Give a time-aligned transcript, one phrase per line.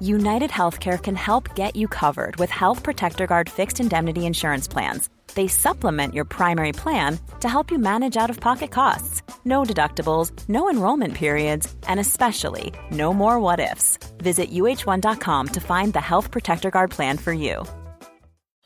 [0.00, 5.10] United Healthcare can help get you covered with Health Protector Guard fixed indemnity insurance plans
[5.36, 9.22] they supplement your primary plan to help you manage out of pocket costs.
[9.44, 13.98] No deductibles, no enrollment periods, and especially no more what ifs.
[14.18, 17.64] Visit uh1.com to find the Health Protector Guard plan for you.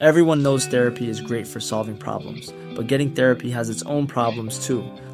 [0.01, 4.65] Everyone knows therapy is great for solving problems, but getting therapy has its own problems
[4.67, 4.83] too,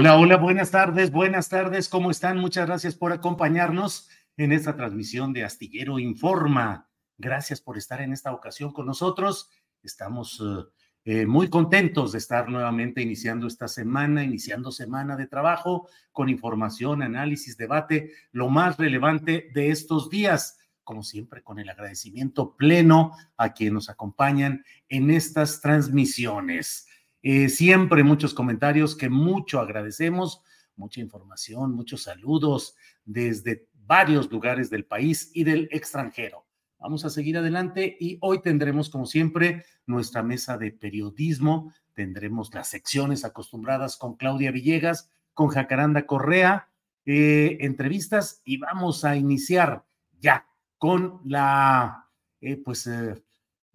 [0.00, 2.38] Hola, hola, buenas tardes, buenas tardes, ¿cómo están?
[2.38, 6.88] Muchas gracias por acompañarnos en esta transmisión de Astillero Informa.
[7.16, 9.50] Gracias por estar en esta ocasión con nosotros.
[9.82, 10.62] Estamos eh,
[11.04, 17.02] eh, muy contentos de estar nuevamente iniciando esta semana, iniciando semana de trabajo con información,
[17.02, 20.60] análisis, debate, lo más relevante de estos días.
[20.84, 26.87] Como siempre, con el agradecimiento pleno a quienes nos acompañan en estas transmisiones.
[27.22, 30.42] Eh, siempre muchos comentarios que mucho agradecemos,
[30.76, 36.46] mucha información, muchos saludos desde varios lugares del país y del extranjero.
[36.78, 41.72] Vamos a seguir adelante y hoy tendremos, como siempre, nuestra mesa de periodismo.
[41.94, 46.68] Tendremos las secciones acostumbradas con Claudia Villegas, con Jacaranda Correa,
[47.04, 49.84] eh, entrevistas y vamos a iniciar
[50.20, 50.46] ya
[50.76, 52.08] con la,
[52.40, 52.88] eh, pues,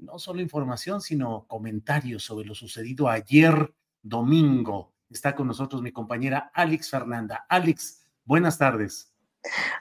[0.04, 4.94] no solo información, sino comentarios sobre lo sucedido ayer domingo.
[5.10, 7.46] Está con nosotros mi compañera Alex Fernanda.
[7.48, 9.14] Alex, buenas tardes.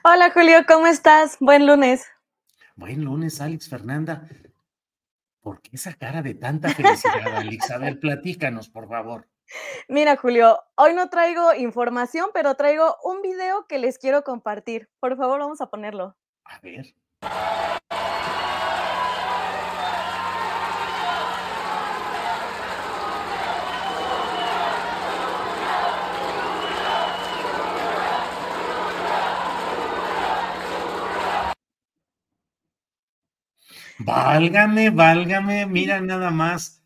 [0.03, 1.37] Hola Julio, ¿cómo estás?
[1.39, 2.05] Buen lunes.
[2.75, 4.27] Buen lunes, Alex Fernanda.
[5.41, 7.69] ¿Por qué esa cara de tanta felicidad, Alex?
[7.71, 9.27] A ver, platícanos, por favor.
[9.89, 14.89] Mira, Julio, hoy no traigo información, pero traigo un video que les quiero compartir.
[14.99, 16.15] Por favor, vamos a ponerlo.
[16.45, 16.95] A ver.
[33.99, 36.83] Válgame, válgame, mira nada más.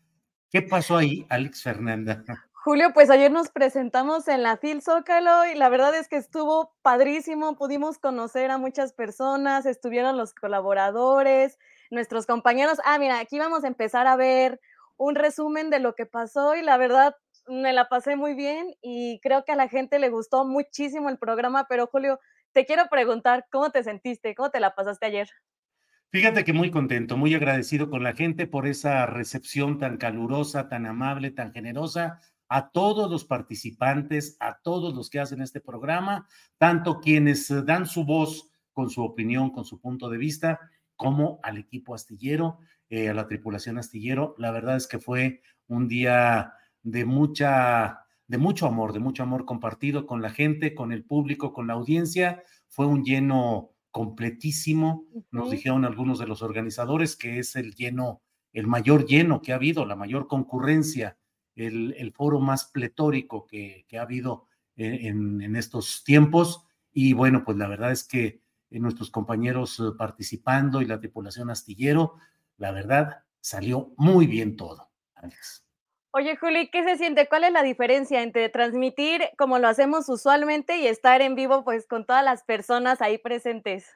[0.50, 2.24] ¿Qué pasó ahí, Alex Fernanda?
[2.52, 6.74] Julio, pues ayer nos presentamos en la FIL Zócalo y la verdad es que estuvo
[6.82, 11.58] padrísimo, pudimos conocer a muchas personas, estuvieron los colaboradores,
[11.90, 12.78] nuestros compañeros.
[12.84, 14.60] Ah, mira, aquí vamos a empezar a ver
[14.96, 17.14] un resumen de lo que pasó y la verdad
[17.46, 21.18] me la pasé muy bien y creo que a la gente le gustó muchísimo el
[21.18, 22.20] programa, pero Julio,
[22.52, 24.34] te quiero preguntar, ¿cómo te sentiste?
[24.34, 25.28] ¿Cómo te la pasaste ayer?
[26.10, 30.86] Fíjate que muy contento, muy agradecido con la gente por esa recepción tan calurosa, tan
[30.86, 36.26] amable, tan generosa, a todos los participantes, a todos los que hacen este programa,
[36.56, 40.58] tanto quienes eh, dan su voz con su opinión, con su punto de vista,
[40.96, 42.58] como al equipo astillero,
[42.88, 44.34] eh, a la tripulación astillero.
[44.38, 49.44] La verdad es que fue un día de mucha, de mucho amor, de mucho amor
[49.44, 52.42] compartido con la gente, con el público, con la audiencia.
[52.68, 55.06] Fue un lleno completísimo.
[55.30, 59.56] Nos dijeron algunos de los organizadores que es el lleno, el mayor lleno que ha
[59.56, 61.18] habido, la mayor concurrencia,
[61.54, 64.46] el, foro más pletórico que, ha habido
[64.76, 66.64] en, estos tiempos.
[66.92, 68.40] Y bueno, pues la verdad es que
[68.70, 72.16] nuestros compañeros eh, participando y la tripulación astillero,
[72.56, 74.90] la verdad, salió muy bien todo.
[76.18, 77.28] Oye, Juli, ¿qué se siente?
[77.28, 81.86] ¿Cuál es la diferencia entre transmitir como lo hacemos usualmente y estar en vivo pues
[81.86, 83.86] con todas las personas ahí presentes?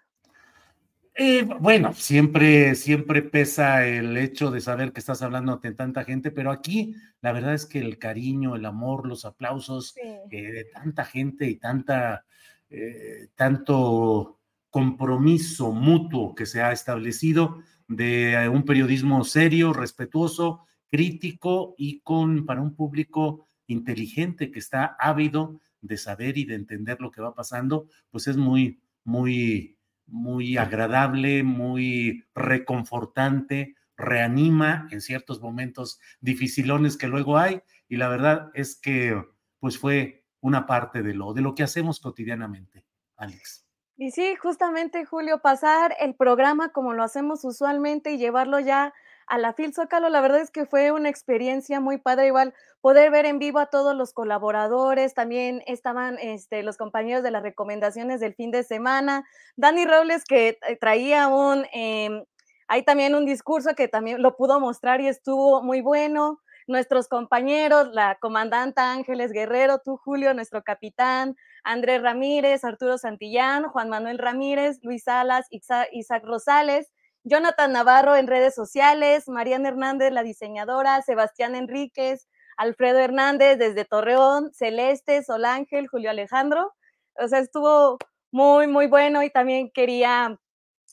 [1.17, 6.31] Eh, bueno, siempre, siempre pesa el hecho de saber que estás hablando ante tanta gente,
[6.31, 11.05] pero aquí la verdad es que el cariño, el amor, los aplausos eh, de tanta
[11.05, 12.25] gente y tanta,
[12.71, 14.39] eh, tanto
[14.71, 22.61] compromiso mutuo que se ha establecido de un periodismo serio, respetuoso, crítico y con para
[22.61, 27.89] un público inteligente que está ávido de saber y de entender lo que va pasando,
[28.11, 37.39] pues es muy, muy, muy agradable, muy reconfortante, reanima en ciertos momentos dificilones que luego
[37.39, 39.19] hay y la verdad es que
[39.61, 42.85] pues fue una parte de lo de lo que hacemos cotidianamente,
[43.17, 43.67] Alex.
[43.97, 48.93] Y sí, justamente Julio, pasar el programa como lo hacemos usualmente y llevarlo ya
[49.27, 53.11] a la Fil Zócalo, la verdad es que fue una experiencia muy padre, igual poder
[53.11, 58.21] ver en vivo a todos los colaboradores, también estaban este, los compañeros de las recomendaciones
[58.21, 59.25] del fin de semana,
[59.57, 62.25] Dani Robles que eh, traía un, eh,
[62.69, 67.89] hay también un discurso que también lo pudo mostrar y estuvo muy bueno, nuestros compañeros,
[67.93, 74.79] la comandanta Ángeles Guerrero, tú Julio, nuestro capitán, Andrés Ramírez, Arturo Santillán, Juan Manuel Ramírez,
[74.83, 76.91] Luis Salas, Isaac Rosales,
[77.25, 84.53] Jonathan Navarro en redes sociales, Mariana Hernández, la diseñadora, Sebastián Enríquez, Alfredo Hernández desde Torreón,
[84.53, 86.73] Celeste, Solángel, Julio Alejandro.
[87.15, 87.99] O sea, estuvo
[88.33, 90.39] muy, muy bueno y también quería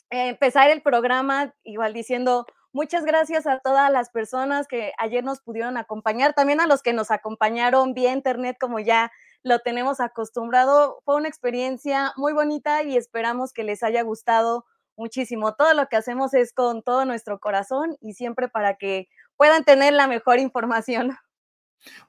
[0.10, 5.78] empezar el programa igual diciendo muchas gracias a todas las personas que ayer nos pudieron
[5.78, 9.12] acompañar, también a los que nos acompañaron vía internet como ya
[9.44, 11.02] lo tenemos acostumbrado.
[11.06, 14.66] Fue una experiencia muy bonita y esperamos que les haya gustado
[15.00, 15.56] muchísimo.
[15.56, 19.08] Todo lo que hacemos es con todo nuestro corazón y siempre para que
[19.38, 21.18] puedan tener la mejor información.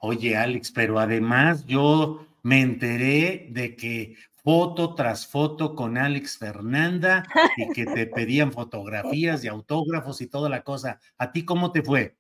[0.01, 7.25] Oye, Alex, pero además yo me enteré de que foto tras foto con Alex Fernanda
[7.57, 10.99] y que te pedían fotografías y autógrafos y toda la cosa.
[11.19, 12.17] ¿A ti cómo te fue?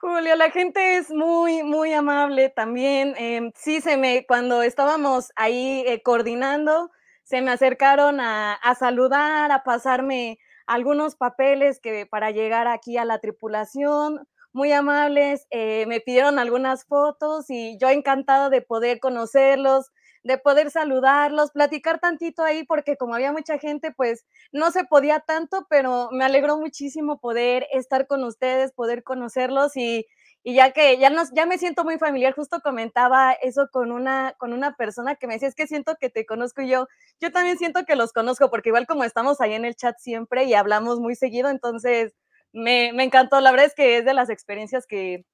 [0.00, 3.14] Julio, la gente es muy, muy amable también.
[3.18, 6.90] Em, sí, se me, cuando estábamos ahí eh, coordinando,
[7.28, 13.18] se me acercaron a, saludar, a pasarme algunos papeles que para llegar aquí a la
[13.18, 19.90] tripulación, muy amables, eh, me pidieron algunas fotos y yo encantada de poder conocerlos,
[20.24, 25.20] de poder saludarlos, platicar tantito ahí, porque como había mucha gente, pues no se podía
[25.20, 30.06] tanto, pero me alegró muchísimo poder estar con ustedes, poder conocerlos y
[30.42, 34.34] y ya que ya, nos, ya me siento muy familiar, justo comentaba eso con una,
[34.38, 36.88] con una persona que me decía, es que siento que te conozco y yo,
[37.20, 40.44] yo también siento que los conozco, porque igual como estamos ahí en el chat siempre
[40.44, 42.14] y hablamos muy seguido, entonces
[42.52, 45.24] me, me encantó, la verdad es que es de las experiencias que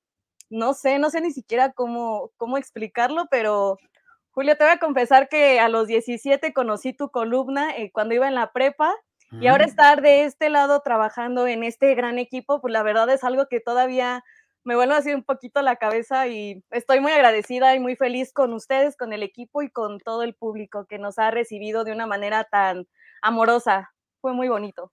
[0.50, 3.78] no sé, no sé ni siquiera cómo, cómo explicarlo, pero
[4.34, 8.26] Julio, te voy a confesar que a los 17 conocí tu columna eh, cuando iba
[8.26, 8.92] en la prepa.
[9.40, 9.68] Y ahora mm.
[9.68, 13.58] estar de este lado trabajando en este gran equipo, pues la verdad es algo que
[13.58, 14.22] todavía
[14.64, 18.52] me vuelvo así un poquito la cabeza y estoy muy agradecida y muy feliz con
[18.55, 22.06] ustedes, con el equipo y con todo el público que nos ha recibido de una
[22.06, 22.87] manera tan
[23.22, 23.93] amorosa.
[24.20, 24.90] Fue muy bonito.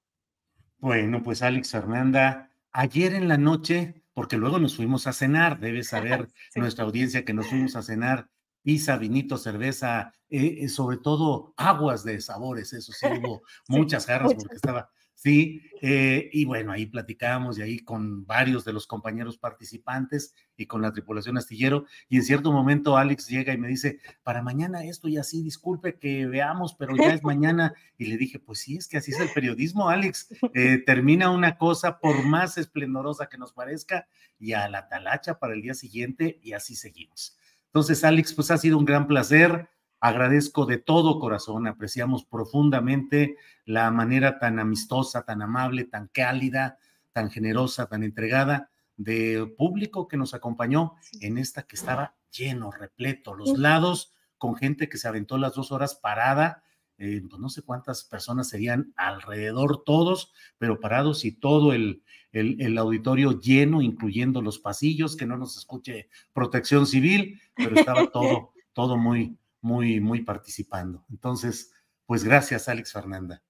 [0.77, 5.83] Bueno, pues Alex Fernanda, ayer en la noche, porque luego nos fuimos a cenar, debe
[5.83, 8.27] saber nuestra audiencia que nos fuimos a cenar
[8.61, 14.33] pizza, vinito, cerveza, eh, eh, sobre todo aguas de sabores, eso sí, hubo muchas jarras
[14.35, 14.89] porque estaba
[15.21, 20.65] Sí, eh, y bueno, ahí platicamos y ahí con varios de los compañeros participantes y
[20.65, 21.85] con la tripulación astillero.
[22.09, 25.99] Y en cierto momento Alex llega y me dice, para mañana esto y así, disculpe
[25.99, 27.75] que veamos, pero ya es mañana.
[27.99, 30.29] Y le dije, pues sí, es que así es el periodismo, Alex.
[30.55, 34.07] Eh, termina una cosa por más esplendorosa que nos parezca
[34.39, 37.37] y a la talacha para el día siguiente y así seguimos.
[37.67, 39.69] Entonces, Alex, pues ha sido un gran placer.
[40.01, 46.79] Agradezco de todo corazón, apreciamos profundamente la manera tan amistosa, tan amable, tan cálida,
[47.13, 53.35] tan generosa, tan entregada de público que nos acompañó en esta que estaba lleno, repleto,
[53.35, 56.63] los lados con gente que se aventó las dos horas parada,
[56.97, 62.77] eh, pues no sé cuántas personas serían alrededor todos, pero parados y todo el, el,
[62.77, 68.97] auditorio lleno, incluyendo los pasillos, que no nos escuche protección civil, pero estaba todo, todo
[68.97, 71.03] muy, muy, muy participando.
[71.09, 71.73] Entonces,
[72.05, 73.41] pues gracias, Alex Fernanda.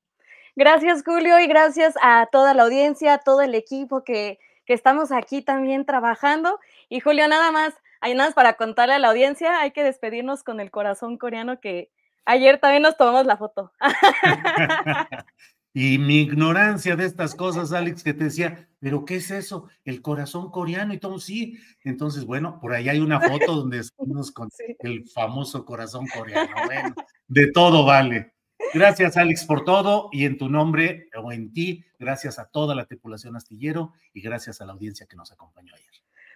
[0.55, 5.11] Gracias, Julio, y gracias a toda la audiencia, a todo el equipo que, que estamos
[5.11, 6.59] aquí también trabajando.
[6.89, 10.43] Y Julio, nada más, hay nada más para contarle a la audiencia, hay que despedirnos
[10.43, 11.89] con el corazón coreano que
[12.25, 13.71] ayer también nos tomamos la foto.
[15.73, 19.69] Y mi ignorancia de estas cosas, Alex, que te decía, pero ¿qué es eso?
[19.85, 21.57] El corazón coreano y todo, sí.
[21.83, 24.49] Entonces, bueno, por ahí hay una foto donde estamos con
[24.79, 26.51] el famoso corazón coreano.
[26.65, 26.95] Bueno,
[27.27, 28.33] de todo vale.
[28.73, 32.85] Gracias, Alex, por todo y en tu nombre o en ti, gracias a toda la
[32.85, 35.91] tripulación astillero y gracias a la audiencia que nos acompañó ayer.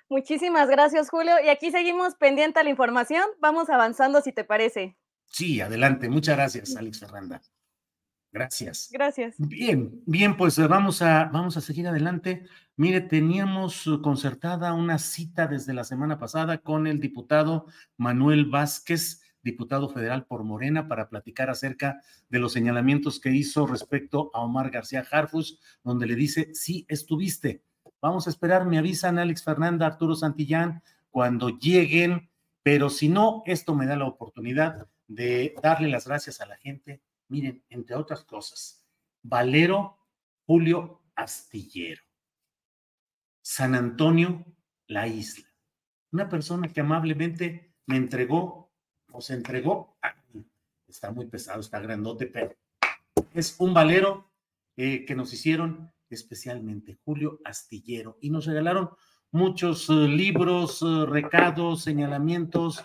[0.10, 1.34] Muchísimas gracias, Julio.
[1.44, 3.24] Y aquí seguimos pendiente a la información.
[3.40, 4.98] Vamos avanzando, si te parece.
[5.26, 6.10] Sí, adelante.
[6.10, 7.42] Muchas gracias, Alex Ferranda.
[8.36, 8.90] Gracias.
[8.92, 9.36] Gracias.
[9.38, 12.44] Bien, bien, pues eh, vamos a, vamos a seguir adelante.
[12.76, 19.22] Mire, teníamos uh, concertada una cita desde la semana pasada con el diputado Manuel Vázquez,
[19.42, 24.70] diputado federal por Morena, para platicar acerca de los señalamientos que hizo respecto a Omar
[24.70, 27.64] García Harfus, donde le dice, sí, estuviste.
[28.02, 32.30] Vamos a esperar, me avisan Alex Fernanda, Arturo Santillán, cuando lleguen,
[32.64, 37.00] pero si no, esto me da la oportunidad de darle las gracias a la gente
[37.28, 38.86] miren, entre otras cosas,
[39.22, 40.00] Valero
[40.46, 42.02] Julio Astillero,
[43.42, 44.46] San Antonio,
[44.88, 45.48] la isla.
[46.12, 48.72] Una persona que amablemente me entregó,
[49.12, 49.98] o se entregó,
[50.88, 52.56] está muy pesado, está grandote, pero
[53.34, 54.32] es un valero
[54.78, 58.90] eh, que nos hicieron especialmente Julio Astillero y nos regalaron
[59.32, 62.84] muchos eh, libros, eh, recados, señalamientos,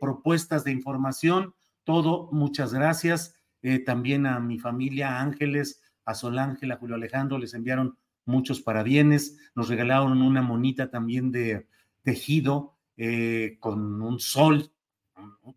[0.00, 3.37] propuestas de información, todo, muchas gracias.
[3.62, 8.60] Eh, también a mi familia Ángeles, a Sol Ángel, a Julio Alejandro, les enviaron muchos
[8.60, 11.66] parabienes, nos regalaron una monita también de
[12.02, 14.70] tejido eh, con un sol,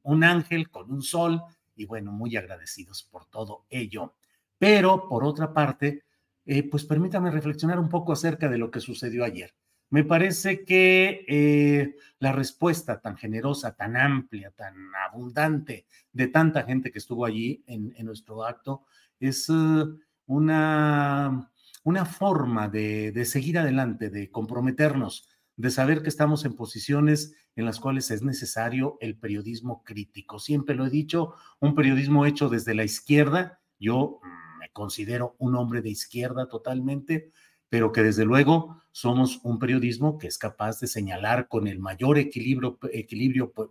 [0.03, 1.41] un, ángel con un sol,
[1.75, 4.15] y bueno, muy agradecidos por todo ello.
[4.57, 6.05] Pero por otra parte,
[6.45, 9.53] eh, pues permítame reflexionar un poco acerca de lo que sucedió ayer.
[9.91, 16.93] Me parece que eh, la respuesta tan generosa, tan amplia, tan abundante de tanta gente
[16.93, 18.85] que estuvo allí en, nuestro acto
[19.19, 19.83] es eh,
[20.27, 21.51] una,
[21.83, 27.65] una forma de, de seguir adelante, de comprometernos, de saber que estamos en posiciones en
[27.65, 30.39] las cuales es necesario el periodismo crítico.
[30.39, 33.59] Siempre lo he dicho, un periodismo hecho desde la izquierda.
[33.77, 37.33] Yo mm, me considero un hombre de izquierda totalmente,
[37.71, 42.17] pero que desde luego somos un periodismo que es capaz de señalar con el mayor
[42.17, 42.77] equilibrio,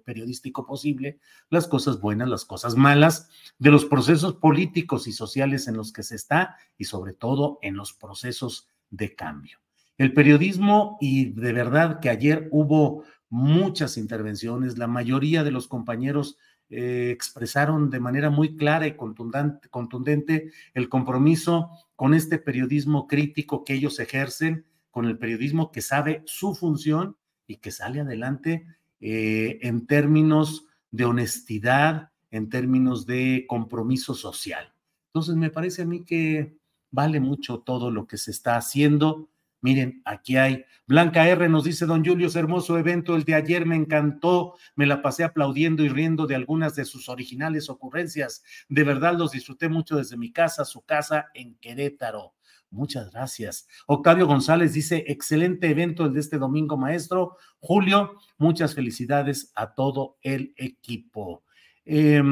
[0.06, 1.18] periodístico posible
[1.50, 3.28] las cosas buenas, las cosas malas,
[3.58, 7.76] de los procesos políticos y sociales en los que se está y sobre todo en
[7.76, 9.58] los procesos de cambio.
[9.98, 16.38] El periodismo, y de verdad que ayer hubo muchas intervenciones, la mayoría de los compañeros
[16.70, 23.74] eh, expresaron de manera muy clara y contundente, el compromiso con este periodismo crítico que
[23.74, 28.66] ellos ejercen, con el periodismo que sabe su función y que sale adelante
[29.00, 34.72] eh, en términos de honestidad, en términos de compromiso social.
[35.06, 36.56] Entonces, me parece a mí que
[36.92, 39.29] vale mucho todo lo que se está haciendo
[39.62, 41.48] Miren, aquí hay Blanca R.
[41.48, 45.84] nos dice Don Julio, hermoso evento, el de ayer me encantó, me la pasé aplaudiendo
[45.84, 48.42] y riendo de algunas de sus originales ocurrencias.
[48.68, 52.34] De verdad los disfruté mucho desde mi casa, su casa en Querétaro.
[52.70, 53.68] Muchas gracias.
[53.86, 57.36] Octavio González dice, excelente evento el de este domingo, maestro.
[57.58, 61.42] Julio, muchas felicidades a todo el equipo.
[61.84, 62.22] Eh,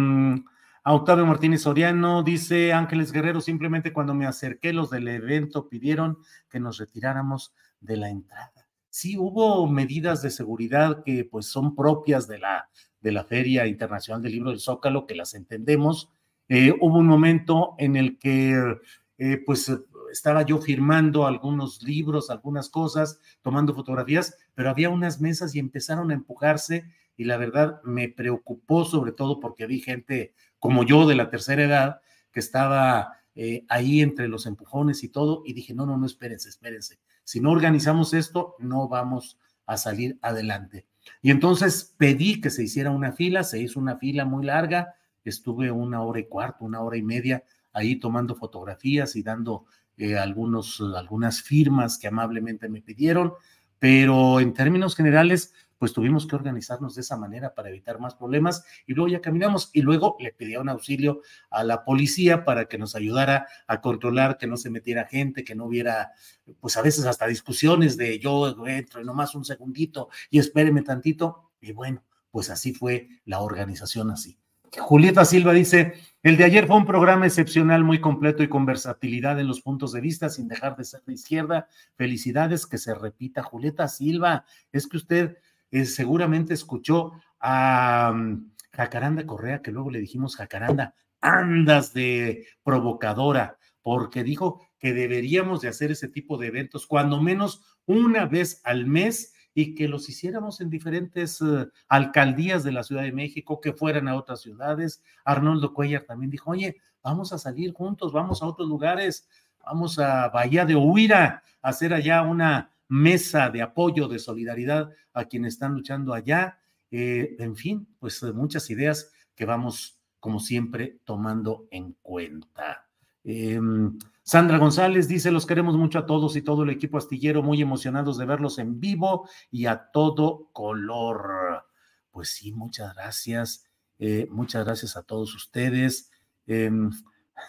[0.85, 6.18] Octavio Martínez Soriano dice, Ángeles Guerrero, simplemente cuando me acerqué, los del evento pidieron
[6.49, 8.66] que nos retiráramos de la entrada.
[8.88, 12.68] Sí, hubo medidas de seguridad que pues son propias de la,
[13.00, 16.11] de la Feria Internacional del Libro del Zócalo, que las entendemos.
[16.49, 18.78] Eh, hubo un momento en el que
[19.18, 19.70] eh, pues
[20.11, 26.11] estaba yo firmando algunos libros, algunas cosas, tomando fotografías, pero había unas mesas y empezaron
[26.11, 26.85] a empujarse
[27.18, 31.64] y la verdad me preocupó sobre todo porque vi gente como yo de la tercera
[31.64, 32.00] edad
[32.32, 36.48] que estaba eh, ahí entre los empujones y todo y dije, no, no, no, espérense,
[36.48, 37.00] espérense.
[37.25, 40.87] Si no organizamos esto, no vamos a salir adelante.
[41.20, 44.94] Y entonces pedí que se hiciera una fila, se hizo una fila muy larga,
[45.25, 50.16] estuve una hora y cuarto, una hora y media ahí tomando fotografías y dando eh,
[50.16, 53.34] algunos, algunas firmas que amablemente me pidieron,
[53.78, 58.64] pero en términos generales, pues tuvimos que organizarnos de esa manera para evitar más problemas
[58.87, 62.78] y luego ya caminamos y luego le pedí un auxilio a la policía para que
[62.78, 66.12] nos ayudara a controlar que no se metiera gente, que no hubiera,
[66.61, 71.52] pues a veces hasta discusiones de yo entro y nomás un segundito y espéreme tantito
[71.61, 74.38] y bueno, pues así fue la organización así.
[74.76, 79.40] Julieta Silva dice, el de ayer fue un programa excepcional, muy completo y con versatilidad
[79.40, 81.68] en los puntos de vista, sin dejar de ser de izquierda.
[81.97, 83.42] Felicidades, que se repita.
[83.42, 85.38] Julieta Silva, es que usted
[85.70, 93.58] eh, seguramente escuchó a um, Jacaranda Correa, que luego le dijimos, Jacaranda, andas de provocadora,
[93.82, 98.87] porque dijo que deberíamos de hacer ese tipo de eventos, cuando menos una vez al
[98.87, 103.72] mes, y que los hiciéramos en diferentes eh, alcaldías de la Ciudad de México, que
[103.72, 105.02] fueran a otras ciudades.
[105.25, 109.28] Arnoldo Cuellar también dijo, oye, vamos a salir juntos, vamos a otros lugares,
[109.64, 115.26] vamos a Bahía de Huira, a hacer allá una mesa de apoyo, de solidaridad a
[115.26, 116.61] quienes están luchando allá.
[116.90, 122.88] Eh, en fin, pues muchas ideas que vamos, como siempre, tomando en cuenta.
[123.25, 127.61] Em, Sandra González dice, los queremos mucho a todos y todo el equipo astillero, muy
[127.61, 131.64] emocionados de verlos en vivo y a todo color.
[132.11, 133.64] Pues sí, muchas gracias.
[133.99, 136.11] Eh, muchas gracias a todos ustedes.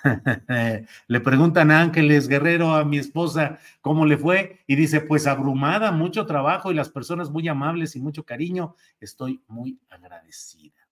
[1.07, 5.91] Le preguntan a Ángeles Guerrero, a mi esposa, cómo le fue, y dice, pues abrumada,
[5.91, 8.75] mucho trabajo y las personas muy amables y mucho cariño.
[8.99, 10.87] Estoy muy agradecida.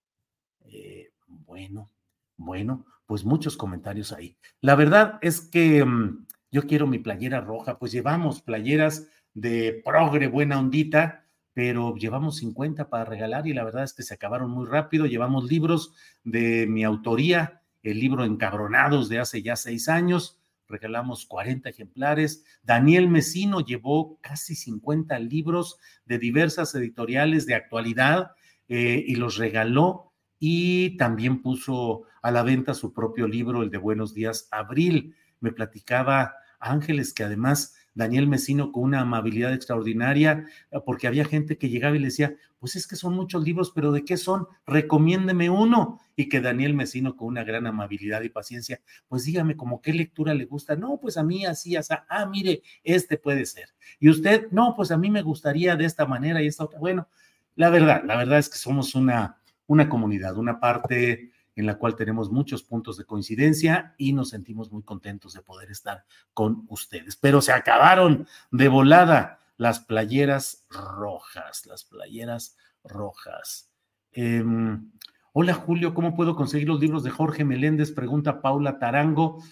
[0.66, 1.12] Eh,
[1.46, 1.89] bueno,
[2.36, 4.38] bueno, pues muchos comentarios ahí.
[4.62, 10.27] La verdad es que mm, yo quiero mi playera roja, pues llevamos playeras de progre,
[10.27, 11.24] buena ondita,
[11.54, 15.06] pero llevamos 50 para regalar y la verdad es que se acabaron muy rápido.
[15.06, 21.70] Llevamos libros de mi autoría, el libro Encabronados de hace ya seis años, regalamos 40
[21.70, 22.44] ejemplares.
[22.63, 28.32] Daniel Mesino llevó casi 50 libros de diversas editoriales de actualidad
[28.67, 33.77] eh, y los regaló y también puso a la venta su propio libro, el de
[33.77, 35.15] Buenos Días Abril.
[35.39, 41.58] Me platicaba Ángeles que además Daniel Mesino con una amabilidad extraordinaria, eh, porque había gente
[41.58, 44.48] que llegaba y le decía, pues es que son muchos libros, pero ¿de qué son?
[44.68, 46.00] Recomiéndeme uno.
[46.16, 50.34] Y que Daniel Mesino con una gran amabilidad y paciencia, pues dígame como qué lectura
[50.34, 50.75] le gusta.
[50.75, 53.70] No, pues a mí así, así, ah, mire, este puede ser.
[54.00, 56.80] Y usted, no, pues a mí me gustaría de esta manera y esta otra.
[56.80, 57.08] Bueno,
[57.56, 61.95] la verdad, la verdad es que somos una, una comunidad, una parte en la cual
[61.95, 67.15] tenemos muchos puntos de coincidencia y nos sentimos muy contentos de poder estar con ustedes.
[67.15, 73.71] Pero se acabaron de volada las playeras rojas, las playeras rojas.
[74.11, 74.91] Em,
[75.33, 77.91] hola Julio, ¿cómo puedo conseguir los libros de Jorge Meléndez?
[77.91, 79.43] Pregunta Paula Tarango.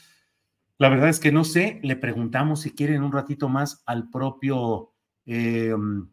[0.77, 4.91] La verdad es que no sé, le preguntamos si quieren un ratito más al propio,
[5.25, 6.07] em,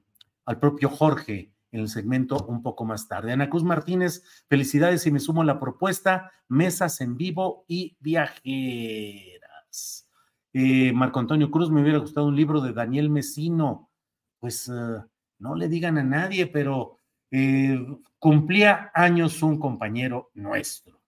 [0.47, 3.33] al propio Jorge en el segmento un poco más tarde.
[3.33, 9.43] Ana Cruz Martínez, felicidades y me sumo a la propuesta, mesas en vivo y viajeras.
[10.53, 13.91] Eh, Marco Antonio Cruz, me hubiera gustado un libro de Daniel Mesino.
[14.39, 15.03] Pues eh,
[15.39, 16.99] no le digan a nadie, pero
[17.31, 17.85] eh,
[18.19, 21.01] cumplía años un compañero nuestro,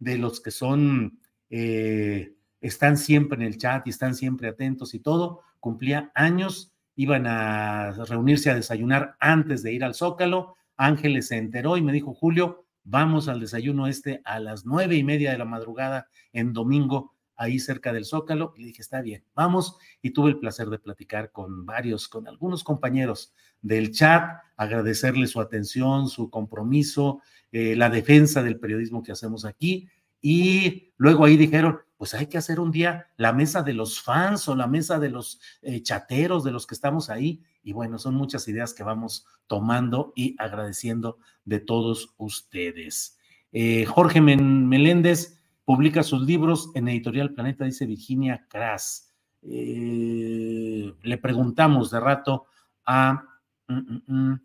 [0.00, 5.42] de los que son, están siempre en el chat y están siempre atentos y todo,
[5.58, 6.69] cumplía años
[7.00, 10.56] iban a reunirse a desayunar antes de ir al Zócalo.
[10.76, 15.02] Ángeles se enteró y me dijo, Julio, vamos al desayuno este a las nueve y
[15.02, 18.52] media de la madrugada en domingo, ahí cerca del Zócalo.
[18.54, 19.78] Y le dije, está bien, vamos.
[20.02, 23.32] Y tuve el placer de platicar con varios, con algunos compañeros
[23.62, 29.88] del chat, agradecerle su atención, su compromiso, eh, la defensa del periodismo que hacemos aquí.
[30.20, 34.48] Y luego ahí dijeron, pues hay que hacer un día la mesa de los fans
[34.48, 37.42] o la mesa de los eh, chateros, de los que estamos ahí.
[37.62, 43.18] Y bueno, son muchas ideas que vamos tomando y agradeciendo de todos ustedes.
[43.52, 49.12] Eh, Jorge Meléndez publica sus libros en Editorial Planeta, dice Virginia Crass.
[49.42, 52.46] Eh, le preguntamos de rato
[52.86, 53.24] a,
[53.68, 54.40] mm, mm, mm,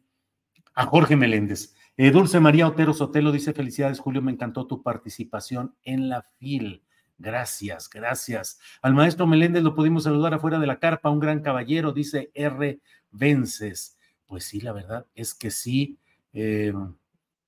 [0.73, 1.73] a Jorge Meléndez.
[1.95, 6.84] Dulce María Otero Sotelo dice: Felicidades, Julio, me encantó tu participación en la FIL.
[7.17, 8.59] Gracias, gracias.
[8.81, 12.79] Al maestro Meléndez lo pudimos saludar afuera de la carpa, un gran caballero, dice R.
[13.11, 13.97] Vences.
[14.25, 15.97] Pues sí, la verdad es que sí.
[16.33, 16.73] Eh,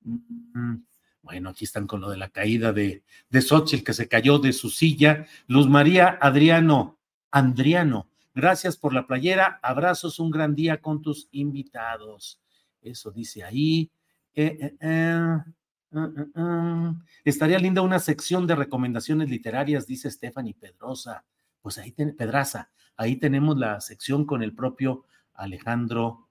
[0.02, 0.76] mm,
[1.22, 4.54] bueno, aquí están con lo de la caída de, de Xochitl, que se cayó de
[4.54, 5.26] su silla.
[5.46, 6.98] Luz María Adriano,
[7.30, 9.60] Andriano, gracias por la playera.
[9.62, 12.40] Abrazos, un gran día con tus invitados.
[12.80, 13.90] Eso dice ahí.
[14.34, 15.38] Eh, eh,
[15.90, 17.02] Mm, mm, mm.
[17.24, 21.24] Estaría linda una sección de recomendaciones literarias, dice Stephanie Pedrosa.
[21.62, 26.28] Pues ahí, Pedraza, ahí tenemos la sección con el propio Alejandro,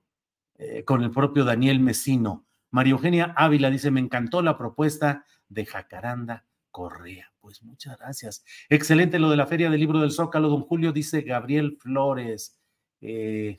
[0.57, 2.45] eh, con el propio Daniel Mesino.
[2.71, 7.31] María Eugenia Ávila dice, me encantó la propuesta de Jacaranda Correa.
[7.39, 8.43] Pues muchas gracias.
[8.69, 12.59] Excelente lo de la Feria del Libro del Zócalo, don Julio, dice Gabriel Flores.
[13.01, 13.55] Eh,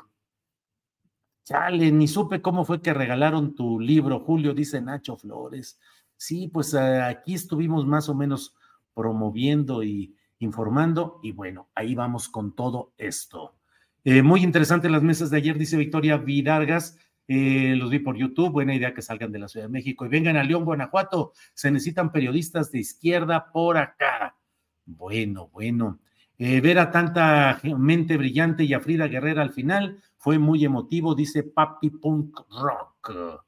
[1.48, 5.80] Chale, ni supe cómo fue que regalaron tu libro, Julio, dice Nacho Flores.
[6.14, 8.54] Sí, pues eh, aquí estuvimos más o menos
[8.92, 13.56] promoviendo y informando y bueno, ahí vamos con todo esto.
[14.04, 16.98] Eh, muy interesante las mesas de ayer, dice Victoria Vidargas.
[17.26, 20.10] Eh, los vi por YouTube, buena idea que salgan de la Ciudad de México y
[20.10, 21.32] vengan a León, Guanajuato.
[21.54, 24.36] Se necesitan periodistas de izquierda por acá.
[24.84, 25.98] Bueno, bueno.
[26.40, 31.16] Eh, ver a tanta mente brillante y a Frida Guerrera al final fue muy emotivo,
[31.16, 33.42] dice Papi Punk Rock.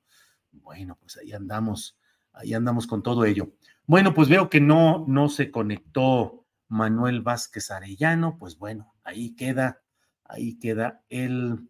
[0.51, 1.97] Bueno, pues ahí andamos,
[2.33, 3.53] ahí andamos con todo ello.
[3.87, 9.83] Bueno, pues veo que no, no se conectó Manuel Vázquez Arellano, pues bueno, ahí queda,
[10.25, 11.69] ahí queda el,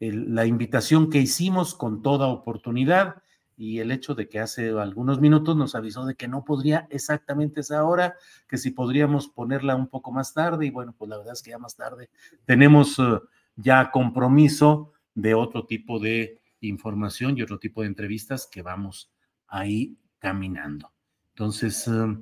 [0.00, 3.22] la invitación que hicimos con toda oportunidad
[3.58, 7.60] y el hecho de que hace algunos minutos nos avisó de que no podría exactamente
[7.60, 8.14] esa hora,
[8.48, 11.50] que si podríamos ponerla un poco más tarde y bueno, pues la verdad es que
[11.50, 12.08] ya más tarde
[12.44, 13.18] tenemos eh,
[13.56, 19.10] ya compromiso de otro tipo de información y otro tipo de entrevistas que vamos
[19.48, 20.92] ahí caminando.
[21.30, 22.16] Entonces, eh,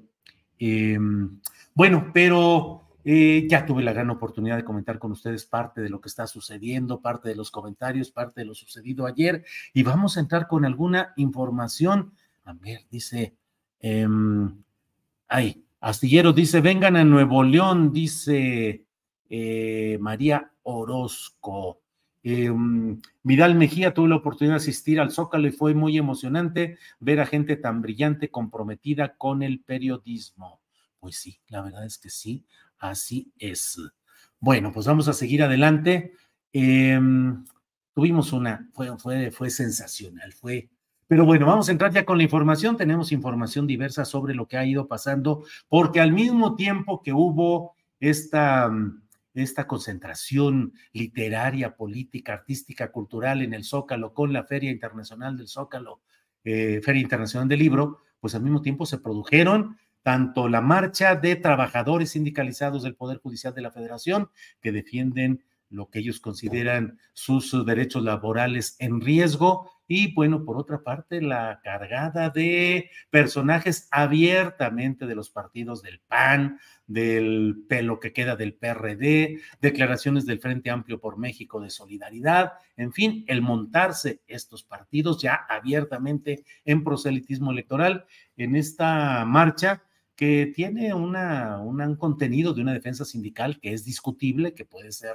[0.58, 1.38] em,
[1.74, 6.00] bueno, pero eh, ya tuve la gran oportunidad de comentar con ustedes parte de lo
[6.00, 10.20] que está sucediendo, parte de los comentarios, parte de lo sucedido ayer y vamos a
[10.20, 12.14] entrar con alguna información.
[12.44, 13.36] A ver, dice,
[13.78, 14.08] eh,
[15.28, 18.84] ay, Astillero dice, vengan a Nuevo León, dice
[19.30, 21.82] eh, María Orozco.
[22.24, 27.20] Em, Vidal Mejía tuvo la oportunidad de asistir al Zócalo y fue muy emocionante ver
[27.20, 30.60] a gente tan brillante comprometida con el periodismo.
[30.98, 32.44] Pues sí, la verdad es que sí.
[32.78, 33.80] Así es.
[34.38, 36.12] Bueno, pues vamos a seguir adelante.
[36.52, 37.44] Em,
[37.94, 40.70] tuvimos una, fue, fue, fue sensacional, fue
[41.08, 42.76] pero bueno, vamos a entrar ya con la información.
[42.76, 47.76] Tenemos información diversa sobre lo que ha ido pasando, porque al mismo tiempo que hubo
[48.00, 48.70] esta,
[49.34, 56.00] esta concentración literaria, política, artística, cultural en el Zócalo con la Feria Internacional del Zócalo,
[56.42, 61.34] eh, Feria Internacional del Libro, pues al mismo tiempo se produjeron tanto la marcha de
[61.34, 67.66] trabajadores sindicalizados del Poder Judicial de la Federación que defienden lo que ellos consideran sus
[67.66, 69.68] derechos laborales en riesgo.
[69.88, 76.60] Y bueno, por otra parte, la cargada de personajes abiertamente de los partidos del PAN,
[76.86, 82.92] del pelo que queda del PRD, declaraciones del Frente Amplio por México de solidaridad, en
[82.92, 89.82] fin, el montarse estos partidos ya abiertamente en proselitismo electoral en esta marcha
[90.16, 95.14] que tiene una, un contenido de una defensa sindical que es discutible, que puede ser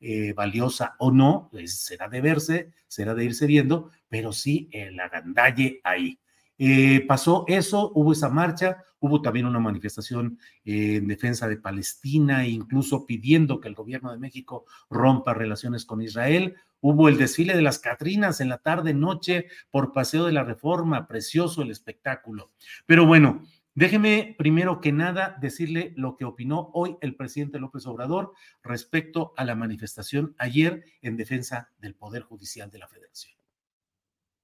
[0.00, 5.80] eh, valiosa o no, será de verse, será de irse viendo, pero sí el agandalle
[5.82, 6.18] ahí.
[6.58, 12.46] Eh, pasó eso, hubo esa marcha, hubo también una manifestación eh, en defensa de Palestina,
[12.46, 16.54] incluso pidiendo que el gobierno de México rompa relaciones con Israel.
[16.80, 21.08] Hubo el desfile de las Catrinas en la tarde, noche, por Paseo de la Reforma,
[21.08, 22.52] precioso el espectáculo.
[22.86, 23.42] Pero bueno,
[23.74, 29.46] Déjeme primero que nada decirle lo que opinó hoy el presidente López Obrador respecto a
[29.46, 33.34] la manifestación ayer en defensa del Poder Judicial de la Federación.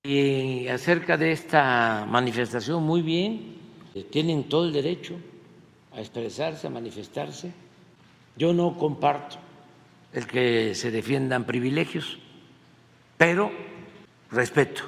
[0.02, 3.56] Y acerca de esta manifestación, muy bien,
[3.94, 5.16] eh, tienen todo el derecho
[5.92, 7.52] a expresarse, a manifestarse.
[8.34, 9.36] Yo no comparto
[10.14, 12.18] el que se defiendan privilegios,
[13.18, 13.50] pero
[14.30, 14.84] respeto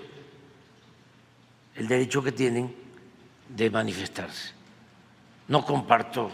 [1.74, 2.79] el derecho que tienen
[3.56, 4.52] de manifestarse.
[5.48, 6.30] No comparto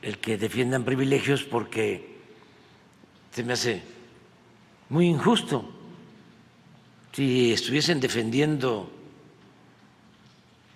[0.00, 2.18] el que defiendan privilegios porque
[3.30, 3.82] se me hace
[4.88, 5.70] muy injusto.
[7.12, 8.90] Si estuviesen defendiendo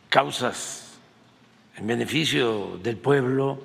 [0.08, 0.98] causas
[1.76, 3.62] en beneficio del pueblo,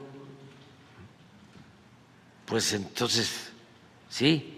[2.46, 3.52] pues entonces
[4.10, 4.58] sí,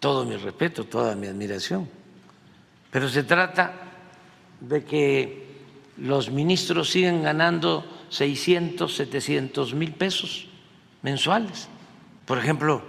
[0.00, 1.88] todo mi respeto, toda mi admiración.
[2.90, 3.72] Pero se trata
[4.60, 5.43] de que
[5.96, 10.48] los ministros siguen ganando 600, 700 mil pesos
[11.02, 11.68] mensuales.
[12.26, 12.82] Por ejemplo,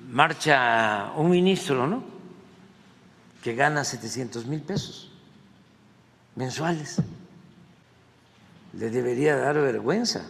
[0.00, 2.02] marcha un ministro, ¿no?
[3.42, 5.10] Que gana 700 mil pesos
[6.34, 7.02] mensuales.
[8.72, 10.28] Le debería dar vergüenza.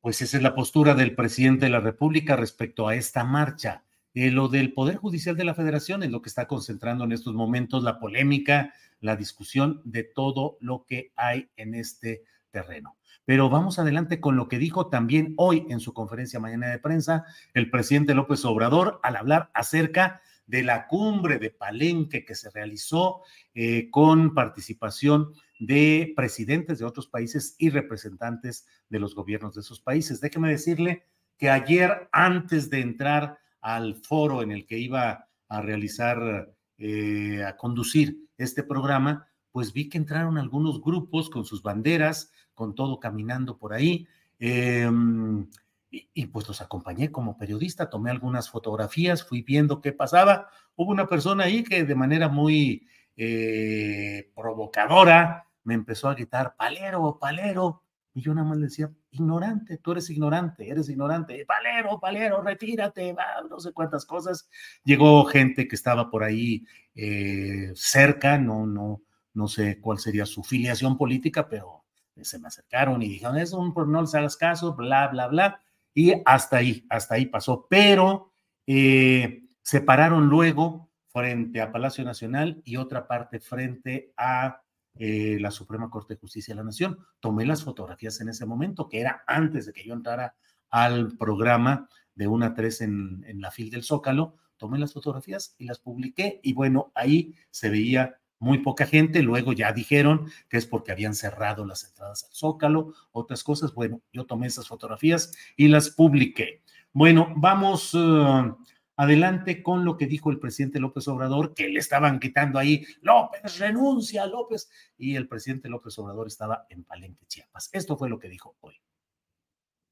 [0.00, 3.84] Pues esa es la postura del presidente de la República respecto a esta marcha.
[4.12, 7.34] Eh, lo del Poder Judicial de la Federación es lo que está concentrando en estos
[7.34, 12.96] momentos la polémica, la discusión de todo lo que hay en este terreno.
[13.26, 17.24] Pero vamos adelante con lo que dijo también hoy en su conferencia mañana de prensa
[17.52, 23.22] el presidente López Obrador al hablar acerca de la cumbre de Palenque que se realizó
[23.54, 29.80] eh, con participación de presidentes de otros países y representantes de los gobiernos de esos
[29.80, 30.20] países.
[30.20, 31.04] Déjeme decirle
[31.38, 37.56] que ayer, antes de entrar al foro en el que iba a realizar, eh, a
[37.56, 43.56] conducir este programa, pues vi que entraron algunos grupos con sus banderas, con todo caminando
[43.58, 44.06] por ahí.
[44.38, 45.48] Em,
[45.90, 50.48] y, pues los acompañé como periodista, tomé algunas fotografías, fui viendo qué pasaba.
[50.74, 57.18] Hubo una persona ahí que de manera muy eh, provocadora me empezó a gritar, palero,
[57.20, 57.83] palero.
[58.14, 63.14] Y yo nada más le decía, ignorante, tú eres ignorante, eres ignorante, palero, palero, retírate,
[63.50, 64.48] no sé cuántas cosas.
[64.84, 70.44] Llegó gente que estaba por ahí eh, cerca, no, no, no sé cuál sería su
[70.44, 71.84] filiación política, pero
[72.22, 75.60] se me acercaron y dijeron, es un, no les hagas caso, bla, bla, bla.
[75.92, 77.66] Y hasta ahí, hasta ahí pasó.
[77.68, 78.32] Pero
[78.66, 84.62] eh, se pararon luego frente a Palacio Nacional y otra parte frente a
[84.98, 86.98] eh, la Suprema Corte de Justicia de la Nación.
[87.20, 90.34] Tomé las fotografías en ese momento, que era antes de que yo entrara
[90.70, 94.36] al programa de una a tres en, en la fil del Zócalo.
[94.56, 99.52] Tomé las fotografías y las publiqué y bueno, ahí se veía muy poca gente, luego
[99.52, 103.72] ya dijeron que es porque habían cerrado las entradas al Zócalo, otras cosas.
[103.74, 106.62] Bueno, yo tomé esas fotografías y las publiqué.
[106.92, 108.56] Bueno, vamos uh,
[108.96, 113.58] adelante con lo que dijo el presidente López Obrador, que le estaban quitando ahí, López,
[113.58, 117.70] renuncia, López, y el presidente López Obrador estaba en Palenque, Chiapas.
[117.72, 118.80] Esto fue lo que dijo hoy.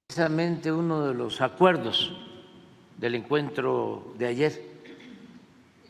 [0.07, 2.17] Precisamente uno de los acuerdos
[2.99, 4.62] del encuentro de ayer,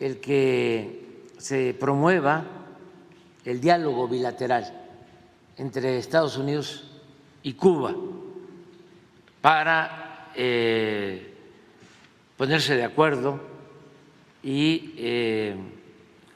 [0.01, 2.45] el que se promueva
[3.45, 4.81] el diálogo bilateral
[5.57, 6.89] entre Estados Unidos
[7.43, 7.95] y Cuba
[9.41, 11.32] para eh,
[12.37, 13.41] ponerse de acuerdo
[14.43, 15.57] y eh,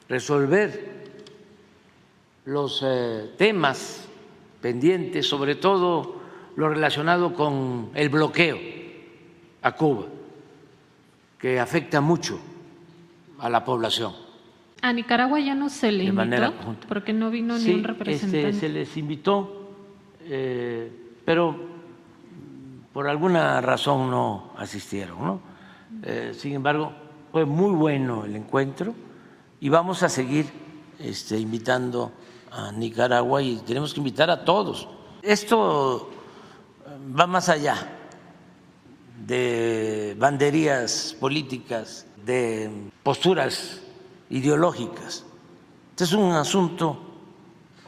[0.07, 0.97] resolver
[2.45, 4.07] los eh, temas
[4.61, 6.21] pendientes, sobre todo
[6.55, 8.57] lo relacionado con el bloqueo
[9.61, 10.05] a Cuba,
[11.37, 12.39] que afecta mucho
[13.39, 14.13] a la población.
[14.81, 16.53] A Nicaragua ya no se le invitó
[16.87, 18.53] porque no vino ni un este, representante.
[18.53, 19.71] se les invitó,
[20.21, 20.91] eh,
[21.25, 21.55] pero
[22.93, 25.21] por alguna razón no asistieron.
[25.21, 25.56] ¿no?
[26.03, 26.91] Eh, sin embargo,
[27.31, 28.93] fue muy bueno el encuentro
[29.59, 30.45] y vamos a seguir
[30.99, 32.11] este, invitando
[32.51, 34.87] a Nicaragua y tenemos que invitar a todos.
[35.21, 36.09] Esto
[37.17, 37.75] va más allá
[39.25, 42.69] de banderías políticas, de
[43.03, 43.81] posturas
[44.29, 45.25] ideológicas.
[45.91, 46.97] Este es un asunto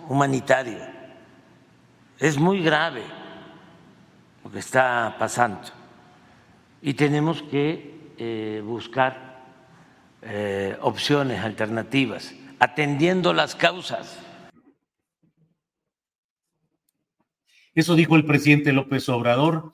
[0.08, 0.80] humanitario.
[2.18, 3.04] Es muy grave
[4.44, 5.62] lo que está pasando
[6.82, 7.89] y tenemos que
[8.22, 9.40] eh, buscar
[10.22, 14.20] eh, opciones alternativas, atendiendo las causas.
[17.74, 19.72] Eso dijo el presidente López Obrador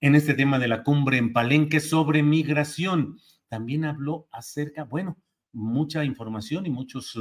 [0.00, 3.20] en este tema de la cumbre en Palenque sobre migración.
[3.48, 5.16] También habló acerca, bueno,
[5.52, 7.16] mucha información y muchos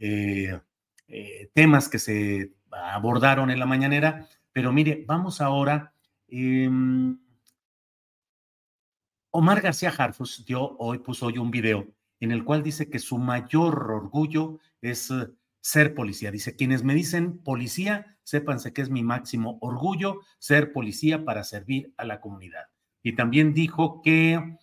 [0.00, 0.60] eh,
[1.52, 4.26] temas que se abordaron en la mañanera.
[4.52, 5.94] Pero mire, vamos ahora.
[6.26, 7.20] Em,
[9.30, 11.86] Omar García Harfus dio hoy, puso hoy un video
[12.20, 15.28] en el cual dice que su mayor orgullo es eh,
[15.60, 16.30] ser policía.
[16.30, 21.92] Dice, quienes me dicen policía, sépanse que es mi máximo orgullo ser policía para servir
[21.96, 22.66] a la comunidad.
[23.02, 24.56] Y también dijo que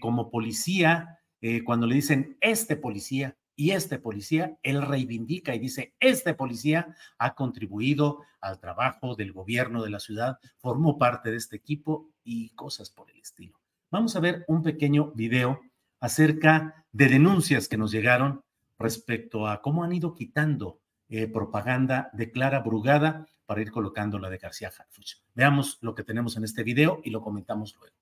[0.00, 5.94] como policía eh, cuando le dicen este policía y este policía, él reivindica y dice,
[5.98, 11.56] este policía ha contribuido al trabajo del gobierno de la ciudad, formó parte de este
[11.56, 13.61] equipo y cosas por el estilo.
[13.92, 15.60] Vamos a ver un pequeño video
[16.00, 18.42] acerca de denuncias que nos llegaron
[18.78, 20.78] respecto a cómo han ido quitando
[21.10, 25.16] eh, propaganda de Clara Brugada para ir colocando la de García Harfuch.
[25.34, 27.94] Veamos lo que tenemos en este video y lo comentamos luego.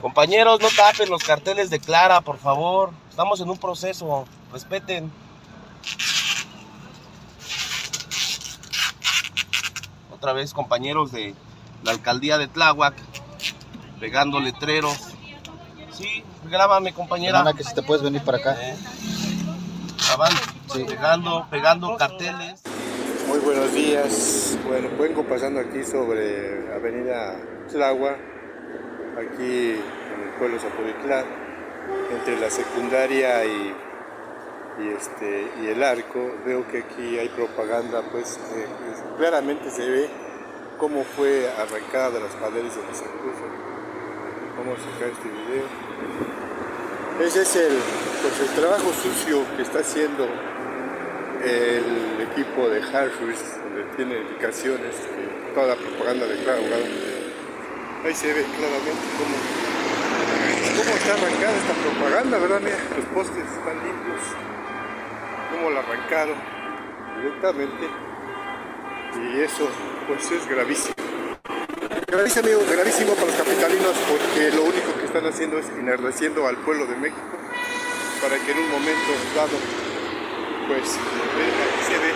[0.00, 2.92] Compañeros, no tapen los carteles de Clara, por favor.
[3.10, 4.24] Estamos en un proceso.
[4.54, 5.12] Respeten.
[10.10, 11.34] Otra vez, compañeros de
[11.84, 12.94] la alcaldía de Tláhuac,
[14.02, 14.98] pegando letreros.
[15.92, 17.44] Sí, grábame, compañera.
[17.56, 18.56] que si te puedes venir para acá.
[18.60, 18.76] Eh,
[20.88, 22.62] pegando, pegando carteles.
[23.28, 24.58] Muy buenos días.
[24.66, 27.36] Bueno, vengo pasando aquí sobre Avenida
[27.70, 28.18] Tláhuac
[29.18, 31.24] aquí en el pueblo Zapotitlán,
[32.10, 33.72] entre la secundaria y,
[34.98, 38.66] este, y el arco, veo que aquí hay propaganda, pues eh,
[39.16, 40.10] claramente se ve
[40.76, 43.61] cómo fue arrancada de las paredes de San Cruz.
[44.64, 45.66] Vamos a sacar este video.
[47.18, 47.78] Ese es el,
[48.22, 50.28] pues, el trabajo sucio que está haciendo
[51.42, 54.94] el equipo de Harford, donde tiene indicaciones,
[55.52, 56.60] toda la propaganda de Clara
[58.04, 59.34] Ahí se ve claramente cómo,
[60.78, 62.60] cómo está arrancada esta propaganda, ¿verdad?
[62.60, 64.22] Mira, los postes están limpios,
[65.50, 66.36] cómo la arrancaron
[67.16, 67.88] directamente.
[69.16, 69.68] Y eso,
[70.06, 71.01] pues es gravísimo.
[72.12, 76.84] Gravísimo, gravísimo para los capitalinos porque lo único que están haciendo es enardeciendo al pueblo
[76.84, 77.16] de México
[78.20, 79.56] para que en un momento dado,
[80.68, 82.12] pues, aquí se ve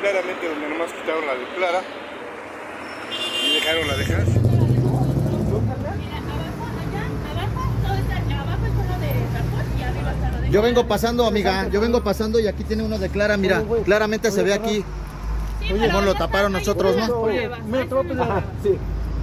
[0.00, 1.82] claramente donde nomás quitaron la de Clara
[3.52, 3.88] dejaron?
[3.88, 4.28] ¿La dejas?
[10.52, 14.30] Yo vengo pasando, amiga, yo vengo pasando y aquí tiene uno de Clara, mira, claramente
[14.30, 14.84] se ve aquí.
[15.68, 17.22] Cómo lo taparon nosotros, ¿no?
[17.22, 17.82] Oye, me
[18.62, 18.78] sí.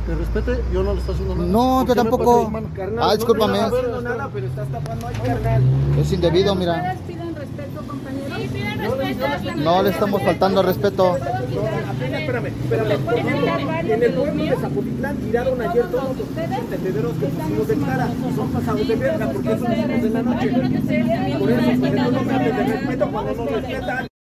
[0.05, 1.47] Que respete, yo no le estoy haciendo nada.
[1.47, 2.51] No, yo tampoco.
[2.99, 3.59] Ah, discúlpame.
[3.61, 5.63] No nada, pero estás tapando ahí, carnal.
[5.97, 6.73] Es indebido, mira.
[6.73, 8.37] ¿Ustedes piden respeto, compañeros?
[8.37, 9.55] Sí, piden respeto.
[9.61, 11.15] No le estamos faltando al respeto.
[11.15, 12.91] Espérame, espérame.
[13.91, 18.35] En el pueblo de Zapotitlán tiraron ayer todos los tendederos que pusimos de Clara y
[18.35, 20.49] son pasados de verga porque son los hijos de la noche.
[21.39, 24.12] Por eso, pero no me hables de respeto cuando no respetan.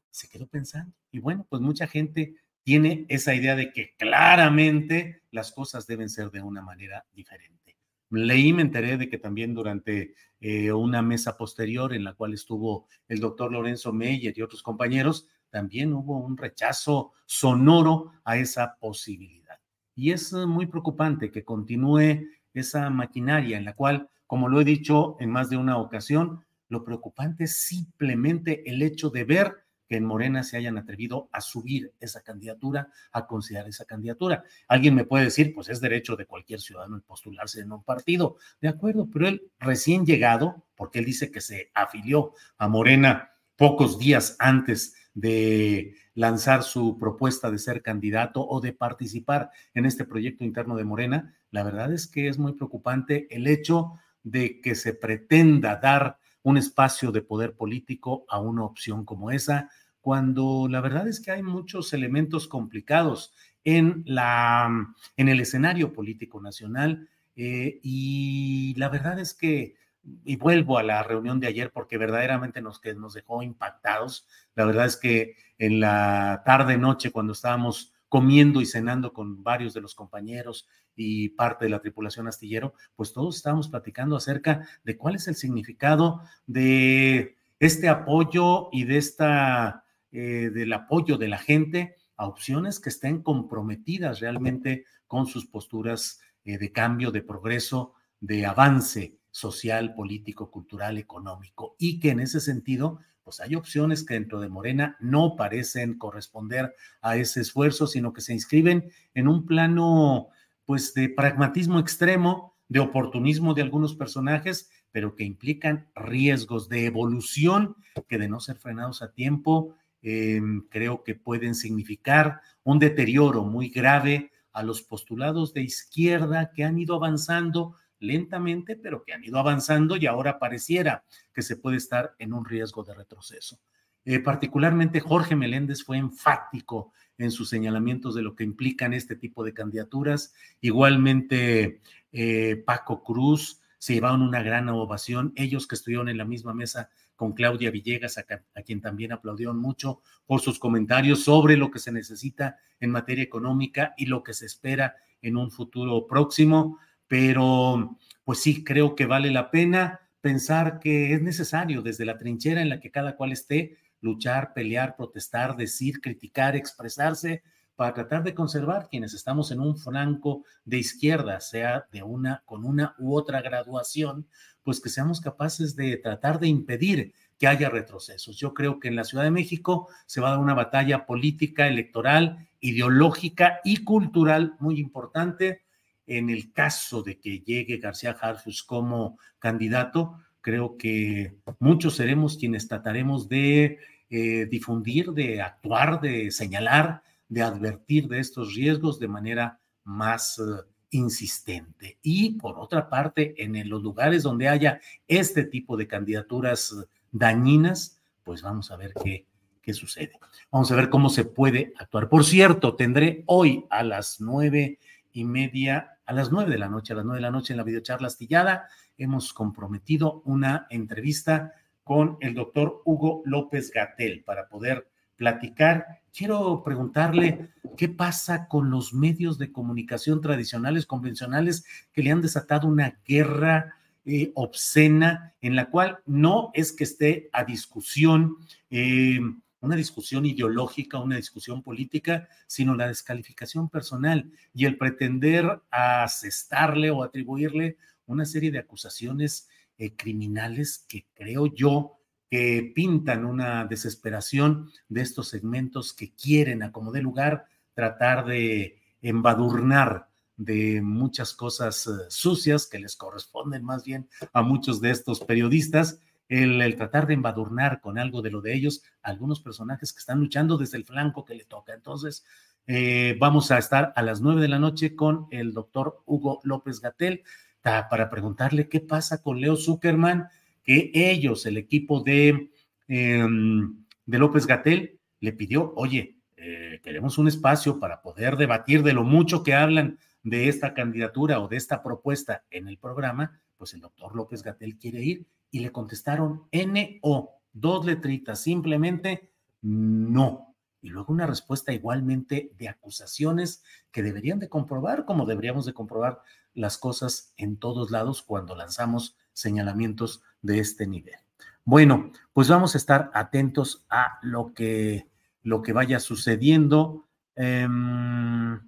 [0.10, 0.94] se quedó pensando.
[1.12, 6.30] Y bueno, pues mucha gente tiene esa idea de que claramente las cosas deben ser
[6.32, 7.78] de una manera diferente.
[8.10, 12.88] Leí, me enteré de que también durante eh, una mesa posterior en la cual estuvo
[13.08, 19.60] el doctor Lorenzo Meyer y otros compañeros, también hubo un rechazo sonoro a esa posibilidad.
[19.96, 25.18] Y es muy preocupante que continúe esa maquinaria en la cual, como lo he dicho
[25.20, 30.06] en más de una ocasión, lo preocupante es simplemente el hecho de ver que en
[30.06, 34.46] Morena se hayan atrevido a subir esa candidatura, a considerar esa candidatura.
[34.70, 38.38] Alguien me puede decir, pues es derecho de cualquier ciudadano el postularse en un partido,
[38.62, 44.00] de acuerdo, pero él recién llegado, porque él dice que se afilió a Morena pocos
[44.00, 50.46] días antes de lanzar su propuesta de ser candidato o de participar en este proyecto
[50.46, 54.94] interno de Morena, la verdad es que es muy preocupante el hecho de que se
[54.94, 61.08] pretenda dar un espacio de poder político a una opción como esa, cuando la verdad
[61.08, 63.34] es que hay muchos elementos complicados
[63.64, 64.70] en, la,
[65.18, 71.04] en el escenario político nacional eh, y la verdad es que y vuelvo a la
[71.04, 74.28] reunión de ayer porque verdaderamente nos, que nos dejó impactados.
[74.56, 79.74] La verdad es que en la tarde noche cuando estábamos comiendo y cenando con varios
[79.74, 84.97] de los compañeros y parte de la tripulación astillero, pues todos estábamos platicando acerca de
[84.97, 91.38] cuál es el significado de este apoyo y de esta eh, del apoyo de la
[91.38, 97.93] gente a opciones que estén comprometidas realmente con sus posturas eh, de cambio, de progreso,
[98.19, 104.15] de avance social, político, cultural, económico, y que en ese sentido, pues hay opciones que
[104.15, 109.45] dentro de Morena no parecen corresponder a ese esfuerzo, sino que se inscriben en un
[109.45, 110.27] plano,
[110.71, 117.75] pues, de pragmatismo extremo, de oportunismo de algunos personajes, pero que implican riesgos de evolución
[118.07, 123.67] que de no ser frenados a tiempo, em, creo que pueden significar un deterioro muy
[123.67, 129.39] grave a los postulados de izquierda que han ido avanzando lentamente, pero que han ido
[129.39, 131.03] avanzando y ahora pareciera
[131.34, 133.60] que se puede estar en un riesgo de retroceso.
[134.05, 139.43] Eh, particularmente Jorge Meléndez fue enfático en sus señalamientos de lo que implican este tipo
[139.43, 140.34] de candidaturas.
[140.60, 141.81] Igualmente,
[142.12, 145.34] eh, Paco Cruz se llevaron una gran ovación.
[145.36, 149.60] Ellos que estuvieron en la misma mesa con Claudia Villegas, a, a, quien también aplaudieron
[149.60, 154.34] mucho por sus comentarios sobre lo que se necesita en materia económica y lo que
[154.34, 156.79] se espera en un futuro próximo
[157.12, 162.62] pero pues sí, creo que vale la pena pensar que es necesario desde la trinchera
[162.62, 167.44] en la que cada cual esté, luchar, pelear, protestar, decir, criticar, expresarse,
[167.76, 172.64] para tratar de conservar quienes estamos en un flanco de izquierda, sea de una con
[172.64, 174.28] una u otra graduación,
[174.64, 178.38] pues que seamos capaces de tratar de impedir que haya retrocesos.
[178.38, 181.68] Yo creo que en la Ciudad de México se va a dar una batalla política,
[181.68, 185.64] electoral, ideológica y cultural muy importante
[186.06, 192.68] en el caso de que llegue García Harfus como candidato, creo que muchos seremos quienes
[192.68, 193.80] trataremos de
[194.10, 200.64] eh, difundir, de actuar, de señalar, de advertir de estos riesgos de manera más eh,
[200.89, 201.98] insistente.
[202.02, 206.76] Y por otra parte, en los lugares donde haya este tipo de candidaturas
[207.12, 209.26] dañinas, pues vamos a ver qué,
[209.62, 210.12] qué sucede.
[210.52, 212.10] Vamos a ver cómo se puede actuar.
[212.10, 214.80] Por cierto, tendré hoy a las nueve
[215.14, 217.58] y media, a las nueve de la noche, a las nueve de la noche en
[217.58, 224.88] la videocharla astillada, hemos comprometido una entrevista con el doctor Hugo López Gatel para poder
[225.16, 226.02] platicar.
[226.12, 232.68] Quiero preguntarle qué pasa con los medios de comunicación tradicionales, convencionales, que le han desatado
[232.68, 238.38] una guerra eh, obscena en la cual no es que esté a discusión.
[238.70, 239.20] Eh,
[239.62, 247.03] una discusión ideológica, una discusión política, sino la descalificación personal y el pretender asestarle o
[247.03, 249.47] atribuirle una serie de acusaciones
[249.78, 251.97] eh, criminales que creo yo
[252.30, 258.80] que pintan una desesperación de estos segmentos que quieren, a como de lugar, tratar de
[259.01, 260.07] embadurnar
[260.38, 265.99] de muchas cosas eh, sucias que les corresponden más bien a muchos de estos periodistas,
[266.32, 270.57] el, tratar de embadurnar con algo de lo de ellos algunos personajes que están luchando
[270.57, 271.73] desde el flanco que le toca.
[271.73, 272.25] Entonces,
[272.67, 276.79] eh, vamos a estar a las nueve de la noche con el doctor Hugo López
[276.79, 277.23] Gatel
[277.61, 280.29] para preguntarle qué pasa con Leo Zuckerman,
[280.63, 282.49] que ellos, el equipo de,
[282.88, 288.93] em, de López Gatel, le pidió, oye, eh, queremos un espacio para poder debatir de
[288.93, 293.73] lo mucho que hablan de esta candidatura o de esta propuesta en el programa, pues
[293.73, 299.32] el doctor López Gatel quiere ir y le contestaron NO, dos letritas, simplemente
[299.62, 305.74] no y luego una respuesta igualmente de acusaciones que deberían de comprobar, como deberíamos de
[305.74, 306.22] comprobar
[306.54, 311.16] las cosas en todos lados cuando lanzamos señalamientos de este nivel.
[311.64, 315.08] Bueno, pues vamos a estar atentos a lo que,
[315.43, 317.08] lo que vaya sucediendo.
[317.36, 318.60] Em,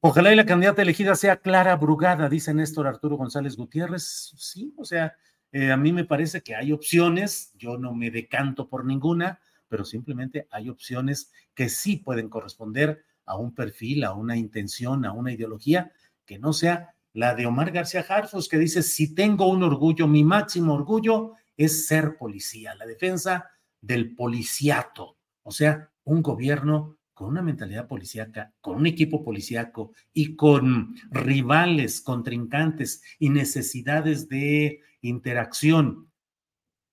[0.00, 4.32] ojalá y la candidata elegida sea Clara Brugada, dice Néstor Arturo González Gutiérrez.
[4.38, 5.14] Sí, o sea,
[5.52, 9.84] eh, a mí me parece que hay opciones, yo no me decanto por ninguna pero
[9.84, 15.32] simplemente hay opciones que sí pueden corresponder a un perfil, a una intención, a una
[15.32, 15.92] ideología
[16.24, 20.24] que no sea la de Omar García Harfus, que dice, si tengo un orgullo, mi
[20.24, 27.42] máximo orgullo es ser policía, la defensa del policiato, o sea, un gobierno con una
[27.42, 36.10] mentalidad policíaca, con un equipo policíaco y con rivales, contrincantes y necesidades de interacción,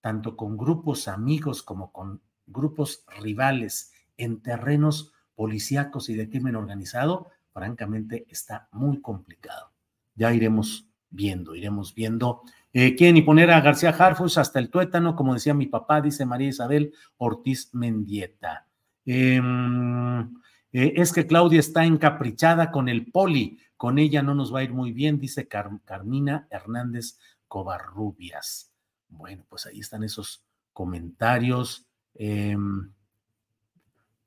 [0.01, 7.29] tanto con grupos amigos como con grupos rivales en terrenos policíacos y de crimen organizado,
[7.51, 9.71] francamente está muy complicado.
[10.15, 12.41] Ya iremos viendo, iremos viendo.
[12.73, 16.49] Eh, y poner a García Harfus hasta el tuétano, como decía mi papá, dice María
[16.49, 18.67] Isabel Ortiz Mendieta.
[19.05, 20.21] Em,
[20.73, 24.63] eh, es que Claudia está encaprichada con el poli, con ella no nos va a
[24.63, 27.17] ir muy bien, dice Carmina Hernández
[27.47, 28.71] Covarrubias.
[29.09, 30.43] Bueno, pues ahí están esos
[30.73, 31.87] comentarios.
[32.13, 32.91] Em,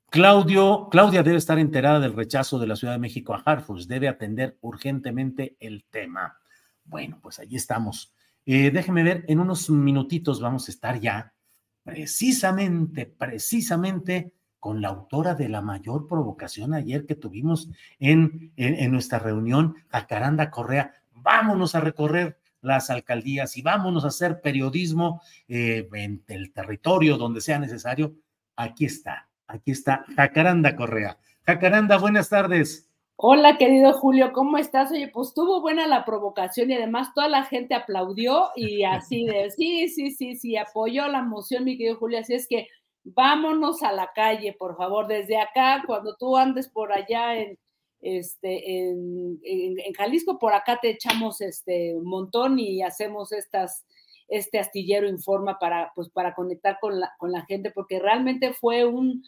[0.09, 4.07] Claudio, Claudia debe estar enterada del rechazo de la Ciudad de México a Harfus, debe
[4.07, 6.39] atender urgentemente el tema.
[6.83, 8.13] Bueno, pues allí estamos.
[8.45, 11.33] Eh, déjeme ver, en unos minutitos vamos a estar ya
[11.83, 19.19] precisamente, precisamente con la autora de la mayor provocación ayer que tuvimos en, en, nuestra
[19.19, 20.93] reunión, Jacaranda Correa.
[21.13, 27.41] Vámonos a recorrer las alcaldías y vámonos a hacer periodismo eh, en el territorio donde
[27.41, 28.15] sea necesario.
[28.55, 31.17] Aquí está, aquí está Jacaranda Correa.
[31.43, 32.89] Jacaranda, buenas tardes.
[33.21, 34.91] Hola, querido Julio, ¿cómo estás?
[34.91, 39.51] Oye, pues tuvo buena la provocación y además toda la gente aplaudió y así de,
[39.51, 42.67] sí, sí, sí, sí, apoyó la moción, mi querido Julio, así es que
[43.03, 47.57] vámonos a la calle, por favor, desde acá, cuando tú andes por allá en,
[48.01, 49.39] este, en,
[49.97, 53.85] Jalisco, por acá te echamos este montón y hacemos estas,
[54.27, 58.85] este astillero informa para, pues, para conectar con la, con la gente, porque realmente fue
[58.85, 59.23] un,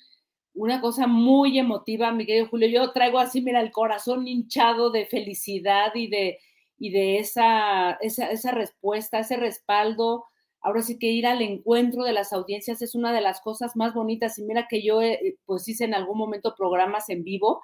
[0.53, 2.69] una cosa muy emotiva, mi querido Julio.
[2.69, 6.39] Yo traigo así, mira, el corazón hinchado de felicidad y de,
[6.77, 10.25] y de esa, esa, esa respuesta, ese respaldo.
[10.61, 13.93] Ahora sí que ir al encuentro de las audiencias es una de las cosas más
[13.93, 14.37] bonitas.
[14.37, 17.61] Y mira que yo, eh, pues hice en algún momento programas en vivo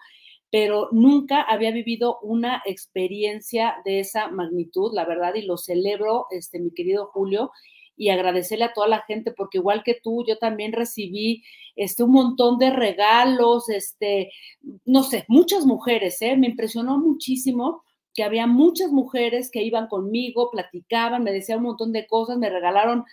[0.49, 6.59] pero nunca había vivido una experiencia de esa magnitud, la verdad, y lo celebro, este,
[6.59, 7.51] mi querido Julio,
[7.97, 11.43] y agradecerle a toda la gente, porque igual que tú, yo también recibí
[11.75, 14.31] este, un montón de regalos, este,
[14.85, 16.37] no sé, muchas mujeres, ¿eh?
[16.37, 17.83] me impresionó muchísimo
[18.13, 22.49] que había muchas mujeres que iban conmigo, platicaban, me decían un montón de cosas, me
[22.49, 23.05] regalaron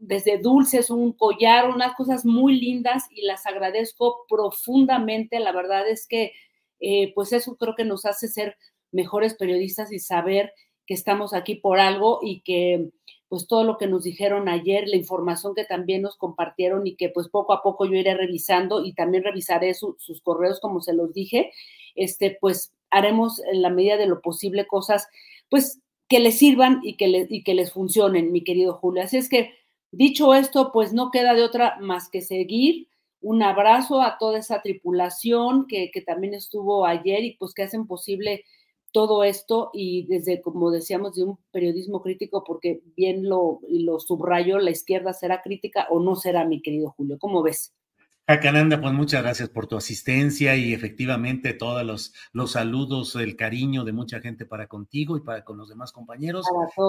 [0.00, 5.40] desde dulces, un collar, unas cosas muy lindas y las agradezco profundamente.
[5.40, 6.32] La verdad es que
[6.80, 8.56] eh, pues eso creo que nos hace ser
[8.92, 10.52] mejores periodistas y saber
[10.86, 12.90] que estamos aquí por algo y que
[13.28, 17.08] pues todo lo que nos dijeron ayer, la información que también nos compartieron y que
[17.08, 21.12] pues poco a poco yo iré revisando y también revisaré sus correos como se los
[21.12, 21.52] dije,
[21.96, 25.08] este pues haremos en la medida de lo posible cosas
[25.48, 29.02] pues que les sirvan y que, y que les funcionen, mi querido Julio.
[29.02, 29.54] Así es que
[29.90, 32.88] dicho esto, pues no queda de otra más que seguir.
[33.26, 38.44] Un abrazo a toda esa tripulación que, también estuvo ayer y pues que hacen posible
[38.92, 44.60] todo esto y desde, como decíamos, de un periodismo crítico, porque bien lo, lo subrayó,
[44.60, 47.18] la izquierda será crítica o no será, mi querido Julio.
[47.18, 47.74] ¿Cómo ves?
[48.28, 53.84] Jacananda, pues muchas gracias por tu asistencia y efectivamente todos los, los saludos, el cariño
[53.84, 56.44] de mucha gente para contigo y para con los demás compañeros.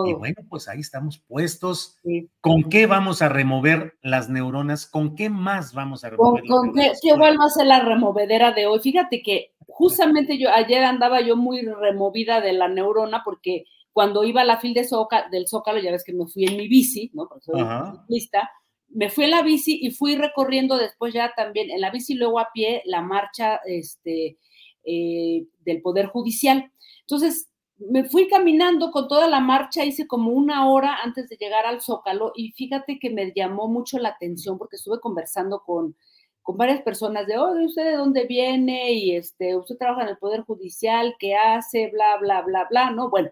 [0.08, 2.00] Y bueno, pues ahí estamos puestos.
[2.42, 4.88] ¿Con qué vamos a remover las neuronas?
[4.88, 8.66] ¿Con qué más vamos a remover ¿Con, qué, qué vuelva a ser la removedera de
[8.66, 8.80] hoy?
[8.80, 14.42] Fíjate que justamente yo ayer andaba yo muy removida de la neurona porque cuando iba
[14.42, 14.88] a la fila de
[15.32, 17.28] del Zócalo, ya ves que me fui en mi bici, ¿no?
[17.28, 17.62] Porque soy
[17.92, 18.50] ciclista
[18.98, 22.40] me fui en la bici y fui recorriendo después ya también en la bici luego
[22.40, 24.40] a pie la marcha este,
[24.84, 26.72] eh, del Poder Judicial.
[27.02, 31.68] Entonces, me fui caminando con toda la marcha, hice como una hora antes de llegar
[31.68, 35.96] al Zócalo y fíjate que me llamó mucho la atención porque estuve conversando con,
[36.42, 38.94] con varias personas de, oh, ¿usted de dónde viene?
[38.94, 41.92] Y este, usted trabaja en el Poder Judicial, ¿qué hace?
[41.92, 43.12] Bla, bla, bla, bla, ¿no?
[43.12, 43.30] Bueno,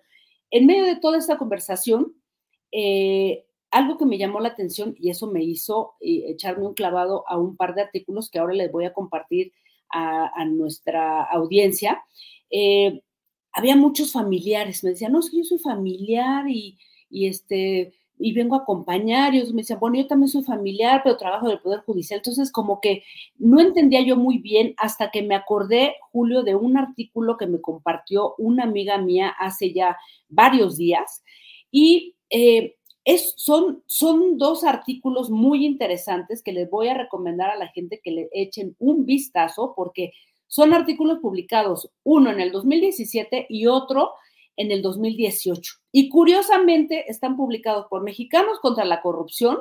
[0.52, 2.14] en medio de toda esta conversación,
[2.72, 3.46] eh,
[3.76, 7.38] algo que me llamó la atención y eso me hizo eh, echarme un clavado a
[7.38, 9.52] un par de artículos que ahora les voy a compartir
[9.90, 12.02] a, nuestra audiencia.
[12.50, 13.02] Eh,
[13.52, 16.78] había muchos familiares, me decían, no, es que yo soy familiar y,
[17.10, 21.48] este, y vengo a acompañar, y me decían, bueno, yo también soy familiar, pero trabajo
[21.48, 22.20] en el Poder Judicial.
[22.20, 23.04] Entonces, como que
[23.38, 27.60] no entendía yo muy bien hasta que me acordé, Julio, de un artículo que me
[27.60, 29.98] compartió una amiga mía hace ya
[30.30, 31.24] varios días.
[31.72, 32.76] Y eh,
[33.36, 38.12] son, son dos artículos muy interesantes que les voy a recomendar a la gente que
[38.12, 40.14] le echen un vistazo porque
[40.48, 44.14] son artículos publicados, uno en el 2017 y otro
[44.58, 45.74] en el 2018.
[45.92, 49.58] Y curiosamente están publicados por Mexicanos contra la Corrupción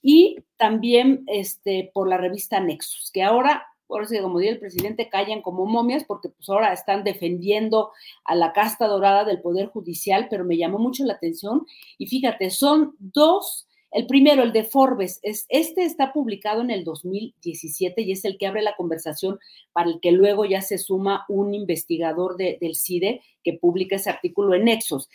[0.00, 5.08] y también este, por la revista Nexus, que ahora por eso como dice el presidente,
[5.08, 7.90] callan como momias porque pues ahora están defendiendo
[8.24, 11.66] a la casta dorada del Poder Judicial, pero me llamó mucho la atención
[11.96, 16.84] y fíjate, son dos, el primero, el de Forbes, es, este está publicado en el
[16.84, 19.38] 2017 y es el que abre la conversación
[19.72, 24.54] para el que luego ya se suma un investigador del CIDE que publica ese artículo
[24.54, 25.08] en Nexos.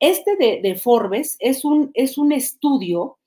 [0.00, 3.18] Este de, de Forbes es un, es un estudio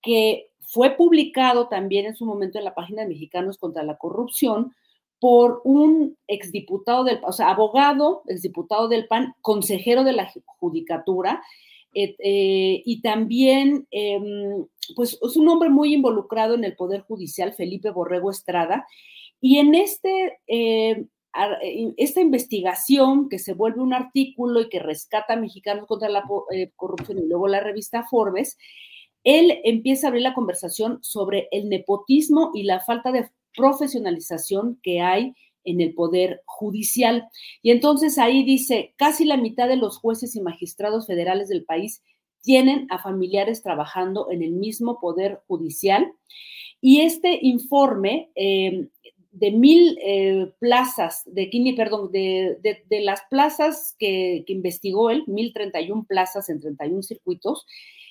[0.00, 4.74] que fue publicado también en su momento en la página de Mexicanos contra la Corrupción
[5.18, 11.42] por un exdiputado del, o sea, abogado, exdiputado del PAN, consejero de la judicatura,
[11.94, 17.54] eh, eh, y también, em, pues, es un hombre muy involucrado en el Poder Judicial,
[17.54, 18.86] Felipe Borrego Estrada,
[19.40, 21.06] y en este, eh,
[21.96, 26.24] esta investigación que se vuelve un artículo y que rescata a Mexicanos contra la
[26.76, 28.58] Corrupción y luego la revista Forbes,
[29.28, 35.02] él empieza a abrir la conversación sobre el nepotismo y la falta de profesionalización que
[35.02, 37.28] hay en el poder judicial.
[37.60, 42.02] Y entonces ahí dice, casi la mitad de los jueces y magistrados federales del país
[42.40, 46.10] tienen a familiares trabajando en el mismo poder judicial.
[46.80, 48.88] Y este informe eh,
[49.32, 56.06] de mil eh, plazas, de, perdón, de, de, las plazas que, que investigó él, 1031
[56.08, 57.66] plazas en 31 circuitos,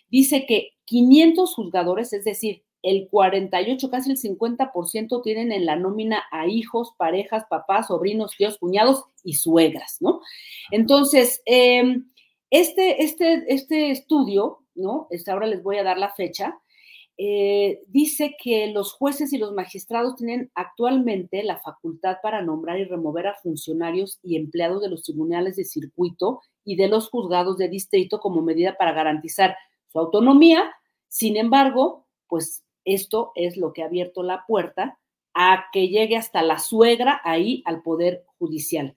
[0.09, 6.23] dice que 500 juzgadores, es decir, el 48, casi el 50% tienen en la nómina
[6.31, 10.21] a hijos, parejas, papás, sobrinos, tíos, cuñados y suegras, ¿no?
[10.71, 12.07] Entonces, em,
[12.49, 15.07] este, este, este estudio, ¿no?
[15.09, 16.57] Este, ahora les voy a dar la fecha,
[17.19, 22.85] eh, dice que los jueces y los magistrados tienen actualmente la facultad para nombrar y
[22.85, 27.69] remover a funcionarios y empleados de los tribunales de circuito y de los juzgados de
[27.69, 29.57] distrito como medida para garantizar
[30.01, 30.71] autonomía.
[31.07, 34.99] Sin embargo, pues esto es lo que ha abierto la puerta
[35.33, 38.95] a que llegue hasta la suegra ahí al Poder Judicial.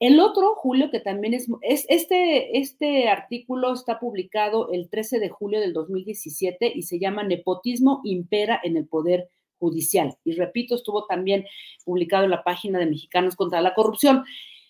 [0.00, 5.28] El otro, Julio, que también es, es, este, este artículo está publicado el 13 de
[5.28, 9.28] julio del 2017 y se llama Nepotismo impera en el Poder
[9.58, 10.16] Judicial.
[10.24, 11.46] Y repito, estuvo también
[11.84, 14.24] publicado en la página de Mexicanos contra la Corrupción.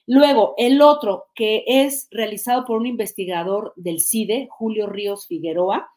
[0.07, 5.95] Luego, el otro, que es realizado por un investigador del CIDE, Julio Ríos Figueroa,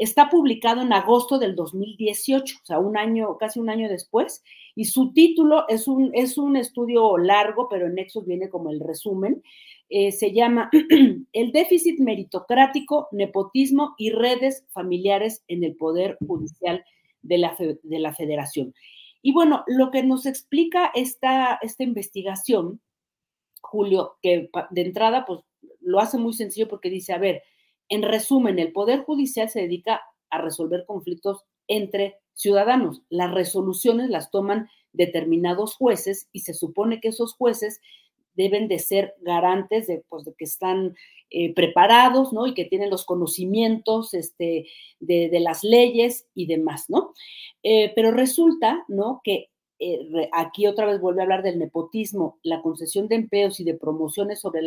[0.00, 4.42] Está publicado en agosto del 2018, o sea, un año, casi un año después,
[4.74, 8.80] y su título es un, es un estudio largo, pero en Nexos viene como el
[8.80, 9.42] resumen.
[9.90, 10.70] Eh, se llama
[11.34, 16.82] El déficit meritocrático, nepotismo y redes familiares en el Poder Judicial
[17.20, 18.72] de la, de la Federación.
[19.20, 22.80] Y bueno, lo que nos explica esta, esta investigación,
[23.60, 25.40] Julio, que de entrada, pues
[25.80, 27.42] lo hace muy sencillo porque dice, a ver,
[27.88, 33.02] en resumen, el Poder Judicial se dedica a resolver conflictos entre ciudadanos.
[33.08, 37.80] Las resoluciones las toman determinados jueces y se supone que esos jueces
[38.34, 40.94] deben de ser garantes de, pues, de que están
[41.30, 42.46] eh, preparados, ¿no?
[42.46, 44.66] Y que tienen los conocimientos este,
[45.00, 47.12] de, las leyes y demás, ¿no?
[47.62, 49.20] Eh, pero resulta, ¿no?
[49.22, 49.50] Que
[49.80, 53.74] eh, aquí otra vez vuelve a hablar del nepotismo, la concesión de empleos y de
[53.74, 54.60] promociones sobre,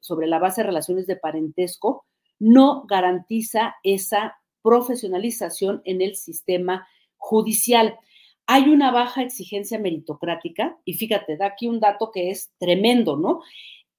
[0.00, 2.04] sobre la base de relaciones de parentesco,
[2.38, 7.96] no garantiza esa profesionalización en el sistema judicial.
[8.46, 13.40] Hay una baja exigencia meritocrática y fíjate, da aquí un dato que es tremendo, ¿no?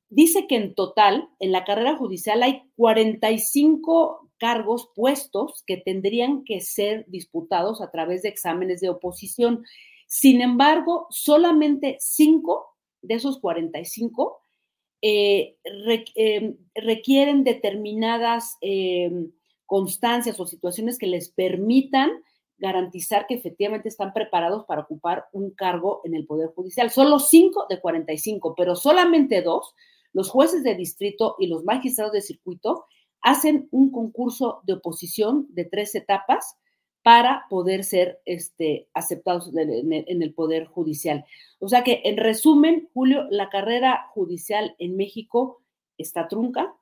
[0.10, 6.62] Dice que en total, en la carrera judicial hay 45 cargos puestos que tendrían que
[6.62, 9.64] ser disputados a través de exámenes de oposición.
[10.12, 12.66] Sin embargo, solamente 5
[13.04, 14.42] de esos 45
[15.04, 15.56] eh,
[16.16, 19.32] em, requieren determinadas em,
[19.68, 22.10] constancias o situaciones que les permitan
[22.58, 26.90] garantizar que efectivamente están preparados para ocupar un cargo en el Poder Judicial.
[26.90, 29.76] Solo 5 de 45, pero solamente dos,
[30.12, 32.86] los jueces de distrito y los magistrados de circuito,
[33.22, 36.58] hacen un concurso de oposición de tres etapas
[37.04, 41.26] para poder ser este, aceptados en el, Poder Judicial.
[41.60, 45.62] O sea que, en resumen, Julio, la carrera judicial en México
[45.98, 46.74] está trunca,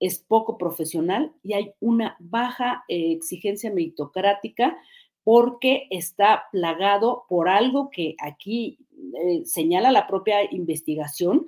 [0.00, 4.76] es poco profesional y hay una baja eh, exigencia meritocrática
[5.24, 8.78] porque está plagado por algo que aquí
[9.20, 11.46] eh, señala la propia investigación,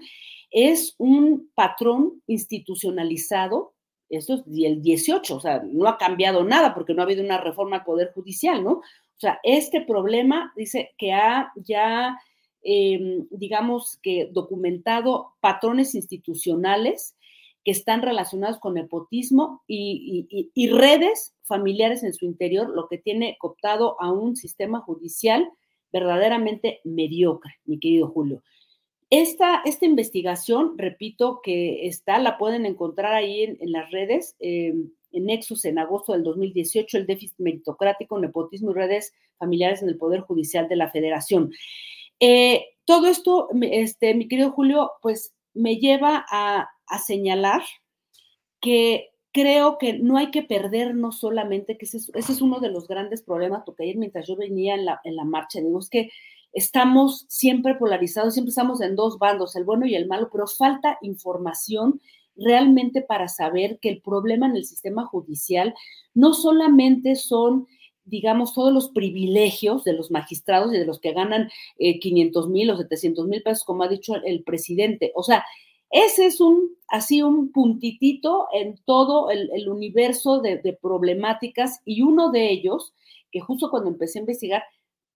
[0.51, 3.75] es un patrón institucionalizado
[4.09, 7.41] esto es el 18, o sea, no ha cambiado nada porque no ha habido una
[7.41, 8.73] reforma al Poder Judicial, ¿no?
[8.73, 12.17] O sea, este problema dice que ha ya,
[12.63, 17.17] em, digamos que documentado patrones institucionales
[17.65, 23.37] que están relacionados con nepotismo y, y, redes familiares en su interior, lo que tiene
[23.39, 25.51] cooptado a un sistema judicial
[25.93, 28.43] verdaderamente mediocre, mi querido Julio.
[29.11, 34.75] Esta, esta investigación, repito, que está, la pueden encontrar ahí en, las redes, eh,
[35.13, 39.97] en Nexus en agosto del 2018, el déficit meritocrático, nepotismo y redes familiares en el
[39.97, 41.53] Poder Judicial de la Federación.
[42.21, 46.69] Eh, todo esto, este, mi querido Julio, pues me lleva a,
[47.05, 47.63] señalar
[48.61, 53.23] que creo que no hay que perdernos solamente, que ese es, uno de los grandes
[53.23, 56.11] problemas, porque ayer mientras yo venía en la, en la marcha, digo, es que
[56.53, 60.99] estamos siempre polarizados, siempre estamos en dos bandos, el bueno y el malo, pero falta
[61.03, 62.01] información
[62.37, 65.75] realmente para saber que el problema en el sistema judicial
[66.15, 67.67] no solamente son
[68.09, 72.71] digamos, todos los privilegios de los magistrados y de los que ganan 500 eh, mil
[72.71, 75.13] o 700 mil pesos, como ha dicho el presidente.
[75.15, 75.45] O sea,
[75.91, 82.51] ese es un, así un puntitito en todo el, universo de, problemáticas y uno de
[82.51, 82.95] ellos,
[83.31, 84.65] que justo cuando empecé a investigar,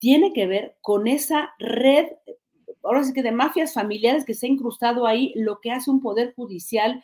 [0.02, 2.06] tiene que ver con esa red,
[2.82, 6.00] ahora sí que de mafias familiares que se ha incrustado ahí, lo que hace un
[6.00, 7.00] poder judicial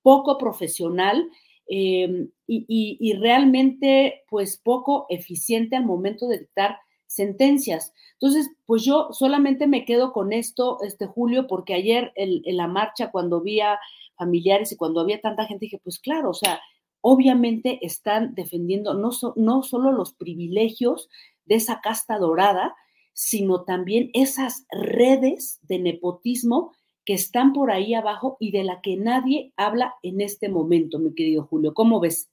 [0.00, 1.28] poco profesional
[1.66, 7.92] em, y, realmente pues poco eficiente al momento de dictar sentencias.
[8.14, 13.10] Entonces, pues yo solamente me quedo con esto, este Julio, porque ayer en la marcha,
[13.10, 13.78] cuando vi a
[14.16, 16.62] familiares y cuando había tanta gente, dije, pues claro, o sea,
[17.02, 21.10] obviamente están defendiendo no solo los privilegios
[21.48, 22.74] de esa casta dorada,
[23.12, 26.72] sino también esas redes de nepotismo
[27.04, 31.14] que están por ahí abajo y de la que nadie habla en este momento, mi
[31.14, 31.74] querido Julio.
[31.74, 32.30] ¿Cómo ves?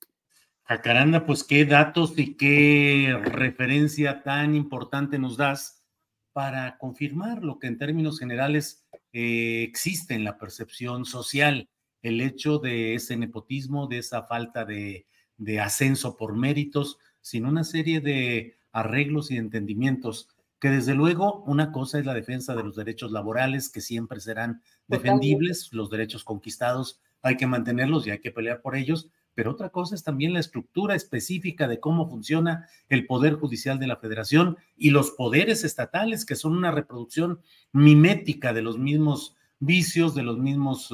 [0.64, 5.86] Jacaranda, ah, pues qué datos y qué referencia tan importante nos das
[6.34, 11.70] para confirmar lo que en términos generales eh, existe en la percepción social,
[12.02, 15.08] el hecho de ese nepotismo, de esa falta de,
[15.38, 20.28] de ascenso por méritos, sin una serie de arreglos y entendimientos,
[20.60, 24.62] que desde luego una cosa es la defensa de los derechos laborales, que siempre serán
[24.88, 29.70] defendibles, los derechos conquistados hay que mantenerlos y hay que pelear por ellos, pero otra
[29.70, 34.58] cosa es también la estructura específica de cómo funciona el Poder Judicial de la Federación
[34.76, 37.40] y los poderes estatales, que son una reproducción
[37.72, 40.94] mimética de los mismos vicios, de los mismos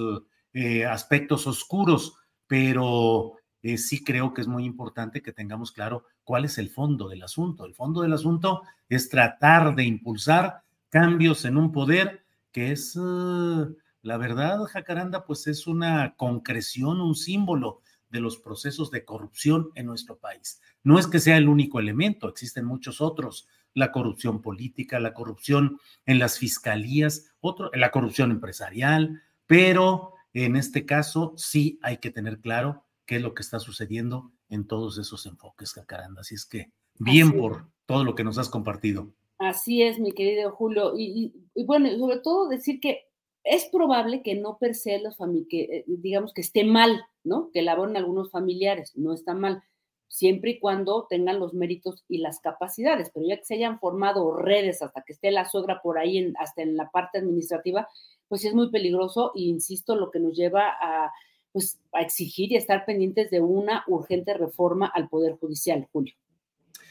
[0.54, 2.16] eh, aspectos oscuros,
[2.48, 3.34] pero
[3.64, 7.24] eh, sí creo que es muy importante que tengamos claro cuál es el fondo del
[7.24, 7.66] asunto.
[7.66, 13.66] El fondo del asunto es tratar de impulsar cambios en un poder que es, eh,
[14.02, 19.86] la verdad, Jacaranda, pues es una concreción, un símbolo de los procesos de corrupción en
[19.86, 20.62] nuestro país.
[20.84, 25.80] No es que sea el único elemento, existen muchos otros, la corrupción política, la corrupción
[26.06, 32.40] en las fiscalías, otro, la corrupción empresarial, pero en este caso sí hay que tener
[32.40, 36.22] claro qué es lo que está sucediendo en todos esos enfoques, Jacaranda.
[36.22, 39.14] Así es que bien por todo lo que nos has compartido.
[39.38, 40.94] Así es, mi querido Julio.
[40.98, 41.34] Y,
[41.66, 43.06] bueno, sobre todo decir que
[43.44, 45.18] es probable que no per se los
[45.50, 47.50] que eh, digamos que esté mal, ¿no?
[47.52, 49.64] Que laboren algunos familiares, no está mal,
[50.12, 54.36] siempre y cuando tengan los méritos y las capacidades, pero ya que se hayan formado
[54.36, 57.88] redes hasta que esté la suegra por ahí, en, hasta en la parte administrativa,
[58.28, 61.12] pues es muy peligroso e insisto, lo que nos lleva a,
[61.52, 66.16] pues, a exigir y a estar pendientes de una urgente reforma al Poder Judicial, Julio.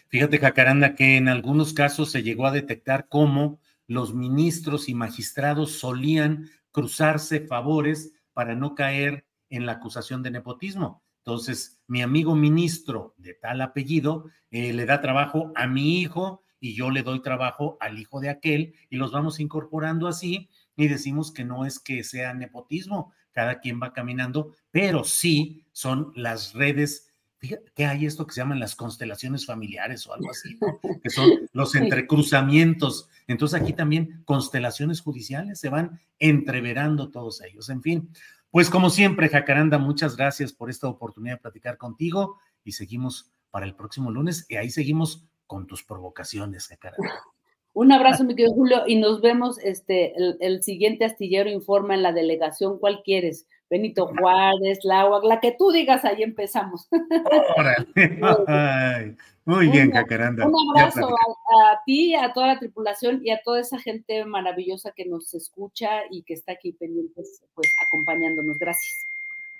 [0.08, 5.78] Fíjate, Jacaranda, que en algunos casos se llegó a detectar cómo los ministros y magistrados
[5.78, 11.02] solían cruzarse favores para no caer en la acusación de nepotismo.
[11.18, 16.74] Entonces, mi amigo ministro de tal apellido eh, le da trabajo a mi hijo y
[16.74, 21.32] yo le doy trabajo al hijo de aquel y los vamos incorporando así y decimos
[21.32, 27.10] que no es que sea nepotismo, cada quien va caminando, pero sí son las redes
[27.40, 30.58] Fíjate que hay esto que se llaman las constelaciones familiares o algo así,
[31.02, 33.08] que son los entrecruzamientos.
[33.26, 37.70] Entonces aquí también constelaciones judiciales se van entreverando todos ellos.
[37.70, 38.10] En fin,
[38.50, 43.64] pues como siempre, Jacaranda, muchas gracias por esta oportunidad de platicar contigo y seguimos para
[43.64, 47.08] el próximo lunes y ahí seguimos con tus provocaciones, Jacaranda.
[47.72, 52.02] Un abrazo, mi querido Julio, y nos vemos este, el, el siguiente astillero informa en
[52.02, 52.78] la delegación.
[52.78, 53.46] ¿Cuál quieres?
[53.70, 56.88] Benito Juárez, Laua, la que tú digas, ahí empezamos.
[59.44, 60.48] muy bien, Cacaranda.
[60.48, 64.90] Un abrazo a, a, ti, a toda la tripulación y a toda esa gente maravillosa
[64.90, 68.58] que nos escucha y que está aquí pendientes, pues acompañándonos.
[68.58, 69.06] Gracias.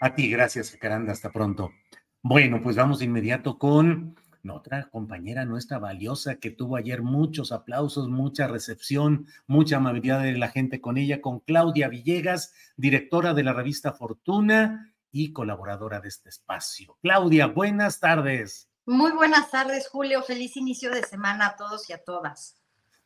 [0.01, 1.13] A ti, gracias, Cacaranda.
[1.13, 1.71] Hasta pronto.
[2.21, 4.17] Bueno, pues vamos de inmediato con
[4.49, 10.49] otra compañera nuestra valiosa que tuvo ayer muchos aplausos, mucha recepción, mucha amabilidad de la
[10.49, 16.29] gente con ella, con Claudia Villegas, directora de la revista Fortuna y colaboradora de este
[16.29, 16.97] espacio.
[17.03, 18.71] Claudia, buenas tardes.
[18.87, 20.23] Muy buenas tardes, Julio.
[20.23, 22.57] Feliz inicio de semana a todos y a todas.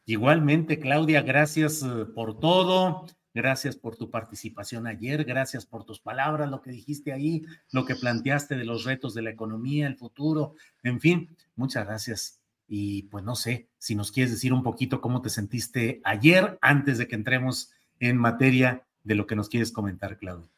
[0.06, 3.06] Igualmente, Claudia, gracias eh, por todo.
[3.34, 7.96] Gracias por tu participación ayer, gracias por tus palabras, lo que dijiste ahí, lo que
[7.96, 10.54] planteaste de los retos de la economía, el futuro,
[10.84, 12.40] en fin, muchas gracias.
[12.68, 16.96] Y pues no sé si nos quieres decir un poquito cómo te sentiste ayer antes
[16.96, 20.48] de que entremos en materia de lo que nos quieres comentar, Claudia.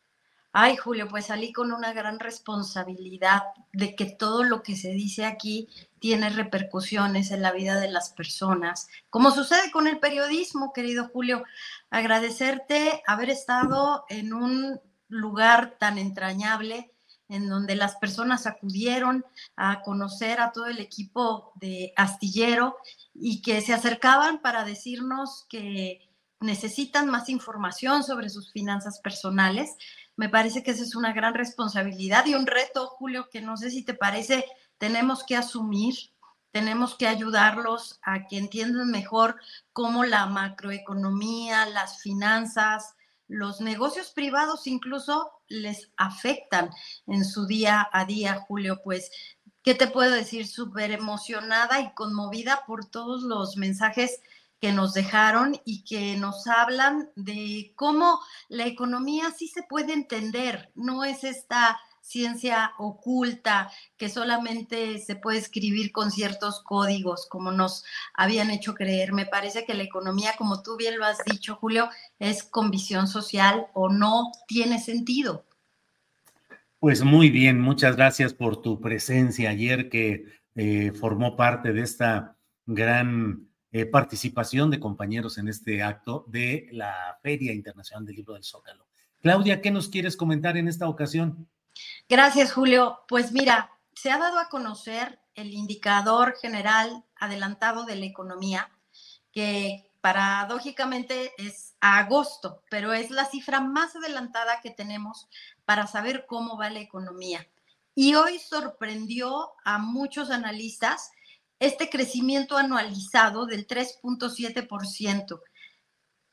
[0.59, 3.43] Ay, Julio, pues salí con una gran responsabilidad
[3.75, 8.09] de que todo lo que se dice aquí tiene repercusiones en la vida de las
[8.09, 11.45] personas, como sucede con el periodismo, querido Julio.
[11.91, 16.91] Agradecerte haber estado en un lugar tan entrañable
[17.29, 19.27] en donde las personas acudieron
[19.57, 22.79] a conocer a todo el equipo de Astillero
[23.13, 26.09] y que se acercaban para decirnos que
[26.41, 29.77] necesitan más información sobre sus finanzas personales
[30.17, 33.71] me parece que esa es una gran responsabilidad y un reto, Julio, que no sé
[33.71, 34.45] si te parece,
[34.79, 35.95] tenemos que asumir,
[36.51, 39.37] tenemos que ayudarlos a que entiendan mejor
[39.73, 42.97] cómo la macroeconomía, las finanzas,
[43.29, 46.71] los negocios privados incluso les afectan
[47.07, 49.11] en su día a día, Julio, pues
[49.63, 50.47] ¿qué te puedo decir?
[50.47, 54.21] Súper emocionada y conmovida por todos los mensajes
[54.61, 60.71] que nos dejaron y que nos hablan de cómo la economía sí se puede entender,
[60.75, 67.85] no es esta ciencia oculta que solamente se puede escribir con ciertos códigos, como nos
[68.15, 69.13] habían hecho creer.
[69.13, 71.91] Me parece que la economía, como tú bien lo has dicho, Julio,
[72.21, 75.45] es con visión social o no tiene sentido.
[76.79, 82.37] Pues muy bien, muchas gracias por tu presencia ayer que eh, formó parte de esta
[82.67, 83.49] gran
[83.79, 88.87] eh, participación de compañeros en este acto de la Feria Internacional del Libro del Zócalo.
[89.21, 91.47] Claudia, ¿qué nos quieres comentar en esta ocasión?
[92.09, 93.01] Gracias, Julio.
[93.07, 98.71] Pues mira, se ha dado a conocer el indicador general adelantado de la economía,
[99.31, 105.29] que paradójicamente es agosto, pero es la cifra más adelantada que tenemos
[105.67, 107.47] para saber cómo va la economía.
[107.95, 111.11] Y hoy sorprendió a muchos analistas
[111.59, 115.41] este crecimiento anualizado del 3.7%.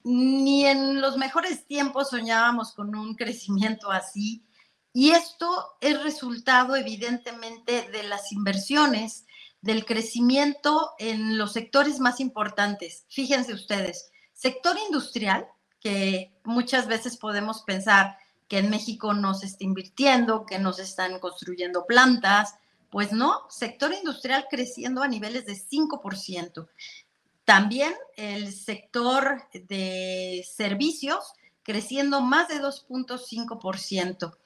[0.05, 4.45] Ni en los mejores tiempos soñábamos con un crecimiento así
[4.91, 9.25] Y esto es resultado evidentemente de las inversiones,
[9.61, 13.05] del crecimiento en los sectores más importantes.
[13.09, 15.47] Fíjense ustedes, sector industrial,
[15.79, 18.17] que muchas veces podemos pensar
[18.47, 22.55] que en México no se está invirtiendo, que no se están construyendo plantas,
[22.93, 26.67] pues no, sector industrial creciendo a niveles de 5%.
[27.43, 31.33] También el sector de servicios
[31.63, 34.37] creciendo más de 2.5%.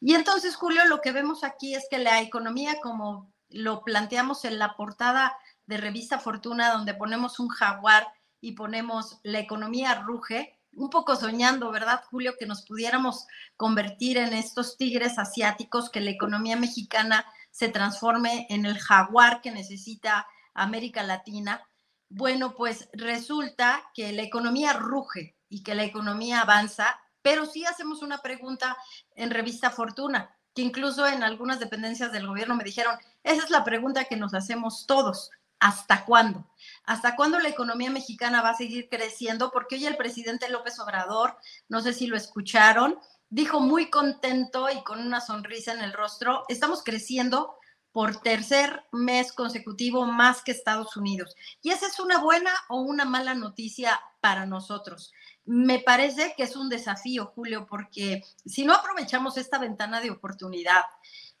[0.00, 4.60] Y entonces, Julio, lo que vemos aquí es que la economía, como lo planteamos en
[4.60, 5.36] la portada
[5.66, 8.06] de revista Fortuna, donde ponemos un jaguar
[8.40, 12.36] y ponemos la economía ruge, un poco soñando, ¿verdad, Julio?
[12.38, 13.26] Que nos pudiéramos
[13.56, 17.26] convertir en estos tigres asiáticos, que la economía mexicana
[17.56, 21.66] se transforme en el jaguar que necesita América Latina.
[22.10, 28.02] Bueno, pues resulta que la economía ruge y que la economía avanza, pero sí hacemos
[28.02, 28.76] una pregunta
[29.14, 33.64] en revista Fortuna, que incluso en algunas dependencias del gobierno me dijeron, esa es la
[33.64, 35.30] pregunta que nos hacemos todos.
[35.58, 36.46] ¿Hasta cuándo?
[36.84, 39.50] ¿Hasta cuándo la economía mexicana va a seguir creciendo?
[39.50, 41.38] Porque hoy el presidente López Obrador,
[41.70, 46.44] no sé si lo escucharon, dijo muy contento y con una sonrisa en el rostro,
[46.48, 47.56] estamos creciendo
[47.92, 51.34] por tercer mes consecutivo más que Estados Unidos.
[51.62, 55.12] Y esa es una buena o una mala noticia para nosotros.
[55.46, 60.82] Me parece que es un desafío, Julio, porque si no aprovechamos esta ventana de oportunidad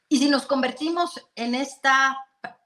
[0.08, 2.16] y si nos convertimos en esta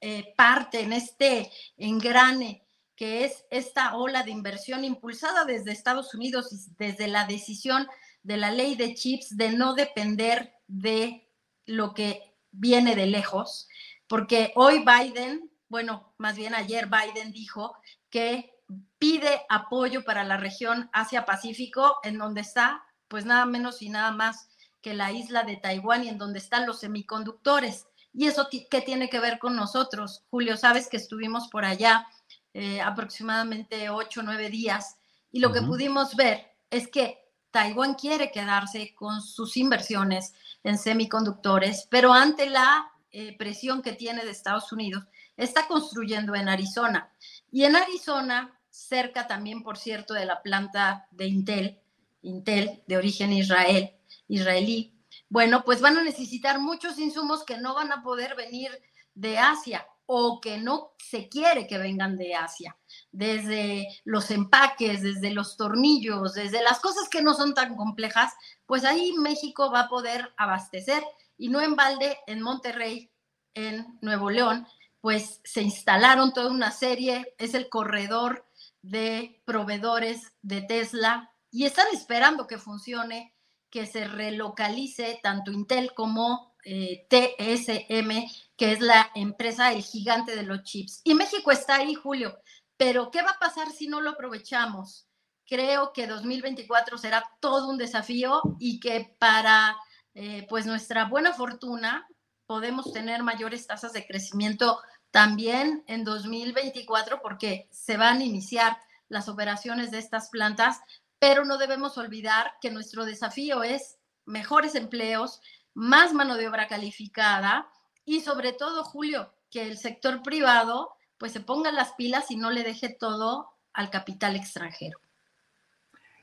[0.01, 2.64] eh, parte, en este engrane
[2.95, 7.89] que es esta ola de inversión impulsada desde Estados Unidos y desde la decisión
[8.23, 11.29] de la ley de chips de no depender de
[11.66, 13.68] lo que viene de lejos,
[14.07, 17.77] porque hoy Biden, bueno, más bien ayer Biden dijo
[18.11, 18.53] que
[18.99, 24.49] pide apoyo para la región Asia-Pacífico, en donde está, pues nada menos y nada más
[24.83, 27.87] que la isla de Taiwán y en donde están los semiconductores.
[28.12, 30.25] ¿Y eso qué tiene que ver con nosotros?
[30.31, 32.07] Julio, sabes que estuvimos por allá
[32.53, 34.97] eh, aproximadamente ocho o nueve días
[35.31, 37.18] y lo que pudimos ver es que
[37.51, 44.24] Taiwán quiere quedarse con sus inversiones en semiconductores, pero ante la eh, presión que tiene
[44.24, 45.05] de Estados Unidos,
[45.36, 47.12] está construyendo en Arizona.
[47.51, 51.80] Y en Arizona, cerca también, por cierto, de la planta de Intel,
[52.22, 53.92] Intel de origen Israel,
[54.28, 54.94] israelí,
[55.28, 58.70] bueno, pues van a necesitar muchos insumos que no van a poder venir
[59.14, 62.76] de Asia o que no se quiere que vengan de Asia,
[63.12, 68.32] desde los empaques, desde los tornillos, desde las cosas que no son tan complejas,
[68.66, 71.04] pues ahí México va a poder abastecer.
[71.38, 73.08] Y no en balde en Monterrey,
[73.54, 74.66] en Nuevo León,
[75.00, 78.44] pues se instalaron toda una serie, es el corredor
[78.82, 83.32] de proveedores de Tesla y están esperando que funcione
[83.70, 88.11] que se relocalice tanto Intel como eh, TSM,
[88.56, 91.00] que es la empresa, el gigante de los chips.
[91.04, 92.38] Y México está ahí, Julio,
[92.76, 95.06] pero ¿qué va a pasar si no lo aprovechamos?
[95.46, 99.76] Creo que 2024 será todo un desafío y que para
[100.14, 102.06] eh, pues nuestra buena fortuna
[102.46, 104.80] podemos tener mayores tasas de crecimiento
[105.11, 110.80] también en 2024 porque se van a iniciar las operaciones de estas plantas,
[111.18, 115.40] pero no debemos olvidar que nuestro desafío es mejores empleos,
[115.75, 117.68] más mano de obra calificada
[118.05, 122.51] y sobre todo, Julio, que el sector privado pues se ponga las pilas y no
[122.51, 124.99] le deje todo al capital extranjero.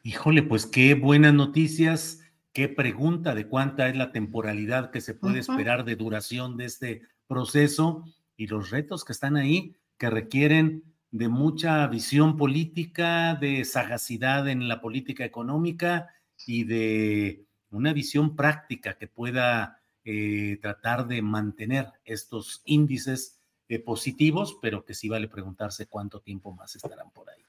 [0.04, 2.22] Híjole, pues qué buenas noticias,
[2.52, 7.02] qué pregunta de cuánta es la temporalidad que se puede esperar de duración de este
[7.28, 14.48] proceso y los retos que están ahí que requieren de mucha visión política, de sagacidad
[14.48, 16.08] en la política económica
[16.46, 17.47] y de
[17.78, 24.94] una visión práctica que pueda eh, tratar de mantener estos índices eh, positivos, pero que
[24.94, 27.42] sí vale preguntarse cuánto tiempo más estarán por ahí.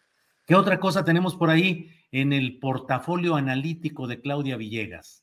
[0.44, 5.22] ¿Qué otra cosa tenemos por ahí en el portafolio analítico de Claudia Villegas?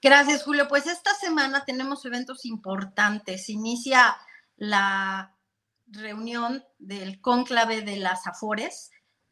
[0.00, 0.68] Gracias, Julio.
[0.68, 3.48] Pues esta semana tenemos eventos importantes.
[3.48, 4.16] Inicia
[4.56, 5.34] la
[5.86, 8.90] reunión del cónclave de las AFORES,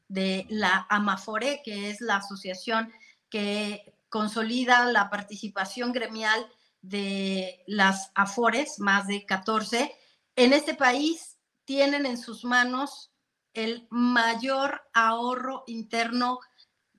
[0.09, 2.93] de la AMAFORE, que es la asociación
[3.31, 6.47] que consolida la participación gremial
[6.83, 9.95] de las AFORES, más de 14.
[10.37, 13.13] En este país tienen en sus manos
[13.55, 16.41] el mayor ahorro interno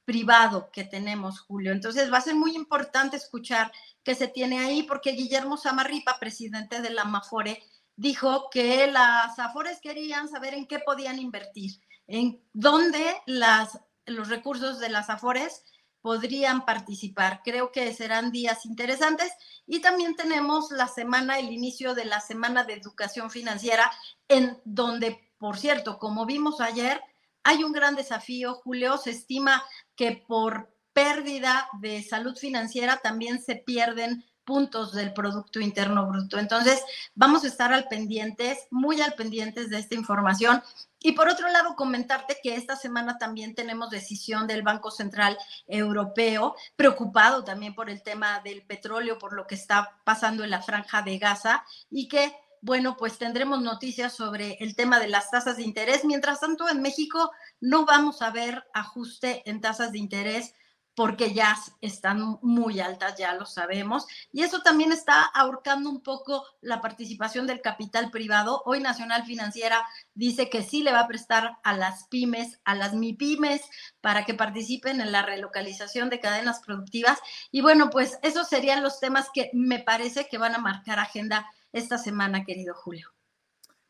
[0.06, 1.72] privado que tenemos, Julio.
[1.72, 3.72] Entonces va a ser muy importante escuchar
[4.04, 7.62] qué se tiene ahí, porque Guillermo Samarripa, presidente de la AMAFORE,
[7.96, 14.80] dijo que las Afores querían saber en qué podían invertir, en dónde las, los recursos
[14.80, 15.64] de las Afores
[16.02, 17.42] podrían participar.
[17.44, 19.32] Creo que serán días interesantes
[19.66, 23.92] y también tenemos la semana, el inicio de la semana de educación financiera,
[24.28, 27.02] en donde, por cierto, como vimos ayer,
[27.44, 29.64] hay un gran desafío, Julio, se estima
[29.96, 36.40] que por pérdida de salud financiera también se pierden puntos del Producto Interno Bruto.
[36.40, 36.82] Entonces,
[37.16, 40.62] vamos a estar al pendientes, muy al pendientes de esta información.
[41.00, 45.38] Y por otro lado, comentarte que esta semana también tenemos decisión del Banco Central
[45.68, 50.62] Europeo, preocupado también por el tema del petróleo, por lo que está pasando en la
[50.62, 52.34] franja de Gaza y que
[52.64, 56.06] bueno, pues tendremos noticias sobre el tema de las tasas de interés.
[56.06, 60.54] Mientras tanto, en México no vamos a ver ajuste en tasas de interés
[60.96, 64.06] porque ya están muy altas, ya lo sabemos.
[64.32, 68.62] Y eso también está ahorcando un poco la participación del capital privado.
[68.66, 72.94] Hoy Nacional Financiera dice que sí le va a prestar a las pymes, a las
[72.94, 73.62] MIPYMES,
[74.02, 77.20] para que participen en la relocalización de cadenas productivas.
[77.52, 81.48] Y bueno, pues esos serían los temas que me parece que van a marcar agenda
[81.72, 83.14] esta semana, querido Julio.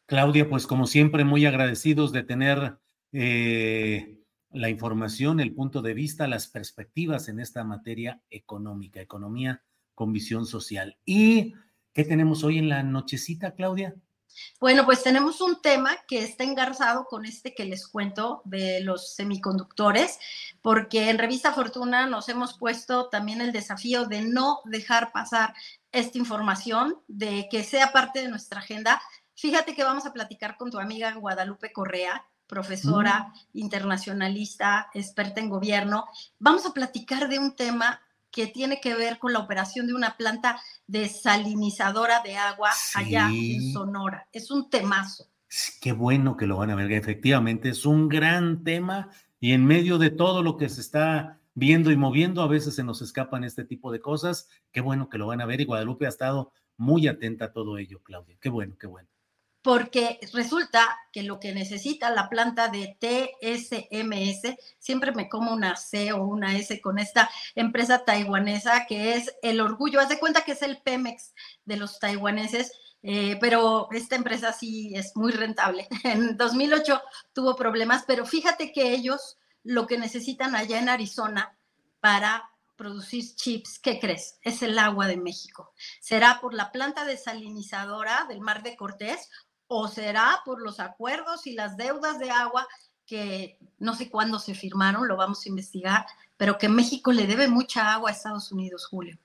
[0.05, 2.77] Claudia, pues como siempre, muy agradecidos de tener...
[3.13, 4.20] Eh
[4.53, 9.61] la información, el punto de vista, las perspectivas en esta materia económica, economía
[9.95, 10.97] con visión social.
[11.05, 11.53] ¿Y
[11.93, 13.95] qué tenemos hoy en la nochecita, Claudia?
[14.59, 19.13] Bueno, pues tenemos un tema que está engarzado con este que les cuento de los
[19.13, 20.19] semiconductores,
[20.61, 25.53] porque en Revista Fortuna nos hemos puesto también el desafío de no dejar pasar
[25.91, 29.01] esta información, de que sea parte de nuestra agenda.
[29.35, 36.05] Fíjate que vamos a platicar con tu amiga Guadalupe Correa, profesora internacionalista, experta en gobierno.
[36.37, 40.17] Vamos a platicar de un tema que tiene que ver con la operación de una
[40.17, 44.27] planta desalinizadora de agua allá en Sonora.
[44.33, 45.27] Es un temazo.
[45.79, 46.91] Qué bueno que lo van a ver.
[46.91, 51.89] Efectivamente, es un gran tema y en medio de todo lo que se está viendo
[51.89, 54.49] y moviendo, a veces se nos escapan este tipo de cosas.
[54.73, 57.77] Qué bueno que lo van a ver y Guadalupe ha estado muy atenta a todo
[57.77, 58.35] ello, Claudia.
[58.41, 59.07] Qué bueno, qué bueno
[59.61, 66.13] porque resulta que lo que necesita la planta de TSMS, siempre me como una C
[66.13, 70.53] o una S con esta empresa taiwanesa que es el orgullo, haz de cuenta que
[70.53, 71.33] es el Pemex
[71.65, 72.71] de los taiwaneses,
[73.03, 75.87] eh, pero esta empresa sí es muy rentable.
[76.03, 77.01] En 2008
[77.33, 81.55] tuvo problemas, pero fíjate que ellos lo que necesitan allá en Arizona
[81.99, 84.39] para producir chips, ¿qué crees?
[84.41, 85.71] Es el agua de México.
[85.99, 89.29] ¿Será por la planta desalinizadora del Mar de Cortés
[89.73, 92.67] o será por los acuerdos y las deudas de agua
[93.05, 96.05] que no sé cuándo se firmaron, lo vamos a investigar,
[96.35, 99.17] pero que México le debe mucha agua a Estados Unidos, Julio.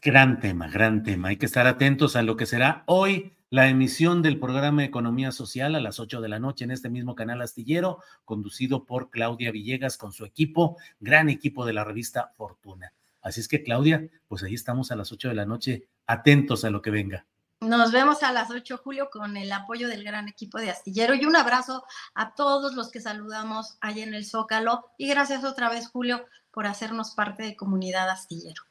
[0.00, 1.28] Gran tema, gran tema.
[1.28, 5.74] Hay que estar atentos a lo que será hoy la emisión del programa Economía Social
[5.74, 9.98] a las 8 de la noche en este mismo canal astillero, conducido por Claudia Villegas
[9.98, 12.94] con su equipo, gran equipo de la revista Fortuna.
[13.20, 16.70] Así es que, Claudia, pues ahí estamos a las 8 de la noche, atentos a
[16.70, 17.26] lo que venga.
[17.60, 21.14] Nos vemos a las 8 de julio con el apoyo del gran equipo de Astillero
[21.14, 21.84] y un abrazo
[22.14, 26.66] a todos los que saludamos allá en el Zócalo y gracias otra vez Julio por
[26.66, 28.62] hacernos parte de comunidad Astillero.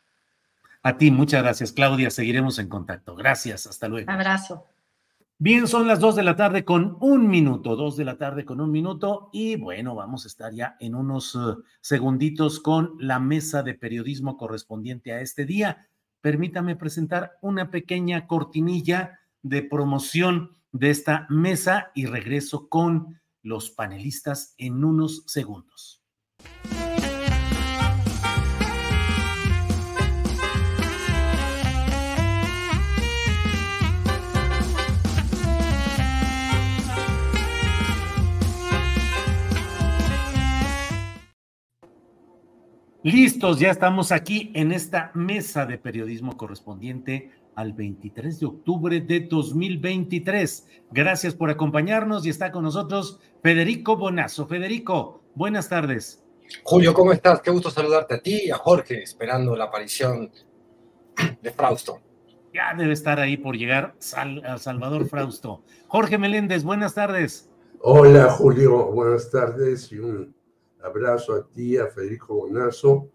[0.84, 3.16] A ti, muchas gracias Claudia, seguiremos en contacto.
[3.16, 4.10] Gracias, hasta luego.
[4.10, 4.66] Abrazo.
[5.38, 8.62] Bien, son las 2 de la tarde con un minuto, 2 de la tarde con
[8.62, 13.64] un minuto y bueno, vamos a estar ya en unos eh, segunditos con la mesa
[13.64, 15.90] de periodismo correspondiente a este día
[16.22, 24.54] permítame presentar una pequeña cortinilla de promoción de esta mesa y regreso con los panelistas
[24.58, 25.97] en unos segundos.
[43.08, 49.22] Listos, ya estamos aquí en esta mesa de periodismo correspondiente al 23 de octubre de
[49.22, 50.68] 2023.
[50.92, 54.46] Gracias por acompañarnos y está con nosotros Federico Bonazo.
[54.46, 56.22] Federico, buenas tardes.
[56.64, 57.40] Julio, ¿cómo estás?
[57.40, 60.30] Qué gusto saludarte a ti y a Jorge, esperando la aparición
[61.42, 62.02] de Frausto.
[62.54, 63.96] Ya debe estar ahí por llegar
[64.44, 65.64] a Salvador Frausto.
[65.88, 67.50] Jorge Meléndez, buenas tardes.
[67.80, 70.37] Hola Julio, buenas tardes y un
[70.82, 73.10] Abrazo a ti, a Federico Bonazo,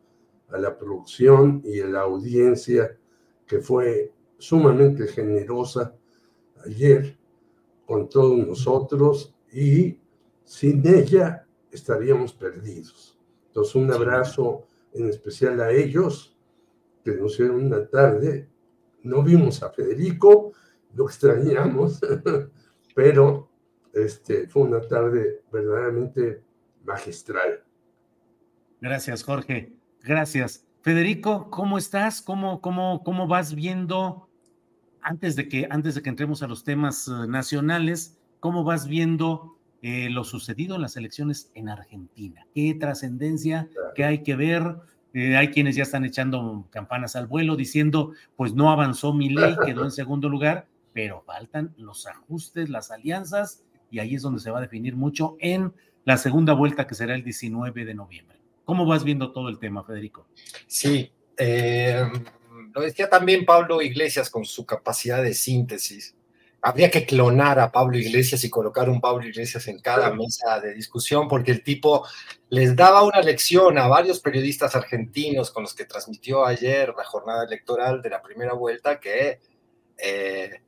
[0.49, 2.97] a la producción y a la audiencia
[3.47, 5.95] que fue sumamente generosa
[6.65, 7.17] ayer
[7.87, 9.99] con todos nosotros y
[10.45, 13.19] sin ella estaríamos perdidos.
[13.47, 16.37] Entonces un abrazo en especial a ellos
[17.05, 18.49] que nos dieron una tarde.
[19.03, 20.53] No vimos a Federico,
[20.95, 22.01] lo extrañamos,
[22.95, 23.49] pero
[23.93, 26.43] este, fue una tarde verdaderamente
[26.85, 27.63] magistral.
[28.81, 29.73] Gracias, Jorge.
[30.03, 30.67] Gracias.
[30.83, 32.21] Federico, ¿cómo estás?
[32.21, 34.29] ¿Cómo, cómo, cómo vas viendo,
[35.01, 39.57] antes de, que, antes de que entremos a los temas eh, nacionales, cómo vas viendo
[39.83, 42.47] eh, lo sucedido en las elecciones en Argentina?
[42.53, 44.77] ¿Qué trascendencia que hay que ver?
[45.15, 49.55] Eh, hay quienes ya están echando campanas al vuelo diciendo, pues no avanzó mi ley,
[49.65, 54.51] quedó en segundo lugar, pero faltan los ajustes, las alianzas, y ahí es donde se
[54.51, 55.73] va a definir mucho en
[56.05, 58.39] la segunda vuelta que será el 19 de noviembre.
[58.65, 60.27] ¿Cómo vas viendo todo el tema, Federico?
[60.67, 62.05] Sí, eh,
[62.75, 66.15] lo decía también Pablo Iglesias con su capacidad de síntesis.
[66.65, 70.75] Habría que clonar a Pablo Iglesias y colocar un Pablo Iglesias en cada mesa de
[70.75, 72.07] discusión, porque el tipo
[72.51, 77.45] les daba una lección a varios periodistas argentinos con los que transmitió ayer la jornada
[77.45, 79.41] electoral de la primera vuelta que
[79.99, 80.61] eh,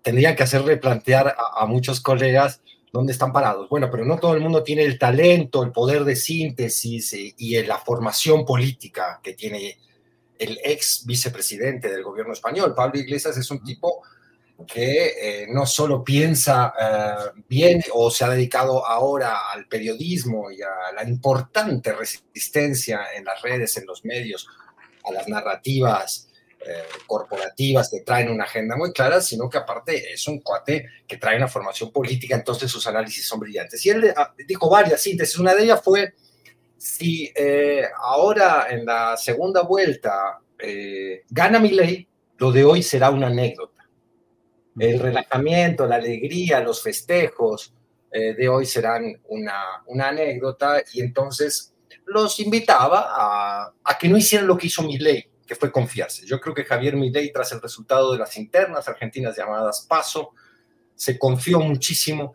[0.00, 2.62] tendría que hacer replantear a muchos colegas
[2.94, 3.68] dónde están parados.
[3.68, 7.60] Bueno, pero no todo el mundo tiene el talento, el poder de síntesis eh, y,
[7.64, 9.76] la formación política que tiene
[10.38, 12.72] el ex vicepresidente del gobierno español.
[12.72, 14.00] Pablo Iglesias es un tipo
[14.64, 20.62] que eh, no solo piensa eh, bien o se ha dedicado ahora al periodismo y
[20.62, 24.46] a la importante resistencia en las redes, en los medios,
[25.02, 26.28] a las narrativas
[26.66, 31.18] eh, corporativas que traen una agenda muy clara, sino que aparte es un cuate que
[31.18, 33.84] trae una formación política, entonces sus análisis son brillantes.
[33.84, 36.14] Y él ah, dijo varias síntesis, una de ellas fue,
[36.78, 42.08] si eh, ahora en la segunda vuelta eh, gana mi ley,
[42.38, 43.86] lo de hoy será una anécdota.
[44.78, 47.74] El relajamiento, la alegría, los festejos
[48.10, 51.74] de hoy serán una, una anécdota y entonces
[52.06, 56.26] los invitaba a, a que no hicieran lo que hizo mi ley que fue confiarse.
[56.26, 60.30] Yo creo que Javier Milei, tras el resultado de las internas argentinas llamadas PASO,
[60.94, 62.34] se confió muchísimo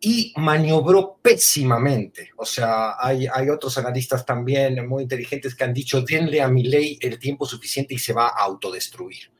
[0.00, 2.30] y maniobró pésimamente.
[2.36, 6.98] O sea, hay, hay otros analistas también muy inteligentes que han dicho, denle a Milei
[7.00, 9.30] el tiempo suficiente y se va a autodestruir.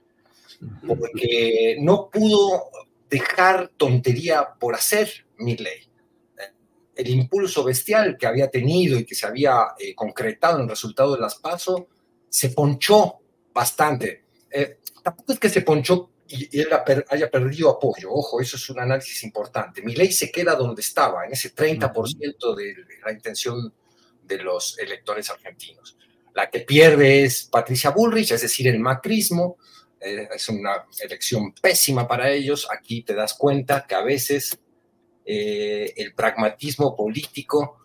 [0.87, 2.71] Porque no pudo
[3.09, 5.89] dejar tontería por hacer Milei.
[6.97, 11.15] El impulso bestial que había tenido y que se había eh, concretado en el resultado
[11.15, 11.87] de las PASO
[12.29, 13.19] se ponchó
[13.53, 14.25] bastante.
[14.51, 16.69] Eh, tampoco es que se ponchó y, él
[17.09, 18.11] haya perdido apoyo.
[18.11, 19.83] Ojo, eso es un análisis importante.
[19.83, 22.75] Mi ley se queda donde estaba, en ese 30% de
[23.05, 23.73] la intención
[24.23, 25.97] de los electores argentinos.
[26.35, 29.57] La que pierde es Patricia Bullrich, es decir, el macrismo.
[30.01, 32.69] Eh, es una elección pésima para ellos.
[32.71, 34.59] Aquí te das cuenta que a veces
[35.25, 37.78] eh, el pragmatismo político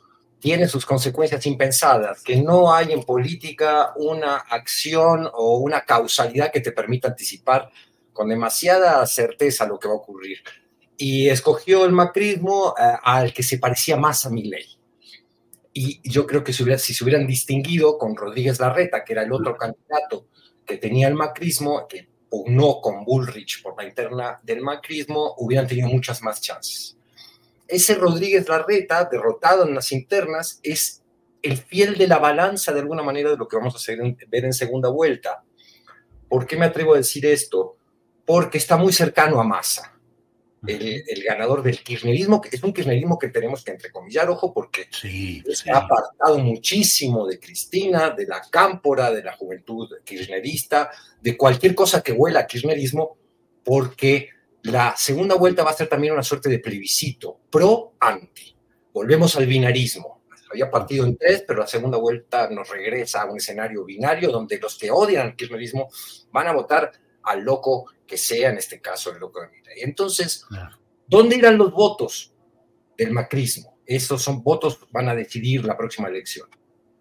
[0.44, 6.60] tiene sus consecuencias impensadas, que no hay en política una acción o una causalidad que
[6.60, 7.72] te permita anticipar
[8.12, 10.40] con demasiada certeza lo que va a ocurrir.
[10.98, 14.66] Y escogió el macrismo eh, al que se parecía más a mi ley.
[15.72, 19.32] Y yo creo que si, si se hubieran distinguido con Rodríguez Larreta, que era el
[19.32, 20.28] otro candidato
[20.66, 22.10] que tenía el macrismo, que
[22.48, 26.98] no con Bullrich por la interna del macrismo, hubieran tenido muchas más chances
[27.74, 31.04] ese Rodríguez Larreta, derrotado en las internas, es
[31.42, 33.94] el fiel de la balanza de alguna manera de lo que vamos a
[34.30, 35.44] ver en segunda vuelta.
[36.30, 37.78] ¿Por qué me atrevo a decir esto?
[38.26, 39.94] Porque está muy cercano a Massa,
[40.66, 45.72] el, ganador del kirchnerismo, que es un kirchnerismo que tenemos que entrecomillar, ojo, porque se
[45.72, 50.90] ha apartado muchísimo de Cristina, de la cámpora, de la juventud kirchnerista,
[51.22, 53.18] de cualquier cosa que huela a kirchnerismo,
[53.64, 54.30] porque
[54.64, 58.56] la segunda vuelta va a ser también una suerte de plebiscito, pro-anti.
[58.94, 60.24] Volvemos al binarismo.
[60.52, 64.60] Había partido en tres, pero la segunda vuelta nos regresa a un escenario binario donde
[64.60, 65.90] los que odian el kirchnerismo
[66.32, 66.92] van a votar
[67.24, 69.48] al loco que sea, en este caso el loco de
[69.80, 70.46] Y Entonces,
[71.08, 72.34] ¿dónde irán los votos
[72.98, 73.80] del macrismo?
[73.86, 76.48] Esos son votos van a decidir la próxima elección.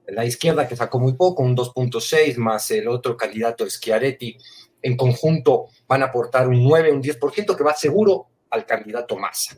[0.08, 4.36] La izquierda que sacó muy poco, un 2.6, más el otro candidato Schiaretti,
[4.82, 9.56] en conjunto van a aportar un 9, un 10% que va seguro al candidato Massa,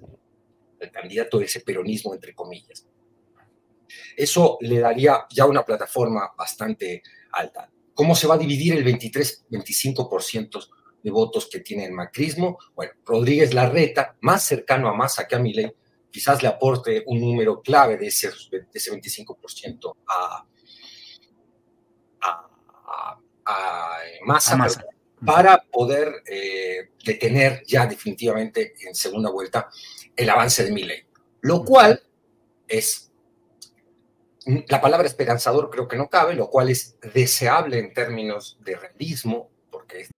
[0.79, 2.87] el candidato de ese peronismo, entre comillas.
[4.17, 7.03] Eso le daría ya una plataforma bastante
[7.33, 7.71] alta.
[7.95, 10.69] ¿Cómo se va a dividir el 23-25%
[11.03, 12.59] de votos que tiene el macrismo?
[12.75, 15.75] Bueno, Rodríguez Larreta, más cercano a Massa que a Milei,
[16.11, 20.47] quizás le aporte un número clave de ese, de ese 25% a,
[22.21, 22.49] a,
[22.97, 24.57] a, a Massa,
[25.25, 29.69] para poder eh, detener ya definitivamente en segunda vuelta
[30.17, 31.05] el avance de Milley.
[31.41, 32.03] Lo cual
[32.69, 33.11] es,
[34.69, 39.51] la palabra esperanzador creo que no cabe, lo cual es deseable en términos de realismo,
[39.71, 40.09] porque...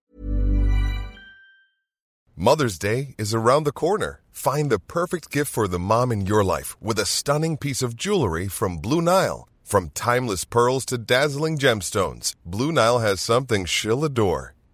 [2.39, 4.21] Mother's Day is around the corner.
[4.31, 7.97] Find the perfect gift for the mom in your life with a stunning piece of
[7.97, 9.49] jewelry from Blue Nile.
[9.65, 14.56] From timeless pearls to dazzling gemstones, Blue Nile has something she'll adore.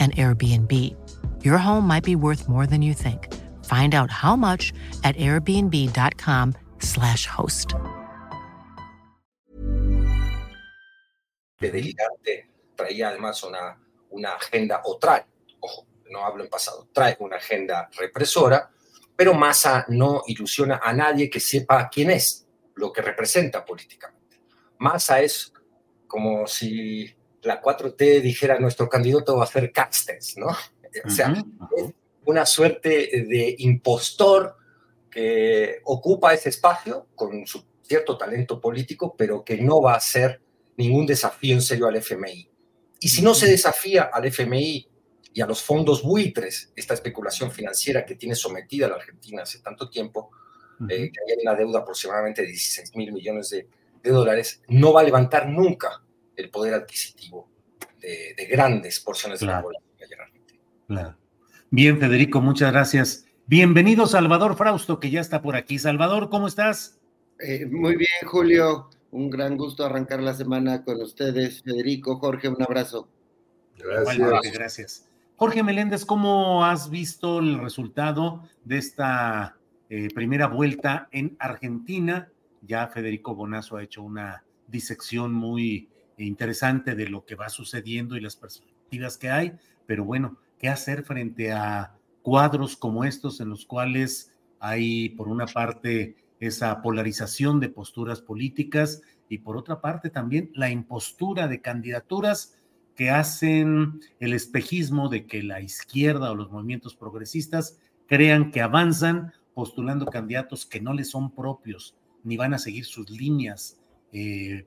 [0.00, 0.96] an Airbnb.
[1.44, 3.28] Your home might be worth more than you think.
[3.66, 4.72] Find out how much
[5.04, 7.74] at airbnb.com/slash host.
[11.60, 11.94] De
[12.74, 13.78] traía además una,
[14.10, 15.26] una agenda, o trae,
[15.60, 18.70] ojo, no hablo en pasado, trae una agenda represora,
[19.14, 22.46] pero Massa no ilusiona a nadie que sepa quién es,
[22.76, 24.40] lo que representa políticamente.
[24.78, 25.52] Massa es
[26.06, 30.48] como si la 4T dijera nuestro candidato va a hacer Castells, ¿no?
[31.04, 31.32] O sea,
[32.24, 34.56] una suerte de impostor
[35.10, 40.40] que ocupa ese espacio con su cierto talento político, pero que no va a ser
[40.76, 42.48] ningún desafío en serio al FMI.
[43.00, 44.88] Y si no se desafía al FMI
[45.32, 49.60] y a los fondos buitres, esta especulación financiera que tiene sometida a la Argentina hace
[49.60, 50.30] tanto tiempo,
[50.88, 53.68] eh, que hay una deuda aproximadamente de 16 mil millones de,
[54.02, 56.02] de dólares, no va a levantar nunca
[56.40, 57.48] el poder adquisitivo
[58.00, 59.90] de, grandes porciones de la población
[60.88, 61.16] Claro.
[61.70, 63.26] Bien, Federico, muchas gracias.
[63.46, 65.78] Bienvenido, Salvador Frausto, que ya está por aquí.
[65.78, 66.98] Salvador, ¿cómo estás?
[67.38, 68.90] Eh, muy bien, Julio.
[69.12, 71.62] Un gran gusto arrancar la semana con ustedes.
[71.62, 73.08] Federico, Jorge, un abrazo.
[73.78, 74.52] Gracias.
[74.52, 75.08] gracias.
[75.36, 79.56] Jorge Meléndez, ¿cómo has visto el resultado de esta
[79.88, 82.30] eh, primera vuelta en Argentina?
[82.62, 85.88] Ya Federico Bonazo ha hecho una disección muy
[86.24, 89.52] interesante de lo que va sucediendo y las perspectivas que hay,
[89.86, 95.46] pero bueno, ¿qué hacer frente a cuadros como estos en los cuales hay, por una
[95.46, 102.56] parte, esa polarización de posturas políticas y por otra parte también la impostura de candidaturas
[102.96, 109.32] que hacen el espejismo de que la izquierda o los movimientos progresistas crean que avanzan
[109.54, 111.94] postulando candidatos que no les son propios
[112.24, 113.78] ni van a seguir sus líneas
[114.12, 114.66] eh,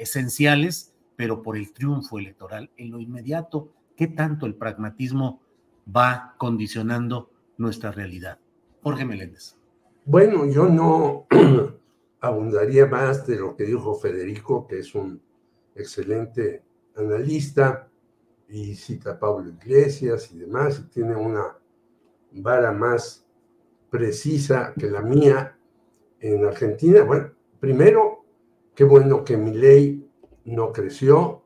[0.00, 2.70] esenciales, pero por el triunfo electoral.
[2.76, 5.42] En lo inmediato, ¿qué tanto el pragmatismo
[5.94, 8.38] va condicionando nuestra realidad?
[8.82, 9.56] Jorge Meléndez.
[10.06, 11.26] Bueno, yo no
[12.20, 15.20] abundaría más de lo que dijo Federico, que es un
[15.74, 16.62] excelente
[16.96, 17.88] analista
[18.48, 21.56] y cita a Pablo Iglesias y demás, y tiene una
[22.32, 23.26] vara más
[23.90, 25.58] precisa que la mía
[26.20, 27.02] en Argentina.
[27.02, 28.09] Bueno, primero,
[28.80, 30.10] qué bueno que mi ley
[30.46, 31.42] no creció,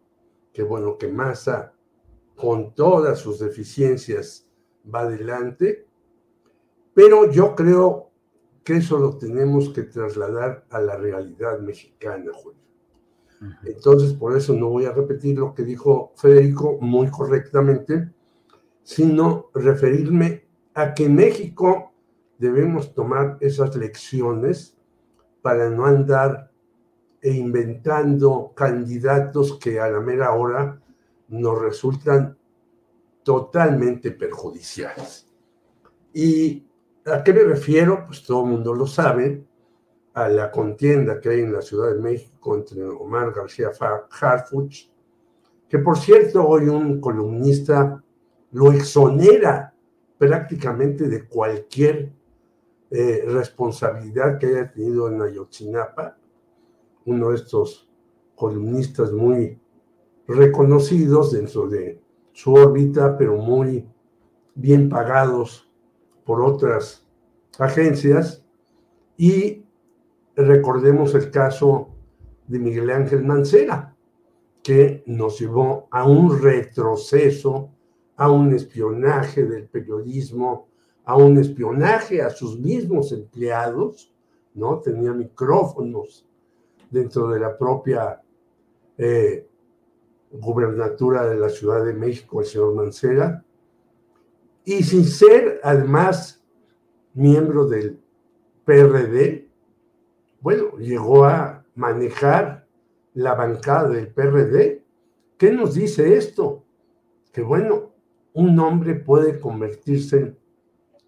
[0.52, 1.74] qué bueno que Massa,
[2.36, 4.48] con todas sus deficiencias,
[4.86, 5.84] va adelante,
[6.94, 8.12] pero yo creo
[8.62, 12.60] que eso lo tenemos que trasladar a la realidad mexicana, Julio.
[13.64, 18.12] Entonces, por eso no voy a repetir lo que dijo Federico muy correctamente,
[18.84, 21.94] sino referirme a que en México
[22.38, 24.78] debemos tomar esas lecciones
[25.42, 26.53] para no andar
[27.24, 30.78] e inventando candidatos que a la mera hora
[31.28, 32.36] nos resultan
[33.22, 35.26] totalmente perjudiciales.
[36.12, 36.66] ¿Y
[37.06, 38.04] a qué me refiero?
[38.06, 39.42] Pues todo el mundo lo sabe,
[40.12, 43.70] a la contienda que hay en la Ciudad de México entre Omar García
[44.20, 44.90] Harfuch,
[45.66, 48.04] que por cierto hoy un columnista
[48.52, 49.72] lo exonera
[50.18, 52.12] prácticamente de cualquier
[52.90, 56.18] eh, responsabilidad que haya tenido en Ayotzinapa,
[57.06, 57.88] uno de estos
[58.34, 59.58] columnistas muy
[60.26, 62.00] reconocidos dentro de
[62.32, 63.86] su órbita, pero muy
[64.54, 65.70] bien pagados
[66.24, 67.06] por otras
[67.58, 68.44] agencias.
[69.16, 69.64] Y
[70.34, 71.88] recordemos el caso
[72.48, 73.94] de Miguel Ángel Mancera,
[74.62, 77.70] que nos llevó a un retroceso,
[78.16, 80.68] a un espionaje del periodismo,
[81.04, 84.12] a un espionaje a sus mismos empleados,
[84.54, 84.78] ¿no?
[84.78, 86.26] Tenía micrófonos
[86.94, 88.22] dentro de la propia
[88.96, 89.48] eh,
[90.30, 93.44] gubernatura de la Ciudad de México, el señor Mancera,
[94.64, 96.42] y sin ser además
[97.12, 98.00] miembro del
[98.64, 99.48] PRD,
[100.40, 102.66] bueno, llegó a manejar
[103.14, 104.84] la bancada del PRD.
[105.36, 106.64] ¿Qué nos dice esto?
[107.32, 107.92] Que bueno,
[108.34, 110.36] un hombre puede convertirse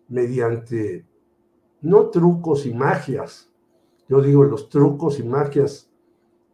[0.08, 1.06] mediante
[1.80, 3.52] no trucos y magias.
[4.08, 5.90] Yo digo, los trucos y magias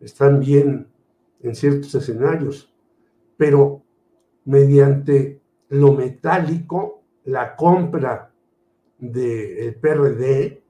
[0.01, 0.89] están bien
[1.41, 2.73] en ciertos escenarios,
[3.37, 3.83] pero
[4.45, 8.33] mediante lo metálico, la compra
[8.99, 10.63] del PRD,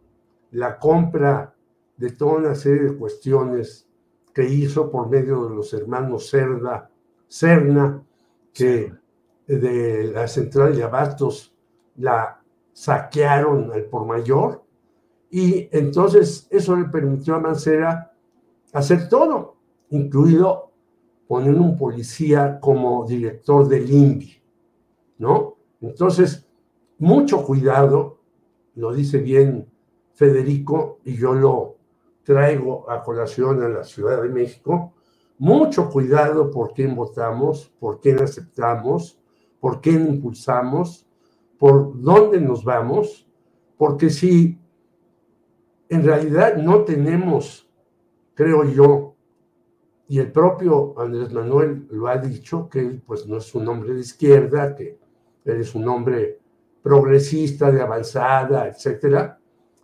[0.53, 1.55] la compra
[1.97, 3.89] de toda una serie de cuestiones
[4.35, 6.91] que hizo por medio de los hermanos Cerda,
[7.29, 8.03] Cerna,
[8.53, 8.93] que
[9.47, 11.55] de la central de abastos
[11.97, 12.41] la
[12.73, 14.62] saquearon al por mayor,
[15.35, 18.13] y entonces eso le permitió a Mancera
[18.75, 19.57] hacer todo,
[19.89, 20.73] incluido
[21.27, 24.43] poner un policía como director del INVI,
[25.17, 25.57] ¿no?
[25.81, 26.47] Entonces,
[26.99, 28.19] mucho cuidado,
[28.75, 29.67] lo dice bien
[30.13, 31.77] Federico, y yo lo
[32.25, 34.93] traigo a colación a la Ciudad de México,
[35.39, 39.19] mucho cuidado por quién votamos, por quién aceptamos,
[39.61, 41.07] por quién impulsamos,
[41.59, 43.27] por dónde nos vamos,
[43.79, 44.59] porque si
[45.93, 47.69] en realidad no tenemos,
[48.35, 49.15] creo yo,
[50.09, 53.95] y el propio Andrés Manuel lo ha dicho, que él pues no es un hombre
[53.95, 54.99] de izquierda, que
[55.45, 56.39] él es un hombre
[56.83, 59.39] progresista, de avanzada, etcétera.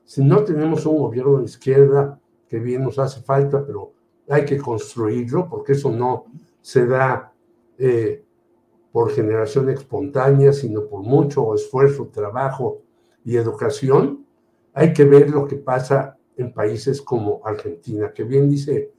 [0.05, 2.18] Si no tenemos un gobierno de izquierda,
[2.48, 3.93] que bien nos hace falta, pero
[4.28, 6.24] hay que construirlo, porque eso no
[6.60, 7.32] se da
[7.78, 8.24] eh,
[8.93, 12.80] por generación espontánea, sino por mucho esfuerzo, trabajo
[13.24, 14.26] y educación.
[14.78, 18.92] Hay que ver lo que pasa en países como Argentina, que bien dice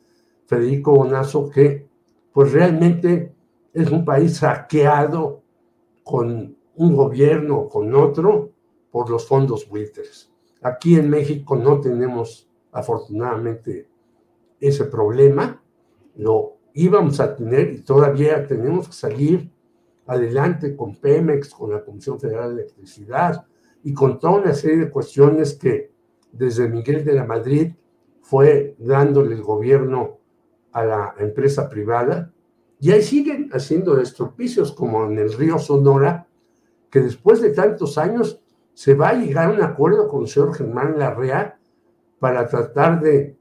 [0.46, 1.88] Federico Bonazo que
[2.34, 3.34] pues realmente
[3.72, 5.42] es un país saqueado
[6.04, 8.52] con un gobierno o con otro
[8.92, 10.30] por los fondos buitres.
[10.62, 13.88] Aquí en México no tenemos afortunadamente
[14.60, 15.64] ese problema,
[16.18, 19.50] lo íbamos a tener y todavía tenemos que salir
[20.08, 23.46] adelante con Pemex, con la Comisión Federal de Electricidad
[23.84, 25.92] y con toda una serie de cuestiones que
[26.32, 27.74] desde Miguel de la Madrid
[28.22, 30.18] fue dándole el gobierno
[30.72, 32.32] a la empresa privada
[32.80, 36.28] y ahí siguen haciendo estropicios como en el río Sonora,
[36.90, 38.42] que después de tantos años
[38.74, 41.60] se va a llegar a un acuerdo con el señor Germán Larrea
[42.20, 43.38] para tratar de,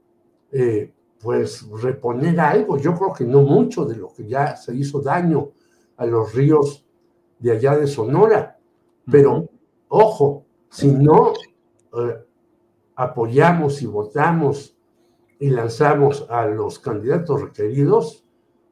[0.51, 0.91] eh,
[1.21, 2.77] pues, reponer algo.
[2.77, 5.51] Yo creo que no mucho de lo que ya se hizo daño
[5.95, 6.85] a los ríos
[7.39, 8.57] de allá de Sonora.
[9.09, 9.49] Pero,
[9.89, 12.15] ojo, si no eh,
[12.95, 14.77] apoyamos y votamos
[15.39, 18.23] y lanzamos a los candidatos requeridos,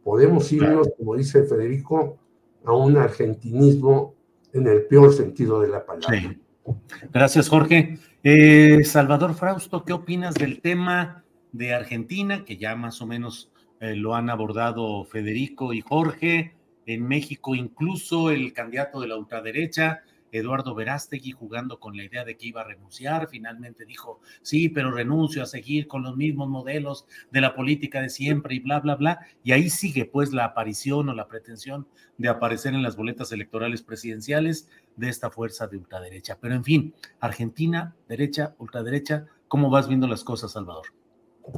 [0.03, 2.18] podemos irnos, como dice Federico,
[2.65, 4.15] a un argentinismo
[4.53, 6.35] en el peor sentido de la palabra.
[7.14, 7.98] Gracias, Jorge.
[8.23, 13.95] Eh, Salvador Frausto, ¿qué opinas del tema de Argentina, que ya más o menos eh,
[13.95, 16.53] lo han abordado Federico y Jorge?
[16.85, 22.38] En México, incluso el candidato de la ultraderecha, Eduardo Verástegui, jugando con la idea de
[22.38, 27.06] que iba a renunciar, finalmente dijo, sí, pero renuncio a seguir con los mismos modelos
[27.32, 29.20] de la política de siempre y bla, bla, bla.
[29.44, 31.88] Y ahí sigue pues la aparición o la pretensión
[32.18, 36.38] de aparecer en las boletas electorales presidenciales de esta fuerza de ultraderecha.
[36.40, 40.88] Pero en fin, Argentina, derecha, ultraderecha, ¿cómo vas viendo las cosas, Salvador?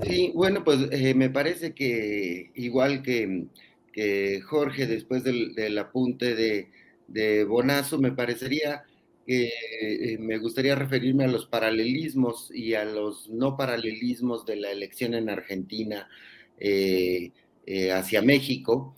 [0.04, 3.48] Sí, bueno, pues eh, me parece que igual que
[3.92, 6.70] que Jorge, después del, apunte de,
[7.12, 8.84] de, Bonazo, me parecería
[9.30, 14.72] que eh, me gustaría referirme a los paralelismos y a los no paralelismos de la
[14.72, 16.10] elección en Argentina
[16.58, 17.32] eh,
[17.68, 18.96] eh, hacia México.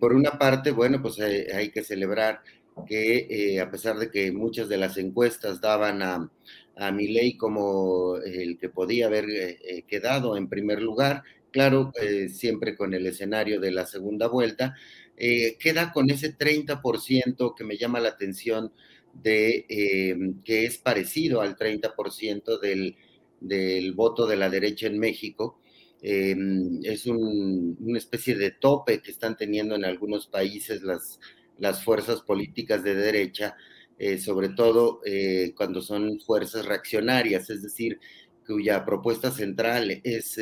[0.00, 2.40] por una parte, bueno, pues hay que celebrar
[2.86, 6.30] que a pesar de que muchas de las encuestas daban a,
[6.76, 9.26] a ley como el que podía haber
[9.86, 11.92] quedado en primer lugar, claro,
[12.32, 14.74] siempre con el escenario de la segunda vuelta,
[15.18, 18.72] eh, queda con ese 30% que me llama la atención
[19.12, 22.96] de eh, que es parecido al 30% del,
[23.40, 25.60] del, voto de la derecha en México.
[26.00, 31.18] es una especie de tope que están teniendo en algunos países las,
[31.58, 33.56] las fuerzas políticas de derecha,
[34.20, 35.00] sobre todo
[35.56, 37.98] cuando son fuerzas reaccionarias, es decir,
[38.46, 40.38] cuya propuesta central es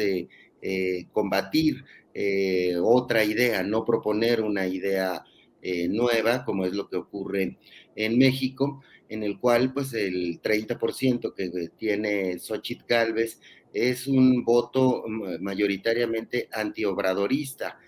[0.69, 1.85] eh, combatir
[2.19, 5.23] eh, otra idea, no proponer una idea
[5.61, 7.59] eh, nueva, como es lo que ocurre
[7.95, 13.41] en México, en el cual pues el 30% que tiene Xochitl Galvez
[13.73, 15.05] es un voto
[15.41, 17.79] mayoritariamente antiobradorista,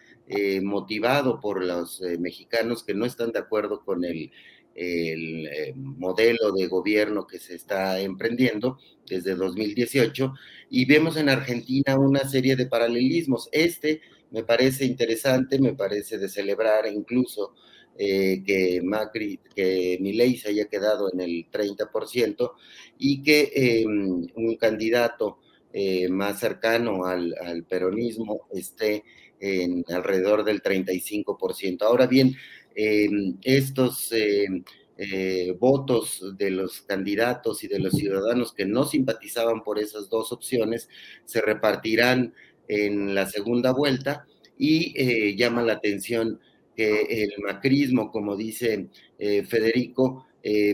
[0.62, 4.30] motivado por los mexicanos que no están de acuerdo con el
[4.78, 8.78] el eh, modelo de gobierno que se está emprendiendo
[9.08, 10.34] desde 2018
[10.70, 13.48] y vemos en Argentina una serie de paralelismos.
[13.50, 14.00] Este
[14.30, 17.54] me parece interesante, me parece de celebrar incluso
[17.96, 22.52] eh, que Macri, que Milei se haya quedado en el 30%
[22.98, 25.38] y que em, un candidato
[25.72, 29.04] eh, más cercano al, al, peronismo esté
[29.40, 31.82] en alrededor del 35%.
[31.82, 32.34] Ahora bien,
[32.74, 34.62] em, estos em,
[34.96, 40.32] eh, votos de los candidatos y de los ciudadanos que no simpatizaban por esas dos
[40.32, 40.88] opciones
[41.24, 42.34] se repartirán
[42.68, 44.26] en la segunda vuelta
[44.56, 46.40] y eh, llama la atención
[46.76, 48.88] que el macrismo, como dice
[49.18, 50.26] eh, Federico,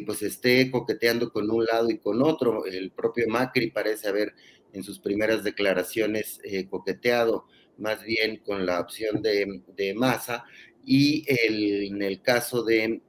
[0.07, 2.65] pues esté coqueteando con un lado y con otro.
[2.65, 4.33] El propio Macri parece haber
[4.73, 6.41] en sus primeras declaraciones
[6.71, 7.47] coqueteado
[7.79, 10.45] más bien con la opción de, de Massa
[10.87, 13.01] y en el caso de,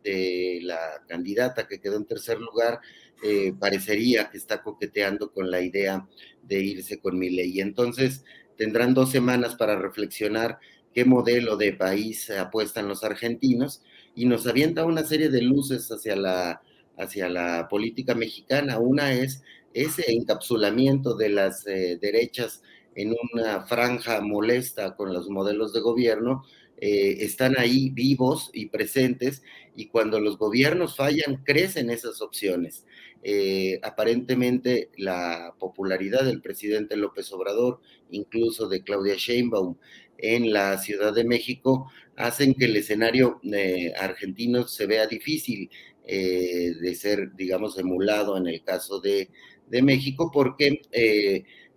[0.63, 2.79] la candidata que quedó en tercer lugar,
[3.23, 6.07] eh, parecería que está coqueteando con la idea
[6.43, 7.59] de irse con mi ley.
[7.59, 8.23] Entonces,
[8.57, 10.59] tendrán dos semanas para reflexionar
[10.93, 13.81] qué modelo de país apuestan los argentinos
[14.15, 16.61] y nos avienta una serie de luces hacia la,
[16.97, 18.79] hacia la política mexicana.
[18.79, 22.63] Una es ese encapsulamiento de las eh, derechas
[22.95, 26.43] en una franja molesta con los modelos de gobierno,
[26.77, 29.43] eh, están ahí vivos y presentes
[29.75, 32.85] y cuando los gobiernos fallan, crecen esas opciones.
[33.23, 37.79] Eh, aparentemente la popularidad del presidente López Obrador,
[38.09, 39.77] incluso de Claudia Sheinbaum
[40.17, 45.69] en la Ciudad de México, hacen que el escenario eh, argentino se vea difícil
[46.07, 49.31] de ser, digamos, emulado en el caso de,
[49.67, 50.83] de México, porque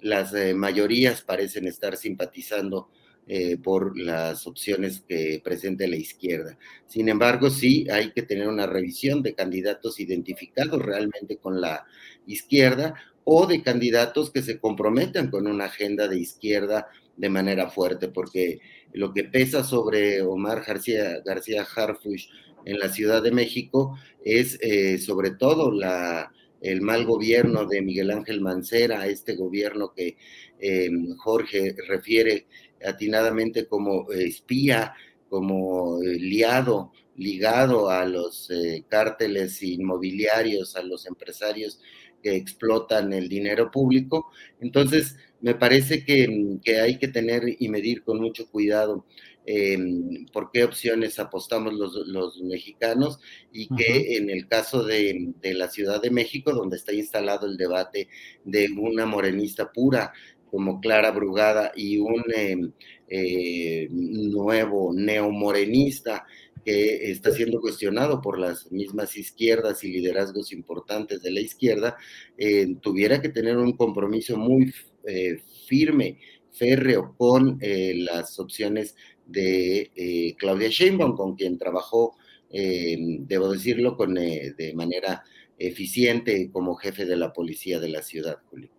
[0.02, 2.90] las mayorías parecen estar simpatizando
[3.30, 6.56] eh, por las opciones que presente la izquierda.
[6.86, 11.84] Sin embargo, sí hay que tener una revisión de candidatos identificados realmente con la
[12.26, 12.94] izquierda
[13.30, 18.59] o de candidatos que se comprometan con una agenda de izquierda de manera fuerte, porque
[18.94, 22.28] lo que pesa sobre Omar García, García Harfush
[22.64, 26.32] en la Ciudad de México es eh, sobre todo la,
[26.62, 30.16] el mal gobierno de Miguel Ángel Mancera, este gobierno que
[30.59, 30.88] eh,
[31.18, 32.46] Jorge refiere
[32.82, 34.94] atinadamente como espía,
[35.28, 41.78] como liado, ligado a los eh, cárteles inmobiliarios, a los empresarios
[42.23, 44.31] que explotan el dinero público.
[44.61, 49.07] Entonces, me parece que, hay que tener y medir con mucho cuidado
[49.47, 53.19] em, por qué opciones apostamos los, mexicanos
[53.53, 57.57] y que en el caso de, de, la Ciudad de México, donde está instalado el
[57.57, 58.09] debate
[58.45, 60.12] de una morenista pura,
[60.51, 62.73] como Clara Brugada y un em,
[63.09, 66.27] eh, nuevo neomorenista
[66.69, 71.97] que está siendo cuestionado por las mismas izquierdas y liderazgos importantes de la izquierda,
[72.36, 74.74] eh, tuviera que tener un compromiso muy
[75.07, 76.19] eh, firme,
[76.53, 78.97] férreo, con las opciones
[79.27, 82.16] de Claudia Sheinbaum, con quien trabajó,
[82.51, 85.23] debo decirlo, con, de manera
[85.57, 88.70] eficiente como jefe de la policía de la ciudad, Julio.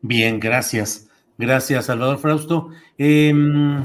[0.00, 1.08] Bien, gracias.
[1.38, 2.70] Gracias, Salvador Frausto.
[2.98, 3.82] Em,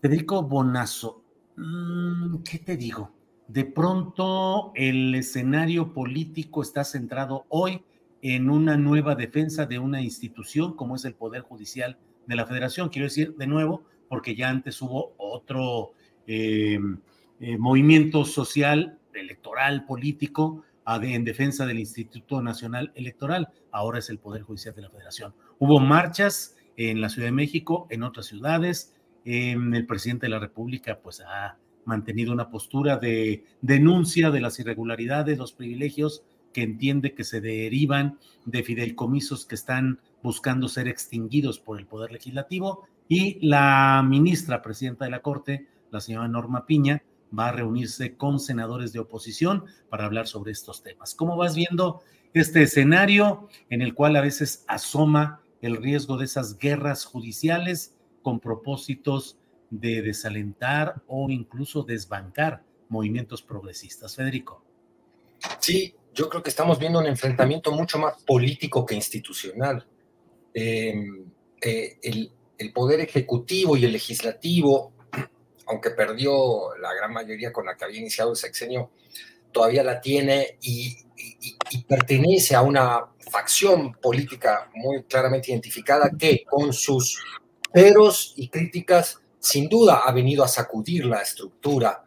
[0.00, 1.24] Federico Bonazo,
[1.56, 3.12] mm, ¿qué te digo?
[3.48, 7.82] De pronto el escenario político está centrado hoy
[8.22, 12.88] en una nueva defensa de una institución como es el Poder Judicial de la Federación.
[12.88, 15.92] Quiero decir de nuevo, porque ya antes hubo otro
[16.26, 16.98] em,
[17.38, 24.42] eh, movimiento social, electoral, político, en defensa del Instituto Nacional Electoral, ahora es el Poder
[24.42, 25.34] Judicial de la Federación.
[25.58, 28.94] Hubo marchas en la Ciudad de México, en otras ciudades.
[29.26, 35.38] El presidente de la República pues ha mantenido una postura de denuncia de las irregularidades,
[35.38, 36.22] los privilegios
[36.52, 42.12] que entiende que se derivan de fideicomisos que están buscando ser extinguidos por el Poder
[42.12, 42.88] Legislativo.
[43.08, 47.02] Y la ministra presidenta de la Corte, la señora Norma Piña,
[47.36, 51.14] va a reunirse con senadores de oposición para hablar sobre estos temas.
[51.14, 52.00] ¿Cómo vas viendo
[52.32, 57.95] este escenario en el cual a veces asoma el riesgo de esas guerras judiciales
[58.26, 59.38] con propósitos
[59.70, 64.16] de desalentar o incluso desbancar movimientos progresistas?
[64.16, 64.64] Federico.
[65.60, 69.86] Sí, yo creo que estamos viendo un enfrentamiento mucho más político que institucional.
[70.52, 71.30] Em,
[71.62, 74.92] eh, el, el poder ejecutivo y el legislativo
[75.68, 78.90] aunque perdió la gran mayoría con la que había iniciado el sexenio,
[79.52, 80.96] todavía la tiene y,
[81.88, 87.18] pertenece a una facción política muy claramente identificada que con sus
[87.72, 92.04] peros y críticas sin duda ha venido a sacudir la estructura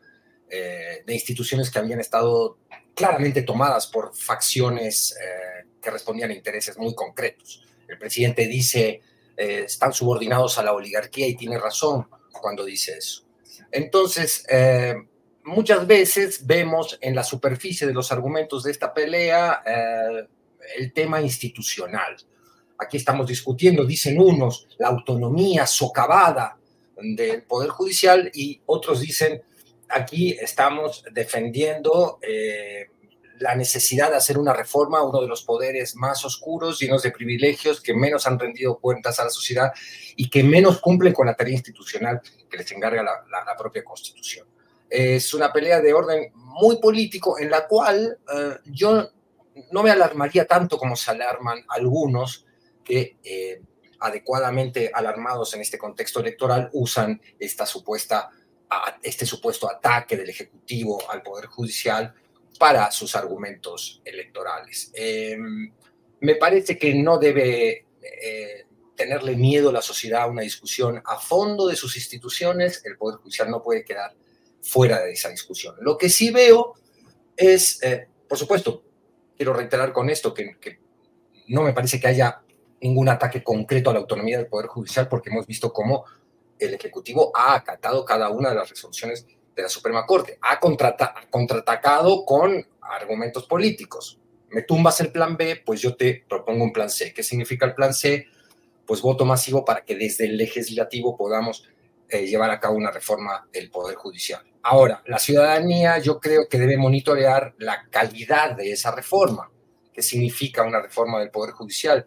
[0.50, 2.58] eh, de instituciones que habían estado
[2.94, 7.64] claramente tomadas por facciones eh, que respondían a intereses muy concretos.
[7.88, 9.02] El presidente dice,
[9.38, 13.26] eh, están subordinados a la oligarquía y tiene razón cuando dice eso.
[13.72, 14.46] Entonces,
[15.44, 19.62] muchas veces vemos en la superficie de los argumentos de esta pelea
[20.78, 22.18] el tema institucional.
[22.80, 26.58] Aquí estamos discutiendo, dicen unos, la autonomía socavada
[26.96, 29.42] del Poder Judicial y otros dicen,
[29.90, 32.88] aquí estamos defendiendo eh,
[33.40, 37.82] la necesidad de hacer una reforma uno de los poderes más oscuros, llenos de privilegios,
[37.82, 39.72] que menos han rendido cuentas a la sociedad
[40.16, 44.48] y que menos cumplen con la tarea institucional que les encarga la, propia Constitución.
[44.90, 49.10] Es una pelea de orden muy político en la cual eh, yo
[49.72, 52.46] no me alarmaría tanto como se alarman algunos
[52.90, 53.62] que eh,
[54.00, 58.32] adecuadamente alarmados en este contexto electoral usan esta supuesta,
[59.04, 62.16] este supuesto ataque del Ejecutivo al Poder Judicial
[62.58, 64.92] para sus argumentos electorales.
[64.96, 65.72] Em,
[66.22, 71.68] me parece que no debe eh, tenerle miedo la sociedad a una discusión a fondo
[71.68, 72.82] de sus instituciones.
[72.86, 74.16] El Poder Judicial no puede quedar
[74.64, 75.76] fuera de esa discusión.
[75.82, 76.74] Lo que sí veo
[77.38, 78.84] es, eh, por supuesto,
[79.38, 80.80] quiero reiterar con esto que, que
[81.50, 82.42] no me parece que haya
[82.82, 86.06] ningún ataque concreto a la autonomía del Poder Judicial porque hemos visto cómo
[86.58, 89.26] el Ejecutivo ha acatado cada una de las resoluciones
[89.56, 94.20] de la Suprema Corte, ha contraatacado con argumentos políticos.
[94.50, 97.14] Me tumbas el plan B, pues yo te propongo un plan C.
[97.14, 98.28] ¿Qué significa el plan C?
[98.86, 101.68] Pues voto masivo para que desde el legislativo podamos
[102.10, 104.42] eh, llevar a cabo una reforma del Poder Judicial.
[104.64, 109.52] Ahora, la ciudadanía yo creo que debe monitorear la calidad de esa reforma.
[109.94, 112.06] ¿Qué significa una reforma del Poder Judicial?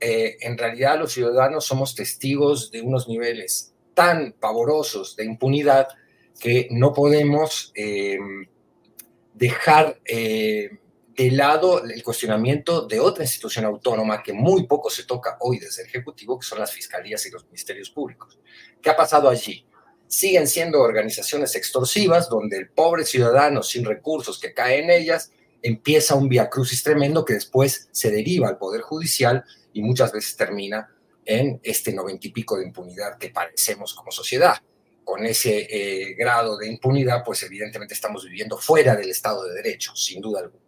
[0.00, 5.88] Eh, en realidad los ciudadanos somos testigos de unos niveles tan pavorosos de impunidad
[6.38, 8.18] que no podemos eh,
[9.34, 10.70] dejar eh,
[11.14, 15.82] de lado el cuestionamiento de otra institución autónoma que muy poco se toca hoy desde
[15.82, 18.38] el Ejecutivo, que son las fiscalías y los ministerios públicos.
[18.80, 19.66] ¿Qué ha pasado allí?
[20.06, 25.30] Siguen siendo organizaciones extorsivas donde el pobre ciudadano sin recursos que cae en ellas
[25.62, 30.88] empieza un viacrucis tremendo que después se deriva al Poder Judicial y muchas veces termina
[31.24, 34.56] en este noventa y pico de impunidad que parecemos como sociedad.
[35.04, 39.94] Con ese eh, grado de impunidad, pues evidentemente estamos viviendo fuera del Estado de Derecho,
[39.94, 40.64] sin duda alguna.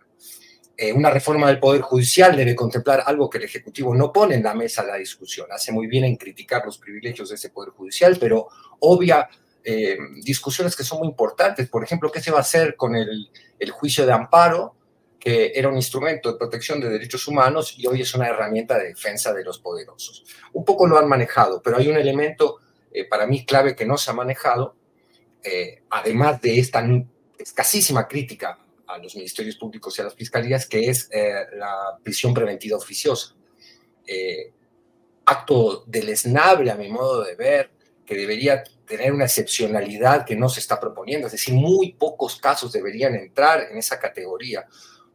[0.76, 4.42] Eh, una reforma del Poder Judicial debe contemplar algo que el Ejecutivo no pone en
[4.42, 5.46] la mesa la discusión.
[5.52, 8.48] Hace muy bien en criticar los privilegios de ese Poder Judicial, pero
[8.80, 9.28] obvia
[9.62, 11.68] eh, discusiones que son muy importantes.
[11.68, 14.74] Por ejemplo, ¿qué se va a hacer con el juicio de amparo?
[15.22, 18.88] Que era un instrumento de protección de derechos humanos y hoy es una herramienta de
[18.88, 20.24] defensa de los poderosos.
[20.52, 22.58] Un poco lo han manejado, pero hay un elemento
[22.90, 24.74] eh, para mí clave que no se ha manejado,
[25.44, 26.84] eh, además de esta
[27.38, 28.58] escasísima crítica
[28.88, 33.36] a los ministerios públicos y a las fiscalías, que es eh, la prisión preventiva oficiosa.
[35.24, 37.70] acto deleznable a mi modo de ver,
[38.04, 42.72] que debería tener una excepcionalidad que no se está proponiendo, es decir, muy pocos casos
[42.72, 44.66] deberían entrar en esa categoría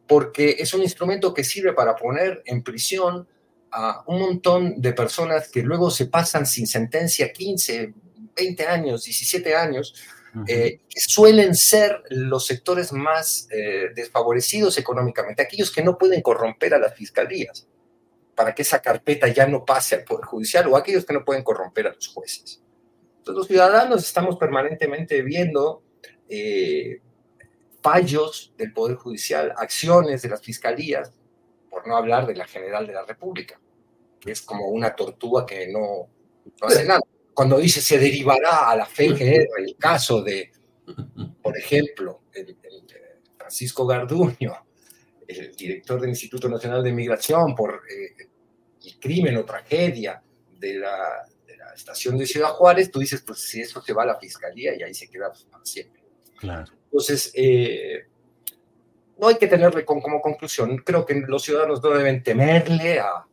[0.08, 3.28] porque es un instrumento que sirve para poner en prisión
[3.70, 7.92] a un montón de personas que luego se pasan sin sentencia 15,
[8.34, 9.94] 20 años, 17 años,
[10.46, 16.74] eh, que suelen ser los sectores más eh, desfavorecidos económicamente, aquellos que no pueden corromper
[16.74, 17.66] a las fiscalías
[18.34, 21.42] para que esa carpeta ya no pase al Poder Judicial o aquellos que no pueden
[21.42, 22.62] corromper a los jueces.
[23.18, 25.82] Entonces los ciudadanos estamos permanentemente viendo
[26.28, 27.00] eh,
[27.82, 31.12] fallos del Poder Judicial, acciones de las fiscalías,
[31.70, 33.60] por no hablar de la General de la República,
[34.20, 36.08] que es como una tortuga que no,
[36.62, 37.00] hace nada.
[37.32, 40.50] Cuando dice se derivará a la FGR el caso de,
[41.42, 42.56] por ejemplo, el,
[43.36, 44.54] Francisco Garduño,
[45.26, 48.28] el director del Instituto Nacional de Migración, por eh,
[48.84, 50.22] el crimen o tragedia
[50.58, 54.02] de la, de la, estación de Ciudad Juárez, tú dices, pues si eso se va
[54.02, 56.02] a la fiscalía y ahí se queda pues, para siempre.
[56.38, 56.77] Claro.
[56.90, 58.06] Entonces, eh,
[59.18, 60.78] no hay que tenerle como conclusión.
[60.78, 63.24] Creo que los ciudadanos no deben temerle a,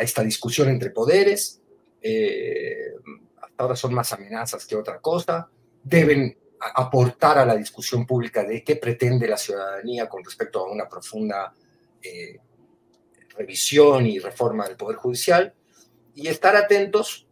[0.00, 1.60] esta discusión entre poderes.
[2.00, 2.92] Eh,
[3.40, 5.48] hasta ahora son más amenazas que otra cosa.
[5.82, 10.88] Deben aportar a la discusión pública de qué pretende la ciudadanía con respecto a una
[10.88, 11.54] profunda
[12.02, 12.38] eh,
[13.36, 15.54] revisión y reforma del Poder Judicial
[16.14, 17.26] y estar atentos,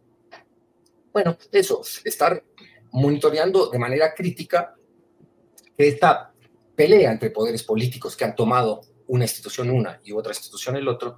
[1.11, 2.43] bueno, eso, estar
[2.91, 4.75] monitoreando de manera crítica
[5.77, 6.33] que esta
[6.75, 11.17] pelea entre poderes políticos que han tomado una institución una y otra institución el otro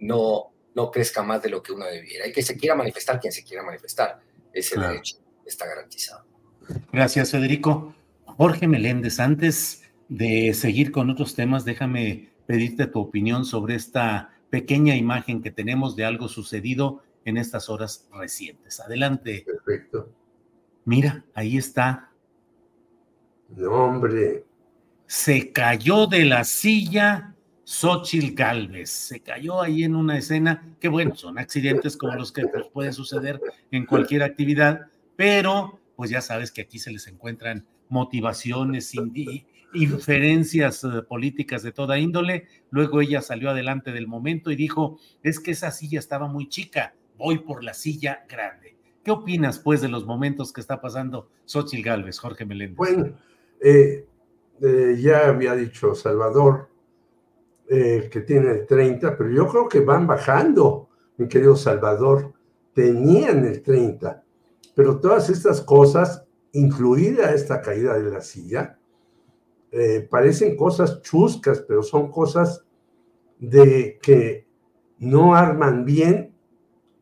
[0.00, 2.26] no, no crezca más de lo que uno debiera.
[2.26, 4.20] Y que se quiera manifestar quien se quiera manifestar.
[4.52, 6.24] Ese derecho está garantizado.
[6.92, 7.94] Gracias, Federico.
[8.24, 14.96] Jorge Meléndez, antes de seguir con otros temas, déjame pedirte tu opinión sobre esta pequeña
[14.96, 18.80] imagen que tenemos de algo sucedido en estas horas recientes.
[18.80, 19.44] Adelante.
[19.46, 20.10] Perfecto.
[20.84, 22.09] Mira, ahí está.
[23.56, 24.44] No, hombre.
[25.06, 28.90] Se cayó de la silla Xochil Galvez.
[28.90, 32.92] Se cayó ahí en una escena que, bueno, son accidentes como los que pues, pueden
[32.92, 33.40] suceder
[33.70, 34.86] en cualquier actividad,
[35.16, 38.92] pero pues ya sabes que aquí se les encuentran motivaciones,
[39.74, 42.46] inferencias eh, políticas de toda índole.
[42.70, 46.94] Luego ella salió adelante del momento y dijo, es que esa silla estaba muy chica,
[47.18, 48.78] voy por la silla grande.
[49.04, 52.76] ¿Qué opinas, pues, de los momentos que está pasando Xochitl Galvez, Jorge Meléndez?
[52.76, 53.12] Bueno,
[53.60, 54.06] eh,
[54.60, 56.68] eh, ya había dicho Salvador
[57.68, 60.88] que tiene el 30, pero yo creo que van bajando,
[61.18, 62.32] mi querido Salvador.
[62.74, 64.24] Tenían el 30,
[64.74, 68.78] pero todas estas cosas incluida esta caída de la silla,
[69.70, 72.64] eh, parecen cosas chuscas, pero son cosas
[73.38, 74.46] de que
[74.98, 76.34] no arman bien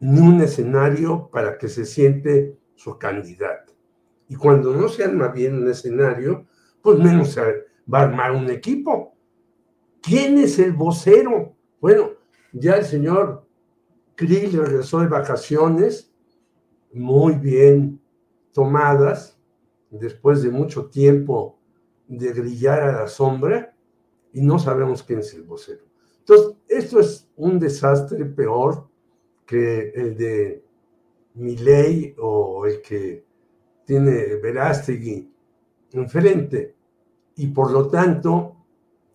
[0.01, 3.73] ni un escenario para que se siente su candidato.
[4.29, 6.47] Y cuando no se arma bien un escenario,
[6.83, 7.41] pues menos se
[7.93, 9.15] va a armar un equipo.
[10.03, 11.55] ¿Quién es el vocero?
[11.81, 12.11] Bueno,
[12.53, 13.47] ya el señor
[14.15, 16.13] Krill regresó de vacaciones,
[16.93, 18.01] muy bien
[18.53, 19.39] tomadas,
[19.91, 21.59] después de mucho tiempo
[22.07, 23.75] de grillar a la sombra
[24.33, 25.85] y no sabemos quién es el vocero.
[26.21, 28.89] Entonces, esto es un desastre peor
[29.47, 30.65] que el de
[31.35, 33.25] Milei o el que
[33.85, 35.33] tiene Verástegui
[35.93, 36.75] enfrente.
[37.37, 38.57] Y por lo tanto,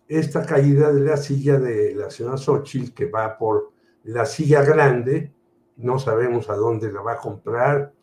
[0.08, 3.72] esta caída de la silla de la señora Xochitl, que va por
[4.04, 5.34] la silla grande,
[5.78, 7.94] no sabemos a dónde la va a comprar,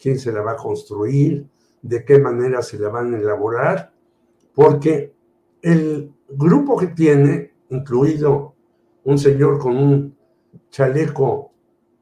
[0.00, 1.46] quién se la va a construir,
[1.82, 3.92] de qué manera se la van a elaborar,
[4.54, 5.14] porque
[5.62, 8.54] el grupo que tiene, incluido
[9.04, 10.16] un señor con un
[10.70, 11.52] chaleco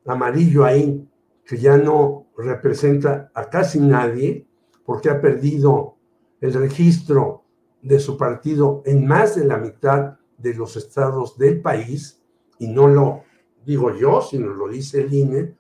[0.07, 1.09] amarillo ahí,
[1.45, 4.47] que ya no representa a casi nadie,
[4.85, 5.97] porque ha perdido
[6.43, 7.45] el registro
[7.81, 12.21] de su partido en más de la mitad de los estados del país,
[12.59, 13.23] y no lo
[13.65, 15.55] digo yo, sino lo dice el INE,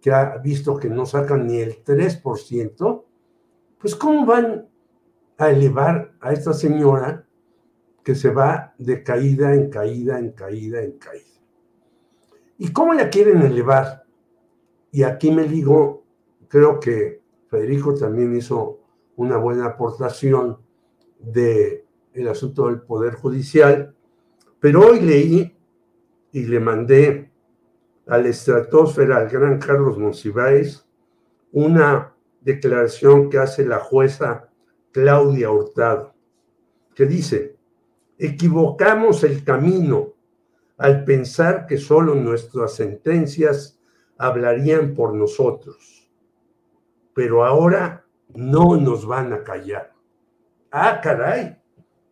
[0.00, 3.04] que ha visto que no sacan ni el 3%,
[3.78, 4.68] pues ¿cómo van
[5.38, 7.26] a elevar a esta señora
[8.04, 11.24] que se va de caída en caída, en caída, en caída?
[12.58, 14.04] ¿Y cómo la quieren elevar?
[14.90, 16.04] Y aquí me digo,
[16.48, 18.77] creo que Federico también hizo
[19.18, 20.58] una buena aportación
[21.18, 23.94] del el asunto del Poder Judicial,
[24.60, 25.56] pero hoy leí
[26.32, 27.30] y le mandé
[28.06, 30.86] al estratosfera, al gran Carlos Monsiváis,
[31.52, 34.50] una declaración que hace la jueza
[34.92, 36.14] Claudia Hurtado,
[36.94, 37.56] que dice,
[38.18, 40.14] equivocamos el camino
[40.76, 43.80] al pensar que solo nuestras sentencias
[44.16, 46.08] hablarían por nosotros,
[47.14, 49.92] pero ahora no nos van a callar.
[50.70, 51.56] Ah, caray,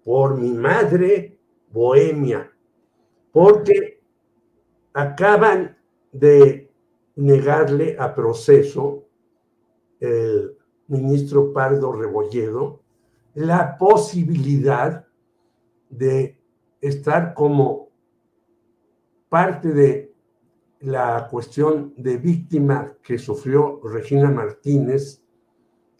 [0.04, 1.38] por mi madre
[1.70, 2.50] bohemia,
[3.32, 4.00] porque
[4.92, 5.76] acaban
[6.12, 6.70] de
[7.16, 9.04] negarle a proceso
[10.00, 10.56] el
[10.88, 12.80] ministro Pardo Rebolledo
[13.34, 15.06] la posibilidad
[15.90, 16.38] de
[16.80, 17.90] estar como
[19.28, 20.14] parte de
[20.80, 25.22] la cuestión de víctima que sufrió Regina Martínez,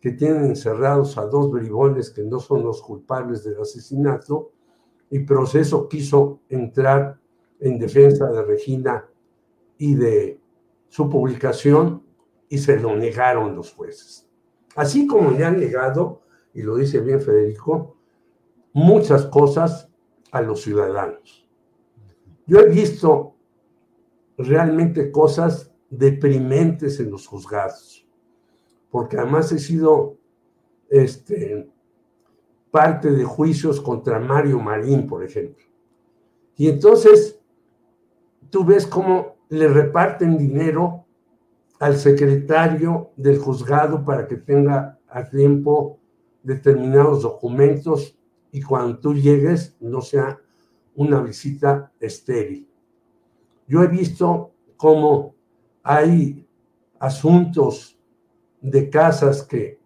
[0.01, 4.52] que tienen encerrados a dos bribones que no son los culpables del asesinato,
[5.10, 7.18] y proceso quiso entrar
[7.60, 9.09] en defensa de Regina
[9.78, 10.40] y de
[10.89, 12.02] su publicación
[12.48, 14.28] y se lo negaron los jueces.
[14.74, 17.97] Así como le han negado, y lo dice bien Federico,
[18.73, 19.89] muchas cosas
[20.32, 21.48] a los ciudadanos.
[22.47, 23.35] Yo he visto
[24.36, 28.06] realmente cosas deprimentes en los juzgados,
[28.91, 30.17] porque además he sido
[30.89, 31.69] este,
[32.71, 35.65] parte de juicios contra Mario Marín, por ejemplo.
[36.57, 37.39] Y entonces
[38.51, 41.05] tú ves cómo le reparten dinero
[41.79, 45.99] al secretario del juzgado para que tenga a tiempo
[46.43, 48.19] determinados documentos
[48.51, 50.41] y cuando tú llegues no sea
[50.95, 52.69] una visita estéril.
[53.67, 55.35] Yo he visto cómo
[55.83, 56.47] hay
[56.99, 57.95] asuntos
[58.61, 59.78] de casas que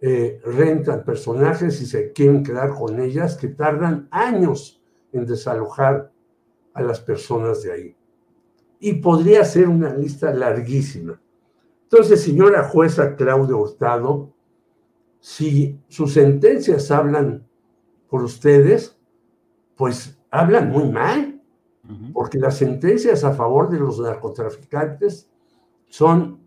[0.00, 4.82] eh, rentan personajes y se quieren quedar con ellas que tardan años
[5.12, 6.10] en desalojar
[6.74, 7.96] a las personas de ahí.
[8.80, 11.20] Y podría ser una lista larguísima.
[11.84, 14.32] Entonces, señora jueza Claudia Hurtado,
[15.20, 17.46] si sus sentencias hablan
[18.08, 18.98] por ustedes,
[19.76, 21.40] pues hablan muy mal,
[22.12, 25.30] porque las sentencias a favor de los narcotraficantes
[25.86, 26.41] son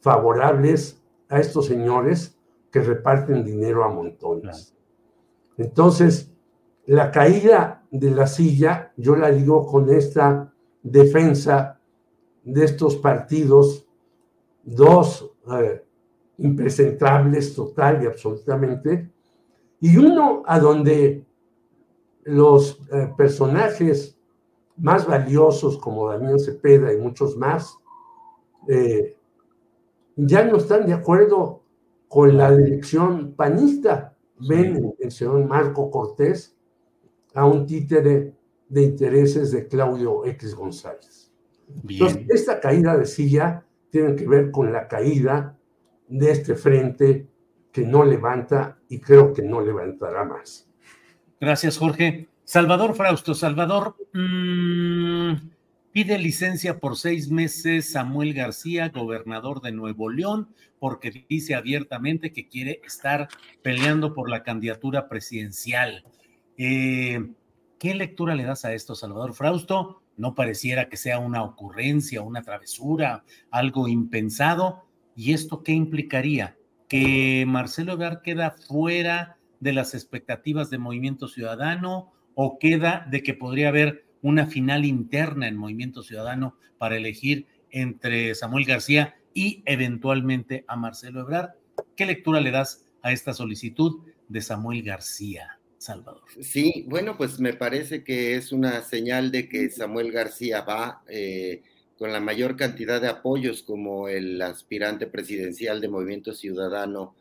[0.00, 2.38] favorables a estos señores
[2.70, 4.74] que reparten dinero a montones.
[5.56, 6.30] Entonces,
[6.86, 10.52] la caída de la silla, yo la digo con esta
[10.82, 11.78] defensa
[12.44, 13.86] de estos partidos,
[14.62, 15.84] dos eh,
[16.38, 19.10] impresentables total y absolutamente,
[19.80, 21.26] y uno a donde
[22.24, 24.18] los eh, personajes
[24.76, 27.76] más valiosos como Daniel Cepeda y muchos más,
[28.68, 29.17] eh,
[30.18, 31.62] ya no están de acuerdo
[32.08, 34.16] con la dirección panista.
[34.40, 36.56] Ven en el señor Marco Cortés
[37.34, 38.34] a un títere
[38.68, 41.32] de intereses de Claudio X González.
[41.88, 45.56] Entonces, esta caída de silla tiene que ver con la caída
[46.08, 47.28] de este frente
[47.72, 50.68] que no levanta y creo que no levantará más.
[51.40, 52.28] Gracias, Jorge.
[52.44, 55.32] Salvador Frausto, Salvador, mmm,
[55.98, 62.46] Pide licencia por seis meses Samuel García, gobernador de Nuevo León, porque dice abiertamente que
[62.46, 63.26] quiere estar
[63.62, 66.04] peleando por la candidatura presidencial.
[66.56, 67.32] Eh,
[67.80, 70.00] ¿Qué lectura le das a esto, Salvador Frausto?
[70.16, 74.84] No pareciera que sea una ocurrencia, una travesura, algo impensado.
[75.16, 76.56] ¿Y esto qué implicaría?
[76.86, 83.34] ¿Que Marcelo Ebrard queda fuera de las expectativas de Movimiento Ciudadano o queda de que
[83.34, 90.64] podría haber una final interna en Movimiento Ciudadano para elegir entre Samuel García y eventualmente
[90.66, 91.50] a Marcelo Ebrard.
[91.96, 96.22] ¿Qué lectura le das a esta solicitud de Samuel García, Salvador?
[96.40, 101.62] Sí, bueno, pues me parece que es una señal de que Samuel García va eh,
[101.98, 107.14] con la mayor cantidad de apoyos como el aspirante presidencial de Movimiento Ciudadano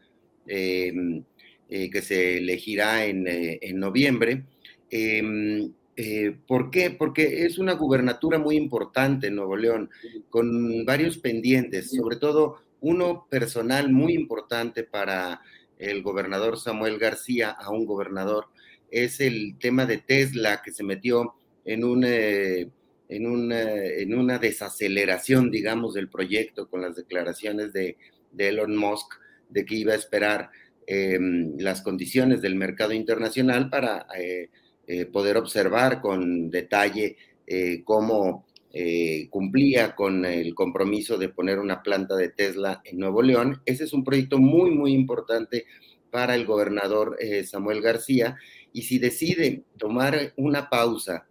[0.46, 1.24] em,
[1.70, 4.44] eh, que se elegirá en, eh, en noviembre.
[4.90, 6.92] Em, eh, ¿Por qué?
[6.92, 9.90] Porque es una gubernatura muy importante en Nuevo León,
[10.30, 15.42] con varios pendientes, sobre todo uno personal muy importante para
[15.80, 18.46] el gobernador Samuel García, a un gobernador,
[18.92, 21.34] es el tema de Tesla que se metió
[21.66, 22.04] en un...
[22.06, 22.70] Eh,
[23.10, 27.96] en una, en una desaceleración, digamos, del proyecto con las declaraciones de,
[28.38, 29.14] Elon Musk
[29.48, 30.52] de que iba a esperar
[30.86, 34.50] em, las condiciones del mercado internacional para eh,
[34.90, 41.84] eh, poder observar con detalle eh, cómo eh, cumplía con el compromiso de poner una
[41.84, 43.62] planta de Tesla en Nuevo León.
[43.66, 45.66] Ese es un proyecto muy, muy importante
[46.10, 48.38] para el gobernador Samuel García.
[48.72, 51.28] Y si decide tomar una pausa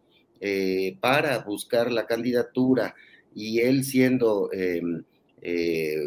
[1.00, 2.94] para buscar la candidatura
[3.34, 4.50] y él siendo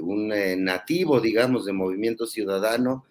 [0.03, 0.27] un
[0.57, 3.05] nativo, digamos, de Movimiento Ciudadano,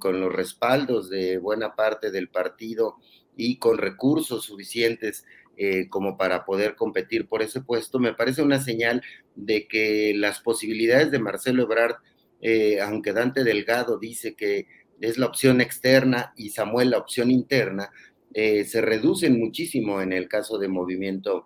[0.00, 2.96] con los respaldos de buena parte del partido
[3.36, 5.24] y con recursos suficientes
[5.62, 9.02] eh, como para poder competir por ese puesto, me parece una señal
[9.34, 11.96] de que las posibilidades de Marcelo Ebrard,
[12.40, 14.68] eh, aunque Dante Delgado dice que
[15.02, 17.90] es la opción externa y Samuel la opción interna,
[18.32, 21.44] eh, se reducen muchísimo en el caso de Movimiento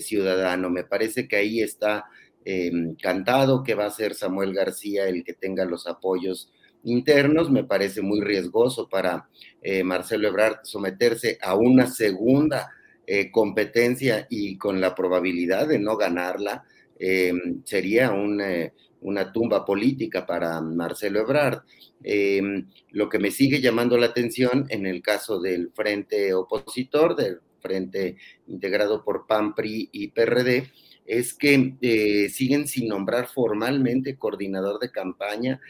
[0.00, 0.68] Ciudadano.
[0.68, 2.06] Me parece que ahí está
[2.44, 6.52] em, cantado que va a ser Samuel García el que tenga los apoyos
[6.84, 9.28] internos, me parece muy riesgoso para
[9.62, 12.70] eh, Marcelo Ebrard someterse a una segunda
[13.06, 16.64] eh, competencia y con la probabilidad de no ganarla,
[16.98, 17.32] eh,
[17.64, 21.62] sería una tumba política para Marcelo Ebrard.
[22.92, 28.16] lo que me sigue llamando la atención en el caso del frente opositor, del frente
[28.46, 30.70] integrado por PAN, PRI y PRD,
[31.04, 35.60] es que siguen sin nombrar formalmente coordinador de campaña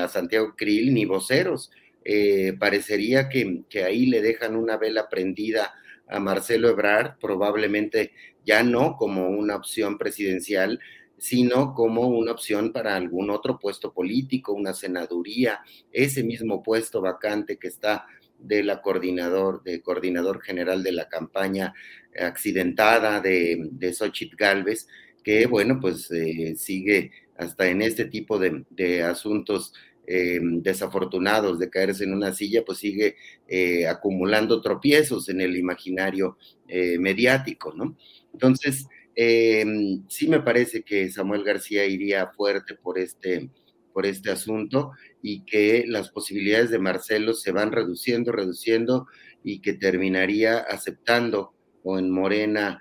[0.00, 1.70] a Santiago Krill ni voceros.
[2.04, 5.72] Eh, parecería que, ahí le dejan una vela prendida
[6.06, 8.12] a Marcelo Ebrard, probablemente
[8.44, 10.78] ya no como una opción presidencial,
[11.16, 15.60] sino como una opción para algún otro puesto político, una senaduría,
[15.90, 18.06] ese mismo puesto vacante que está
[18.38, 21.72] de la coordinador, de coordinador general de la campaña
[22.18, 24.86] accidentada de, de Xochitl Galvez,
[25.24, 29.72] que bueno, pues eh, sigue hasta en este tipo de, asuntos
[30.06, 33.16] eh, desafortunados de caerse en una silla, pues sigue
[33.48, 36.36] eh, acumulando tropiezos en el imaginario
[36.68, 37.96] eh, mediático, ¿no?
[38.32, 38.86] Entonces,
[39.16, 43.48] sí me parece que Samuel García iría fuerte por este,
[43.92, 44.90] por este asunto
[45.22, 49.06] y que las posibilidades de Marcelo se van reduciendo, reduciendo
[49.44, 51.54] y que terminaría aceptando
[51.84, 52.80] o en Morena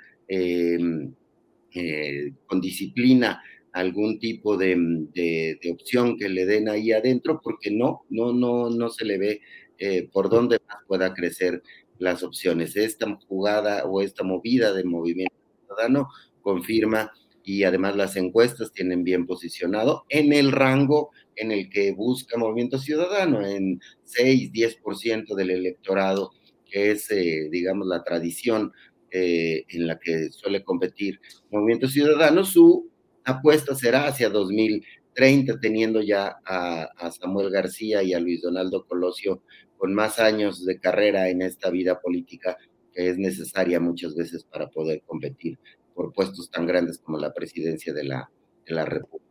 [2.48, 3.42] con disciplina
[3.74, 4.76] algún tipo de,
[5.14, 9.42] de, opción que le den ahí adentro, porque no, no, no, no se le ve
[9.80, 11.62] eh, por dónde más pueda crecer
[11.98, 12.76] las opciones.
[12.78, 15.36] Esta jugada o esta movida de movimiento
[15.66, 16.08] ciudadano
[16.42, 17.12] confirma
[17.44, 22.78] y además las encuestas tienen bien posicionado en el rango en el que busca Movimiento
[22.78, 26.32] Ciudadano, en 6, 10% del electorado,
[26.70, 28.72] que es, eh, digamos, la tradición
[29.12, 31.20] eh, en la que suele competir
[31.52, 32.46] Movimiento Ciudadano.
[32.46, 32.93] Su
[33.26, 39.44] apuesta será hacia 2030, teniendo ya a, Samuel García y a Luis Donaldo Colosio
[39.78, 42.58] con más años de carrera en esta vida política
[42.94, 45.58] que es necesaria muchas veces para poder competir
[45.94, 48.30] por puestos tan grandes como la presidencia de la,
[48.66, 49.24] de la República,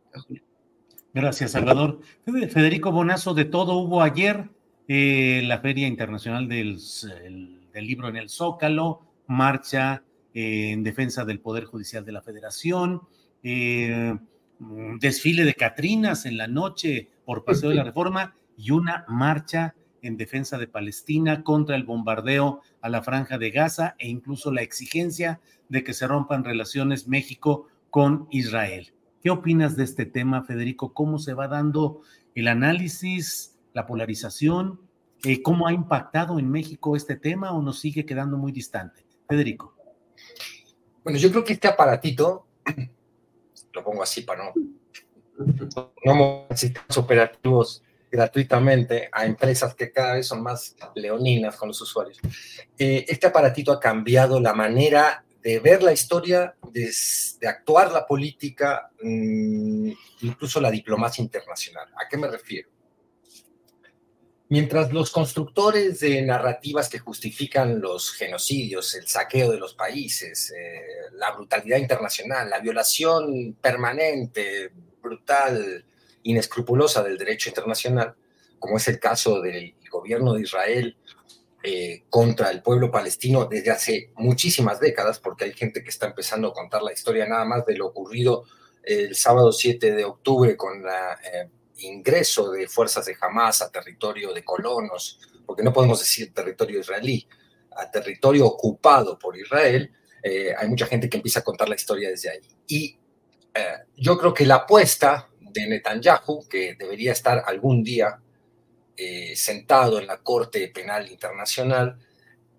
[1.13, 1.99] Gracias, Salvador.
[2.49, 4.49] Federico Bonazo, de todo hubo ayer
[4.87, 6.79] eh, la Feria Internacional del,
[7.71, 10.03] del, Libro en el Zócalo, marcha
[10.33, 13.01] eh, en defensa del Poder Judicial de la Federación,
[13.43, 14.17] eh,
[14.99, 20.17] desfile de Catrinas en la noche por Paseo de la Reforma y una marcha en
[20.17, 25.39] defensa de Palestina, contra el bombardeo a la franja de Gaza e incluso la exigencia
[25.69, 28.93] de que se rompan relaciones México con Israel.
[29.21, 30.93] ¿Qué opinas de este tema, Federico?
[30.93, 32.01] ¿Cómo se va dando
[32.35, 34.81] el análisis, la polarización?
[35.23, 39.05] Eh, ¿Cómo ha impactado en México este tema o nos sigue quedando muy distante?
[39.29, 39.73] Federico.
[41.05, 42.45] Bueno, yo creo que este aparatito,
[43.73, 44.53] lo pongo así para no,
[46.05, 52.19] no sistemas operativos gratuitamente a empresas que cada vez son más leoninas con los usuarios.
[52.77, 58.91] Eh, este aparatito ha cambiado la manera de ver la historia, de, actuar la política,
[59.01, 59.91] mm,
[60.21, 61.87] incluso la diplomacia internacional.
[61.95, 62.69] ¿A qué me refiero?
[64.53, 71.09] Mientras los constructores de narrativas que justifican los genocidios, el saqueo de los países, eh,
[71.13, 74.69] la brutalidad internacional, la violación permanente,
[75.01, 75.83] brutal,
[76.21, 78.13] inescrupulosa del derecho internacional,
[78.59, 80.97] como es el caso del gobierno de Israel
[81.63, 86.49] eh, contra el pueblo palestino desde hace muchísimas décadas, porque hay gente que está empezando
[86.49, 88.43] a contar la historia nada más de lo ocurrido
[88.83, 94.33] el sábado 7 de octubre con el eh, ingreso de fuerzas de Hamas a territorio
[94.33, 97.27] de colonos, porque no podemos decir territorio israelí,
[97.75, 99.91] a territorio ocupado por Israel,
[100.21, 102.41] eh, hay mucha gente que empieza a contar la historia desde ahí.
[102.67, 102.97] Y
[103.95, 108.19] yo creo que la apuesta de Netanyahu, que debería estar algún día
[108.97, 111.97] eh, sentado en la Corte Penal Internacional,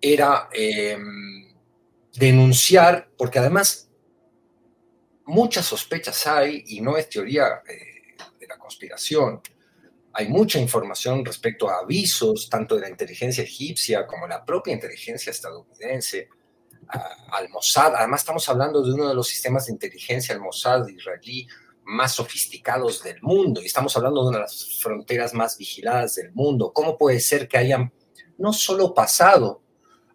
[0.01, 1.53] era em,
[2.13, 3.89] denunciar, porque además
[5.25, 7.94] muchas sospechas hay, y no es teoría eh,
[8.55, 9.41] la conspiración,
[10.13, 15.29] hay mucha información respecto a avisos, tanto de la inteligencia egipcia como la propia inteligencia
[15.31, 16.29] estadounidense,
[17.31, 17.95] al Mossad.
[17.95, 21.47] Además, estamos hablando de uno de los sistemas de inteligencia, el Mossad israelí,
[21.85, 26.31] más sofisticados del mundo y estamos hablando de una de las fronteras más vigiladas del
[26.33, 26.71] mundo.
[26.73, 27.93] ¿Cómo puede ser que hayan
[28.37, 29.61] no solo pasado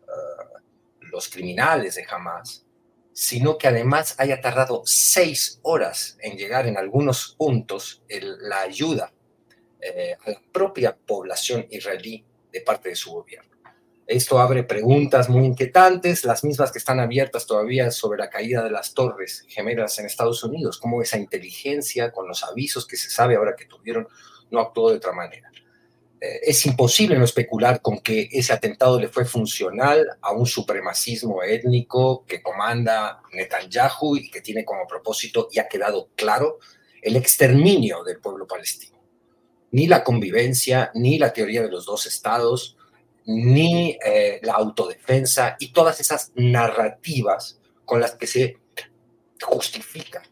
[0.02, 2.66] uh, los criminales de Hamas,
[3.12, 9.12] sino que además haya tardado seis horas en llegar en algunos puntos la ayuda
[9.80, 13.50] eh, a la propia población israelí de parte de su gobierno?
[14.10, 18.70] Esto abre preguntas muy inquietantes, las mismas que están abiertas todavía sobre la caída de
[18.70, 23.36] las torres gemelas en Estados Unidos, cómo esa inteligencia, con los avisos que se sabe
[23.36, 24.08] ahora que tuvieron,
[24.50, 25.52] no actuó de otra manera.
[26.20, 32.24] Es imposible no especular con que ese atentado le fue funcional a un supremacismo étnico
[32.26, 36.58] que comanda Netanyahu y que tiene como propósito, y ha quedado claro,
[37.00, 38.98] el exterminio del pueblo palestino.
[39.72, 42.76] Ni la convivencia, ni la teoría de los dos estados,
[43.24, 48.58] ni eh, la autodefensa y todas esas narrativas con las que se
[49.40, 50.22] justifica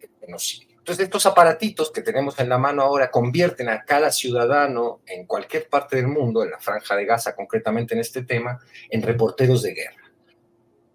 [0.00, 0.71] el genocidio.
[0.82, 5.68] Entonces, estos aparatitos que tenemos en la mano ahora convierten a cada ciudadano en cualquier
[5.68, 8.58] parte del mundo, en la franja de Gaza concretamente en este tema,
[8.90, 10.10] en reporteros de guerra.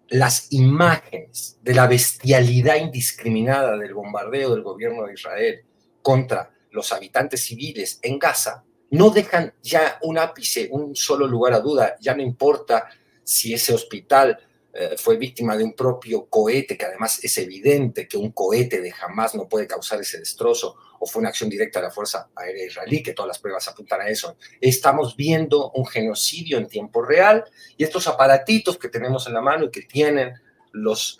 [0.08, 5.64] Las imágenes de la bestialidad indiscriminada del bombardeo del gobierno de Israel
[6.02, 11.60] contra los habitantes civiles en Gaza no dejan ya un ápice, un solo lugar a
[11.60, 12.90] duda, ya no importa
[13.24, 14.38] si ese hospital
[14.72, 18.90] eh, fue víctima de un propio cohete, que además es evidente que un cohete de
[18.90, 22.66] jamás no puede causar ese destrozo, o fue una acción directa de la Fuerza Aérea
[22.66, 24.36] Israelí, que todas las pruebas apuntan a eso.
[24.60, 27.44] Estamos viendo un genocidio en tiempo real
[27.76, 30.34] y estos aparatitos que tenemos en la mano y que tienen
[30.72, 31.16] los,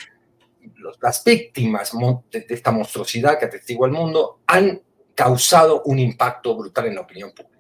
[1.01, 1.93] las víctimas
[2.31, 4.83] de, de esta monstruosidad que atestigua el mundo han
[5.15, 7.59] causado un impacto brutal en la opinión pública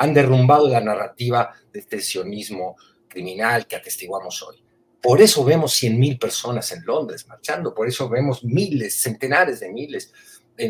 [0.00, 2.76] han derrumbado la narrativa de este sionismo
[3.06, 4.64] criminal que atestiguamos hoy.
[5.02, 10.12] Por eso vemos 100.000 personas en Londres marchando, por eso vemos miles, centenares de miles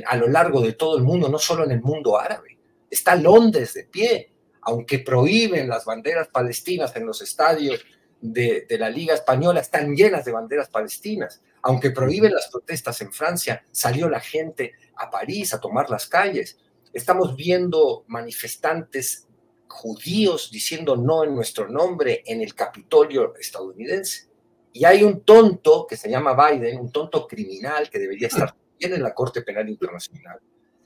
[0.06, 2.58] a lo largo de todo el mundo, no solo en el mundo árabe.
[2.88, 4.32] Está Londres de pie,
[4.62, 7.80] aunque prohíben las banderas palestinas en los estadios
[8.20, 11.42] de, de, la Liga Española, están llenas de banderas palestinas.
[11.62, 16.58] Aunque prohíben las protestas en Francia, salió la gente a París a tomar las calles.
[16.92, 19.26] Estamos viendo manifestantes
[19.70, 24.28] judíos diciendo no en nuestro nombre en el Capitolio estadounidense.
[24.72, 28.94] Y hay un tonto que se llama Biden, un tonto criminal que debería estar bien
[28.94, 30.38] en la Corte Penal Internacional,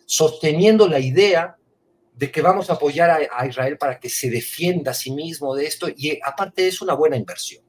[0.06, 1.56] sosteniendo la idea
[2.14, 5.66] de que vamos a apoyar a, Israel para que se defienda a sí mismo de
[5.66, 7.64] esto y aparte es una buena inversión.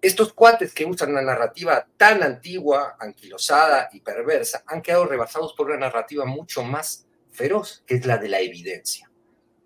[0.00, 5.66] Estos cuates que usan una narrativa tan antigua, anquilosada y perversa han quedado rebasados por
[5.66, 9.07] una narrativa mucho más feroz, que es la de la evidencia.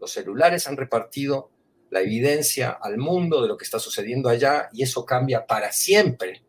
[0.03, 1.53] Los celulares han repartido
[1.91, 6.43] la evidencia al mundo de lo que está sucediendo allá y eso cambia para siempre,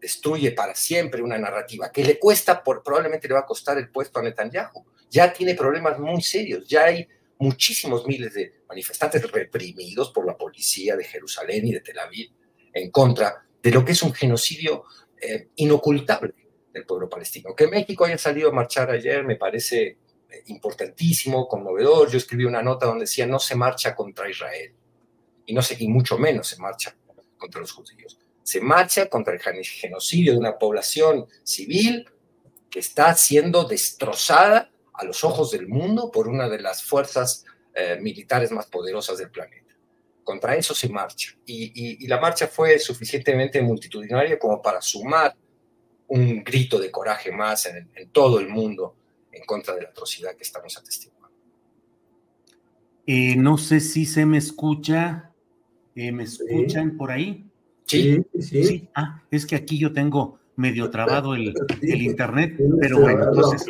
[0.00, 3.90] destruye para siempre una narrativa que le cuesta, por, probablemente le va a costar el
[3.90, 4.84] puesto a Netanyahu.
[5.08, 7.06] Ya tiene problemas muy serios, ya hay
[7.38, 12.32] muchísimos miles de manifestantes reprimidos por la policía de Jerusalén y de Tel Aviv
[12.72, 14.82] en contra de lo que es un genocidio
[15.22, 16.34] eh, inocultable
[16.74, 17.54] del pueblo palestino.
[17.54, 19.96] Que México haya salido a marchar ayer me parece
[20.46, 22.10] importantísimo, conmovedor.
[22.10, 24.74] Yo escribí una nota donde decía no se marcha contra Israel
[25.46, 26.96] y no y mucho menos se marcha
[27.36, 28.18] contra los judíos.
[28.42, 32.08] Se marcha contra el genocidio de una población civil
[32.70, 37.44] que está siendo destrozada a los ojos del mundo por una de las fuerzas
[37.74, 39.66] eh, militares más poderosas del planeta
[40.26, 41.30] contra eso se marcha.
[41.46, 45.34] Y, la marcha fue suficientemente multitudinaria como para sumar
[46.08, 48.96] un grito de coraje más en, todo el mundo
[49.36, 51.36] en contra de la atrocidad que estamos atestiguando.
[53.06, 55.32] Eh, no sé si se me escucha.
[55.94, 57.46] Eh, ¿Me escuchan por ahí?
[57.84, 63.24] Sí, sí, Ah, es que aquí yo tengo medio trabado el, el internet, pero bueno,
[63.28, 63.66] entonces,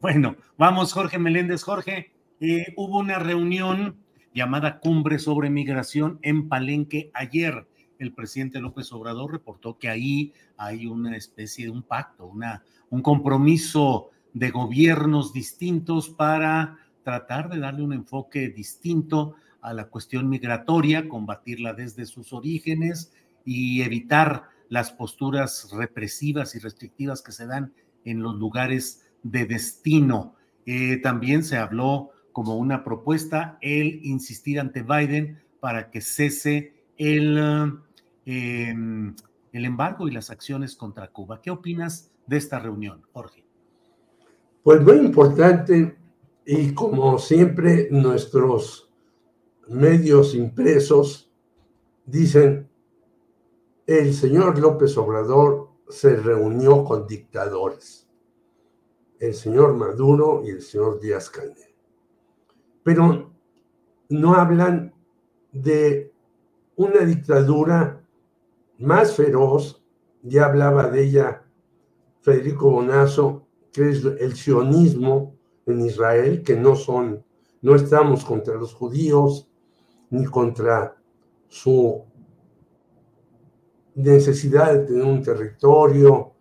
[0.00, 1.62] bueno, vamos, Jorge Meléndez.
[1.62, 3.96] Jorge, eh, hubo una reunión
[4.32, 7.66] llamada Cumbre sobre Migración en Palenque ayer.
[7.98, 13.02] El presidente López Obrador reportó que ahí hay una especie de un pacto, una, un
[13.02, 21.08] compromiso de gobiernos distintos para tratar de darle un enfoque distinto a la cuestión migratoria,
[21.08, 23.12] combatirla desde sus orígenes
[23.44, 27.72] y evitar las posturas represivas y restrictivas que se dan
[28.04, 30.34] en los lugares de destino.
[30.66, 37.36] Eh, también se habló como una propuesta el insistir ante Biden para que cese el,
[38.24, 39.14] em,
[39.52, 41.42] el embargo y las acciones contra Cuba.
[41.42, 43.39] ¿Qué opinas de esta reunión, Jorge?
[44.62, 45.96] Pues muy importante
[46.44, 48.92] y como siempre nuestros
[49.68, 51.32] medios impresos
[52.04, 52.68] dicen,
[53.86, 58.06] el señor López Obrador se reunió con dictadores,
[59.18, 61.74] el señor Maduro y el señor Díaz Canel.
[62.82, 63.32] Pero
[64.10, 64.94] no hablan
[65.52, 66.12] de
[66.76, 68.04] una dictadura
[68.78, 69.82] más feroz,
[70.22, 71.44] ya hablaba de ella
[72.20, 75.36] Federico Bonazo, que es el sionismo
[75.66, 77.24] en Israel, que no son,
[77.62, 79.48] no estamos contra los judíos,
[80.10, 80.96] ni contra
[81.48, 82.04] su
[83.94, 86.32] necesidad de tener un territorio,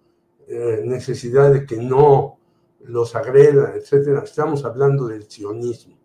[0.48, 2.40] eh, necesidad de que no
[2.86, 4.22] los agreda, etcétera.
[4.24, 5.98] Estamos hablando del sionismo.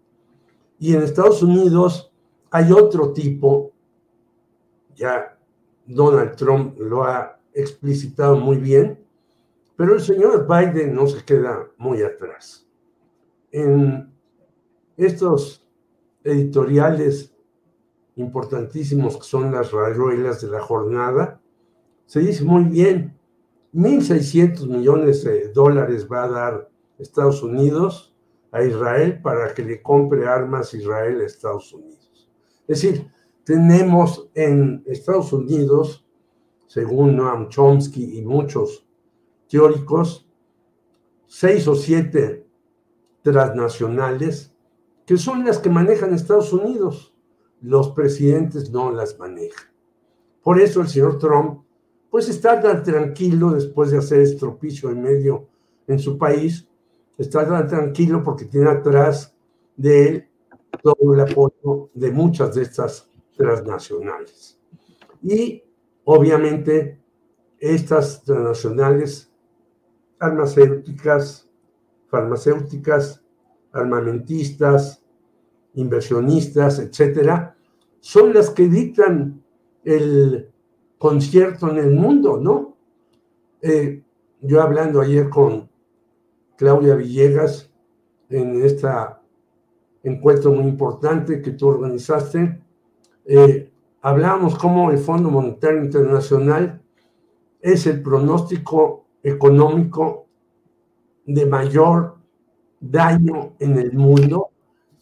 [0.79, 2.13] Y en Estados Unidos
[2.51, 3.73] hay otro tipo,
[4.95, 5.39] ya
[5.87, 9.04] Donald Trump lo ha explicitado muy bien,
[9.77, 12.67] pero el señor Biden no se queda muy atrás.
[13.51, 14.13] En
[14.97, 15.67] estos
[16.23, 17.35] editoriales
[18.17, 21.41] importantísimos que son las rayuelas de la jornada,
[22.07, 23.19] se dice muy bien,
[23.73, 28.15] 1.600 millones de dólares va a dar Estados Unidos
[28.53, 32.31] a Israel para que le compre armas Israel a Estados Unidos.
[32.69, 33.11] Es decir,
[33.43, 36.07] tenemos en Estados Unidos,
[36.67, 38.84] según Noam Chomsky y muchos
[39.55, 40.29] teóricos,
[41.29, 42.45] seis o siete
[43.23, 44.53] transnacionales
[45.07, 47.15] que son las que manejan Estados Unidos.
[47.61, 49.67] Los presidentes no las manejan.
[50.43, 51.63] Por eso el señor Trump,
[52.11, 55.47] pues está tan tranquilo después de hacer estropicio en medio
[55.87, 56.67] en su país,
[57.17, 59.37] está tan tranquilo porque tiene atrás
[59.77, 60.29] de él
[60.83, 64.59] todo el apoyo de muchas de estas transnacionales.
[65.23, 65.63] Y
[66.03, 67.01] obviamente
[67.61, 69.31] estas transnacionales
[70.19, 71.49] farmacéuticas,
[72.09, 73.23] farmacéuticas,
[73.73, 75.03] armamentistas,
[75.75, 77.57] inversionistas, etcétera,
[78.01, 79.43] son las que dictan
[79.83, 80.51] el
[80.99, 82.77] concierto en el mundo, ¿no?
[83.61, 84.03] Eh,
[84.41, 85.69] yo hablando ayer con
[86.57, 87.71] Claudia Villegas,
[88.29, 88.89] en este
[90.03, 92.61] encuentro muy importante que tú organizaste.
[93.25, 93.71] Eh,
[94.03, 96.83] hablamos cómo el Fondo Monetario Internacional
[97.61, 100.29] es el pronóstico económico
[101.25, 102.19] de mayor
[102.79, 104.51] daño en el mundo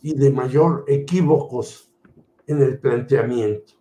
[0.01, 1.93] y de mayor equívocos
[2.47, 3.75] en el planteamiento.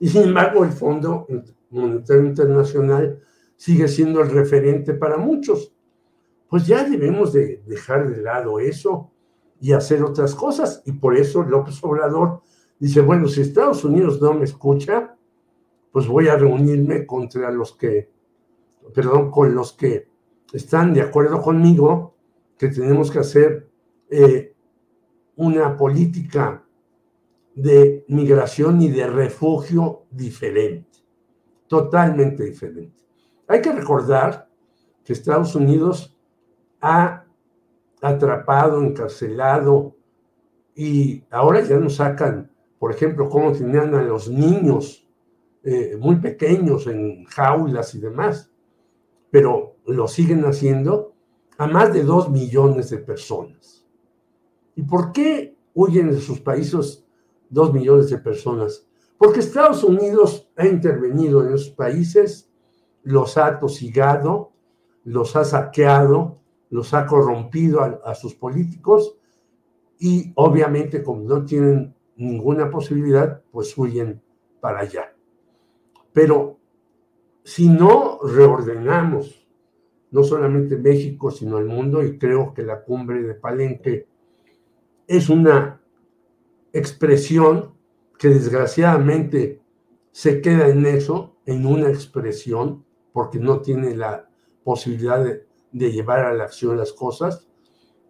[0.00, 1.26] Y sin embargo, el Fondo
[1.70, 3.20] Monetario Internacional
[3.56, 5.74] sigue siendo el referente para muchos.
[6.48, 9.10] Pues ya debemos de dejar de lado eso
[9.60, 10.82] y hacer otras cosas.
[10.86, 12.42] Y por eso López Obrador
[12.78, 15.16] dice, bueno, si Estados Unidos no me escucha,
[15.92, 18.10] pues voy a reunirme contra los que
[18.94, 20.08] perdón, con los que
[20.52, 22.14] están de acuerdo conmigo
[22.58, 23.68] que tenemos que hacer
[24.10, 24.54] eh,
[25.36, 26.64] una política
[27.54, 31.00] de migración y de refugio diferente,
[31.66, 33.02] totalmente diferente.
[33.48, 34.48] Hay que recordar
[35.04, 36.16] que Estados Unidos
[36.80, 37.24] ha
[38.00, 39.96] atrapado, encarcelado
[40.74, 45.08] y ahora ya nos sacan, por ejemplo, cómo tenían a los niños
[45.64, 48.51] eh, muy pequeños en jaulas y demás
[49.32, 51.14] pero lo siguen haciendo
[51.56, 53.84] a más de dos millones de personas.
[54.76, 57.06] ¿Y por qué huyen de sus países
[57.48, 58.86] dos millones de personas?
[59.16, 62.52] Porque Estados Unidos ha intervenido en esos países,
[63.04, 64.52] los ha tosigado,
[65.02, 66.38] los ha saqueado,
[66.68, 69.16] los ha corrompido a, a sus políticos
[69.98, 74.20] y obviamente como no tienen ninguna posibilidad, pues huyen
[74.60, 75.16] para allá.
[76.12, 76.58] Pero
[77.44, 79.42] si no reordenamos
[80.12, 84.06] no solamente México, sino el mundo, y creo que la cumbre de Palenque
[85.06, 85.80] es una
[86.72, 87.72] expresión
[88.18, 89.62] que desgraciadamente
[90.12, 94.28] se queda en eso, en una expresión, porque no tiene la
[94.62, 97.48] posibilidad de, llevar a la acción las cosas,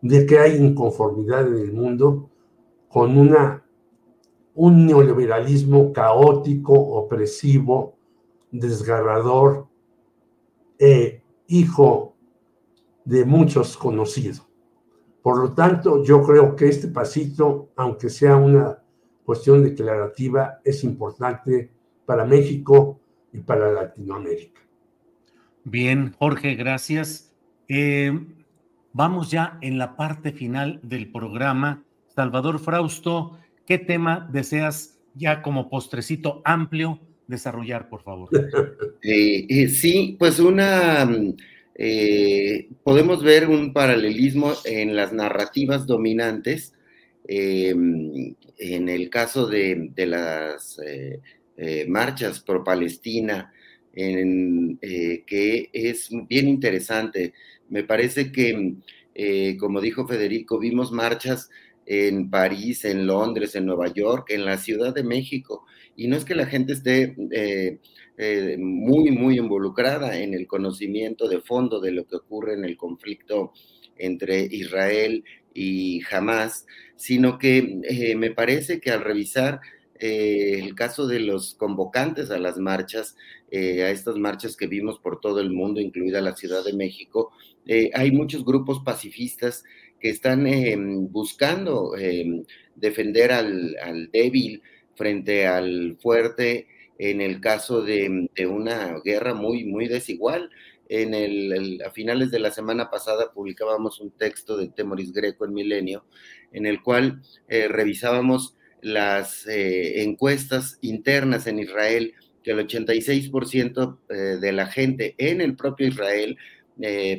[0.00, 2.30] de que hay inconformidad en el mundo
[2.88, 3.64] con una,
[4.54, 7.94] un neoliberalismo caótico, opresivo,
[8.52, 9.66] desgarrador,
[10.78, 12.14] eh, hijo
[13.04, 14.46] de muchos conocidos.
[15.22, 18.78] Por lo tanto, yo creo que este pasito, aunque sea una
[19.24, 21.70] cuestión declarativa, es importante
[22.04, 23.00] para México
[23.32, 24.60] y para Latinoamérica.
[25.64, 27.32] Bien, Jorge, gracias.
[27.68, 28.26] Eh,
[28.92, 31.84] vamos ya en la parte final del programa.
[32.08, 38.28] Salvador Frausto, ¿qué tema deseas ya como postrecito amplio desarrollar, por favor.
[39.04, 41.34] Eh, eh, sí, pues una, mm,
[41.74, 46.72] eh, podemos ver un paralelismo en las narrativas dominantes,
[47.26, 50.78] em, en el caso de, las
[51.88, 53.52] marchas pro Palestina,
[53.92, 57.32] en, que es bien interesante.
[57.68, 58.74] Me parece que,
[59.58, 61.50] como dijo Federico, vimos marchas
[61.86, 65.64] en París, en Londres, en Nueva York, en la Ciudad de México,
[65.96, 67.78] y no es que la gente esté eh,
[68.16, 72.76] eh, muy, muy involucrada en el conocimiento de fondo de lo que ocurre en el
[72.76, 73.52] conflicto
[73.98, 75.24] entre Israel
[75.54, 76.66] y Hamas,
[76.96, 79.60] sino que eh, me parece que al revisar
[80.00, 83.14] el caso de los convocantes a las marchas,
[83.52, 83.56] a
[83.90, 87.30] estas marchas que vimos por todo el mundo, incluida la Ciudad de México,
[87.94, 89.62] hay muchos grupos pacifistas
[90.00, 90.44] que están
[91.12, 91.92] buscando
[92.74, 94.60] defender al, al débil,
[94.94, 96.66] frente al fuerte
[96.98, 100.50] en el caso de, una guerra muy, muy desigual.
[100.88, 105.54] En el, a finales de la semana pasada publicábamos un texto de Temoris Greco en
[105.54, 106.04] Milenio,
[106.52, 114.14] en el cual eh, revisábamos las eh, encuestas internas en Israel, que el 86% eh,
[114.14, 116.36] de la gente en el propio Israel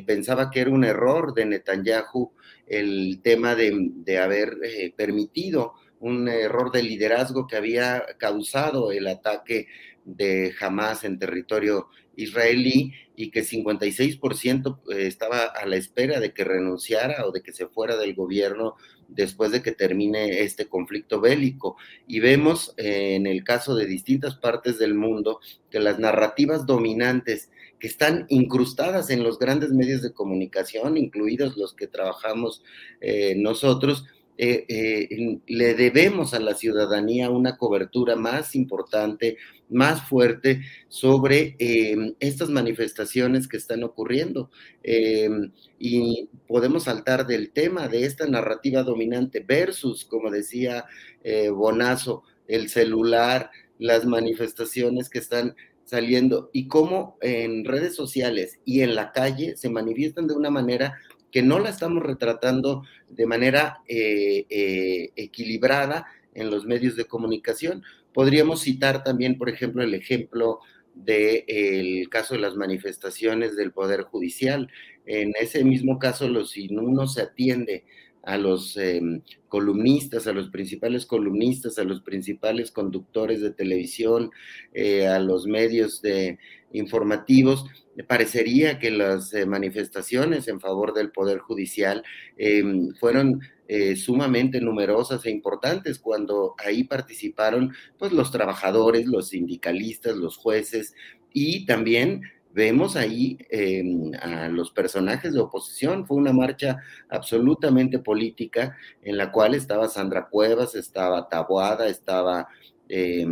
[0.06, 2.32] pensaba que era un error de Netanyahu
[2.66, 4.58] el tema de, de haber
[4.96, 9.68] permitido un error de liderazgo que había causado el ataque
[10.04, 16.44] de Hamas en territorio israelí y que 56% eh, estaba a la espera de que
[16.44, 18.74] renunciara o de que se fuera del gobierno
[19.08, 21.76] después de que termine este conflicto bélico.
[22.06, 25.40] Y vemos eh, en el caso de distintas partes del mundo
[25.70, 31.72] que las narrativas dominantes que están incrustadas en los grandes medios de comunicación, incluidos los
[31.72, 32.62] que trabajamos
[33.00, 34.04] eh, nosotros,
[34.36, 39.36] eh, eh, le debemos a la ciudadanía una cobertura más importante,
[39.68, 44.50] más fuerte sobre em, estas manifestaciones que están ocurriendo.
[44.82, 50.84] Em, y podemos saltar del tema de esta narrativa dominante versus, como decía
[51.22, 55.54] eh, Bonazo, el celular, las manifestaciones que están
[55.84, 60.98] saliendo y cómo en redes sociales y en la calle se manifiestan de una manera
[61.34, 67.82] que no la estamos retratando de manera eh, eh, equilibrada en los medios de comunicación.
[68.12, 70.60] Podríamos citar también, por ejemplo, el ejemplo
[70.94, 74.70] del caso de las manifestaciones del Poder Judicial.
[75.06, 76.68] En ese mismo caso, los, si
[77.08, 77.84] se atiende
[78.22, 84.30] a los em, columnistas, a los principales columnistas, a los principales conductores de televisión,
[84.72, 86.38] eh, a los medios de
[86.74, 87.66] informativos,
[88.08, 92.02] parecería que las eh, manifestaciones en favor del Poder Judicial
[92.36, 100.16] em, fueron eh, sumamente numerosas e importantes cuando ahí participaron pues los trabajadores, los sindicalistas,
[100.16, 100.94] los jueces
[101.32, 102.22] y también
[102.52, 106.06] vemos ahí em, a los personajes de oposición.
[106.06, 106.78] Fue una marcha
[107.08, 112.48] absolutamente política en la cual estaba Sandra Cuevas, estaba Taboada, estaba
[112.88, 113.26] eh,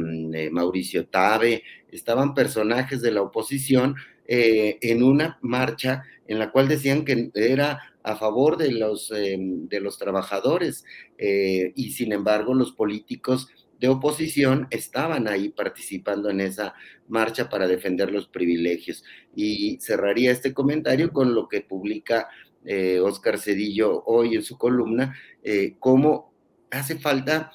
[0.51, 3.97] Mauricio Tabe, estaban personajes de la oposición
[4.27, 9.69] eh, en una marcha en la cual decían que era a favor de los, em,
[9.69, 10.85] de los trabajadores
[11.19, 13.49] eh, y sin embargo los políticos
[13.81, 16.73] de oposición estaban ahí participando en esa
[17.09, 19.05] marcha para defender los privilegios.
[19.35, 22.29] Y cerraría este comentario con lo que publica
[22.65, 25.17] eh, Oscar Cedillo hoy en su columna,
[25.81, 26.33] cómo
[26.71, 27.51] hace falta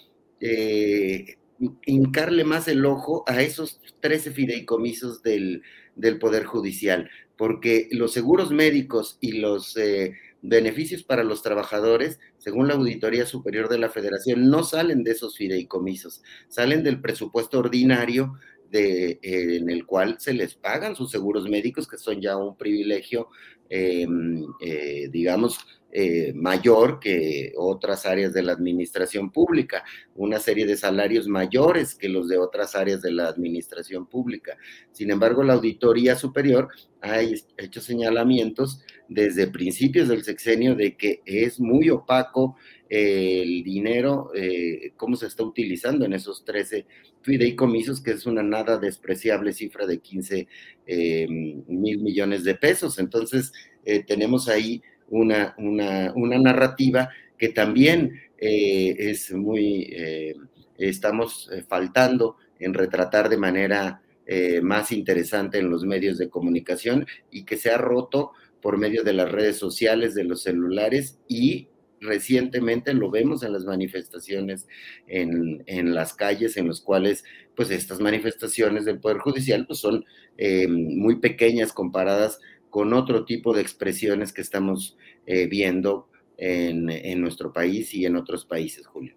[1.86, 5.64] hincarle más el ojo a esos 13 fideicomisos del,
[5.96, 9.76] del Poder Judicial, porque los seguros médicos y los
[10.42, 15.38] beneficios para los trabajadores, según la Auditoría Superior de la Federación, no salen de esos
[15.38, 18.34] fideicomisos, salen del presupuesto ordinario
[18.72, 23.30] eh, en el cual se les pagan sus seguros médicos, que son ya un privilegio,
[23.70, 29.86] em, eh, digamos, eh, mayor que otras áreas de la administración pública,
[30.16, 34.58] una serie de salarios mayores que los de otras áreas de la administración pública.
[34.92, 36.68] Sin embargo, la Auditoría Superior
[37.02, 42.58] ha hecho señalamientos desde principios del sexenio de que es muy opaco
[42.90, 46.86] el dinero, eh, cómo se está utilizando en esos 13
[47.22, 50.48] fideicomisos, que es una nada despreciable cifra de 15
[50.86, 53.00] eh, mil millones de pesos.
[53.00, 53.52] Entonces,
[54.06, 60.36] tenemos ahí una, una, una narrativa que también eh, es muy, eh,
[60.78, 64.02] estamos eh, faltando en retratar de manera
[64.62, 69.14] más interesante en los medios de comunicación y que se ha roto por medio de
[69.14, 74.68] las redes sociales, de los celulares y recientemente lo vemos en las manifestaciones
[75.08, 77.24] en, en, las calles en los cuales
[77.56, 80.06] pues estas manifestaciones del Poder Judicial pues son
[80.70, 86.86] muy pequeñas comparadas con otro tipo de expresiones que estamos eh, viendo en,
[87.20, 89.16] nuestro país y en otros países, Julio.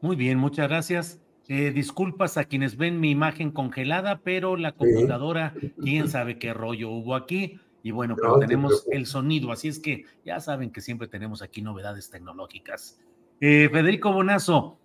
[0.00, 1.20] Muy bien, muchas gracias.
[1.46, 6.90] Eh, disculpas a quienes ven mi imagen congelada, pero la computadora, quién sabe qué rollo
[6.90, 7.60] hubo aquí.
[7.84, 11.62] Y bueno, pero tenemos el sonido, así es que ya saben que siempre tenemos aquí
[11.62, 12.98] novedades tecnológicas.
[13.40, 14.78] Eh, Federico Bonazo,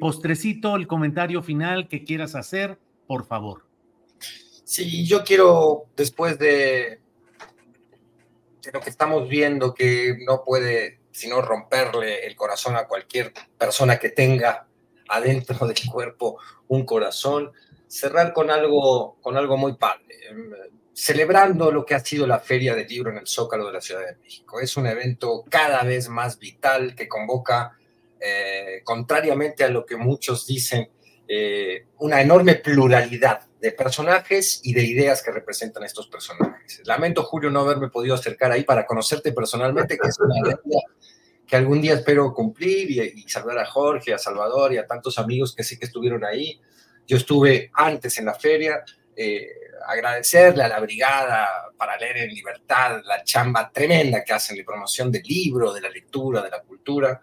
[0.00, 3.66] postrecito, el comentario final que quieras hacer, por favor.
[4.64, 7.00] Sí, yo quiero, después de
[8.72, 14.10] lo que estamos viendo que no puede sino romperle el corazón a cualquier persona que
[14.10, 14.66] tenga
[15.08, 17.52] adentro del cuerpo un corazón,
[17.86, 20.14] cerrar con algo, con algo muy padre,
[20.98, 24.00] celebrando lo que ha sido la Feria del Libro en el Zócalo de la Ciudad
[24.00, 24.58] de México.
[24.60, 27.76] Es un evento cada vez más vital que convoca,
[28.18, 30.88] eh, contrariamente a lo que muchos dicen,
[31.28, 36.80] eh, una enorme pluralidad de personajes y de ideas que representan estos personajes.
[36.86, 40.58] Lamento, Julio, no haberme podido acercar ahí para conocerte personalmente, que es una idea
[41.46, 45.54] que algún día espero cumplir y, saludar a Jorge, a Salvador y a tantos amigos
[45.54, 46.58] que sé que estuvieron ahí.
[47.06, 48.82] Yo estuve antes en la feria.
[49.14, 49.46] Eh,
[49.86, 55.10] agradecerle a la brigada para leer en libertad la chamba tremenda que hacen de promoción
[55.10, 57.20] del libro, de la lectura, de la cultura.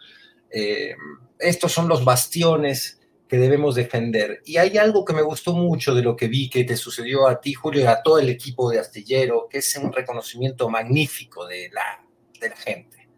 [0.50, 0.96] Eh,
[1.40, 4.42] estos son los bastiones que debemos defender.
[4.46, 7.42] Y hay algo que me gustó mucho de lo que vi que te sucedió a
[7.42, 11.70] ti, Julio, y a todo el equipo de Astillero, que es un reconocimiento magnífico de
[11.72, 12.06] la,
[12.40, 13.10] de la gente.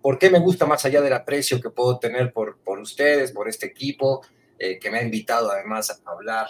[0.00, 3.48] ¿Por qué me gusta más allá del aprecio que puedo tener por, por ustedes, por
[3.48, 4.22] este equipo,
[4.58, 6.48] eh, que me ha invitado además a hablar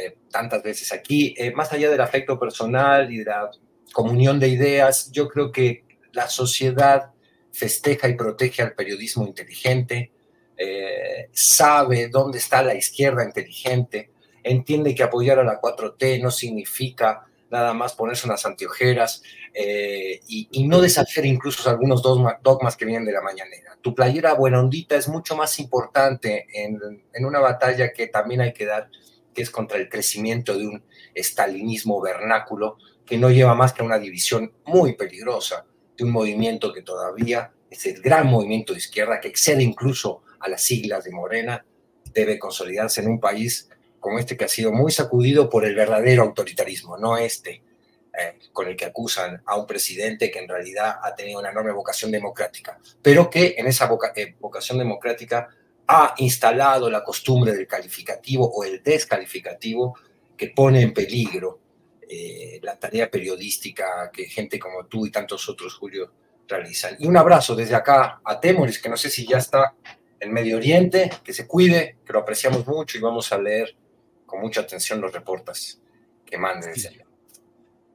[0.00, 1.34] eh, tantas veces aquí?
[1.36, 3.50] Eh, más allá del afecto personal y de la
[3.92, 7.10] comunión de ideas, yo creo que la sociedad
[7.52, 10.12] festeja y protege al periodismo inteligente,
[10.56, 14.10] eh, sabe dónde está la izquierda inteligente,
[14.42, 19.22] entiende que apoyar a la 4T no significa nada más ponerse unas anteojeras
[19.52, 23.76] y, no deshacer incluso algunos dogmas que vienen de la mañanera.
[23.82, 28.66] Tu playera buena ondita es mucho más importante en una batalla que también hay que
[28.66, 28.88] dar,
[29.34, 30.82] que es contra el crecimiento de un
[31.14, 35.66] estalinismo vernáculo que no lleva más que a una división muy peligrosa
[35.96, 40.48] de un movimiento que todavía es el gran movimiento de izquierda que excede incluso a
[40.48, 41.64] las siglas de Morena,
[42.12, 43.68] debe consolidarse en un país
[44.00, 47.62] como este que ha sido muy sacudido por el verdadero autoritarismo, no este
[48.18, 51.70] eh, con el que acusan a un presidente que en realidad ha tenido una enorme
[51.70, 55.48] vocación democrática, pero que en esa eh, vocación democrática
[55.92, 59.98] ha instalado la costumbre del calificativo o el descalificativo
[60.36, 61.58] que pone en peligro
[62.08, 66.12] eh, la tarea periodística que gente como tú y tantos otros, Julio,
[66.46, 66.94] realizan.
[67.00, 69.74] Y un abrazo desde acá a Temoris, que no sé si ya está
[70.20, 73.76] en Medio Oriente, que se cuide, que lo apreciamos mucho y vamos a leer
[74.26, 75.82] con mucha atención los reportes
[76.24, 77.04] que manden desde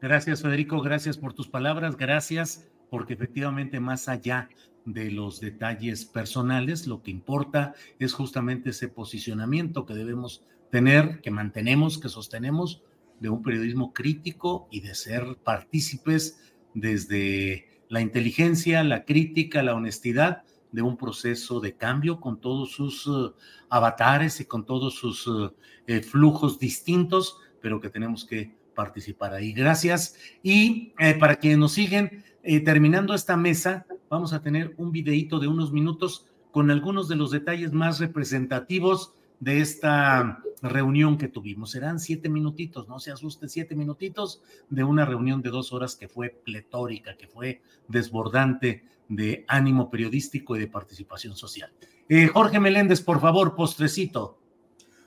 [0.02, 0.82] Gracias, Federico.
[0.82, 1.96] Gracias por tus palabras.
[1.96, 4.50] Gracias porque efectivamente más allá
[4.86, 11.32] de los detalles personales, lo que importa es justamente ese posicionamiento que debemos tener, que
[11.32, 12.84] mantenemos, que sostenemos
[13.20, 16.40] de un periodismo crítico y de ser partícipes
[16.74, 23.08] desde la inteligencia, la crítica, la honestidad de un proceso de cambio con todos sus
[23.08, 23.34] uh,
[23.70, 25.54] avatares y con todos sus uh,
[25.88, 29.54] eh, flujos distintos, pero que tenemos que participar ahí.
[29.54, 30.16] Gracias.
[30.44, 35.40] Y eh, para quienes nos siguen, eh, terminando esta mesa, vamos a tener un videíto
[35.40, 41.72] de unos minutos con algunos de los detalles más representativos de esta reunión que tuvimos.
[41.72, 46.08] Serán siete minutitos, no se asusten, siete minutitos de una reunión de dos horas que
[46.08, 51.74] fue pletórica, que fue desbordante de ánimo periodístico y de participación social.
[52.08, 54.40] Eh, Jorge Meléndez, por favor, postrecito.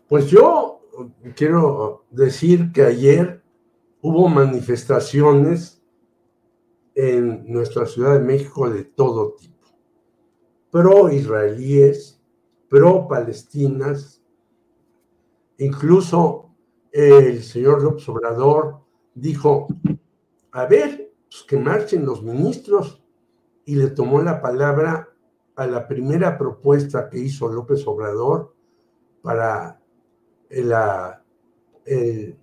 [0.06, 0.82] Pues yo
[1.34, 3.42] quiero decir que ayer
[4.02, 5.77] hubo manifestaciones
[7.00, 9.68] en nuestra Ciudad de México de todo tipo,
[10.68, 12.20] pro israelíes,
[12.68, 14.20] pro palestinas,
[15.58, 16.50] incluso
[16.90, 18.80] el señor López Obrador
[19.14, 19.68] dijo,
[20.50, 23.00] a ver, pues que marchen los ministros,
[23.64, 25.08] y le tomó la palabra
[25.54, 28.56] a la primera propuesta que hizo López Obrador
[29.22, 29.80] para
[30.50, 31.24] la,
[31.84, 32.36] el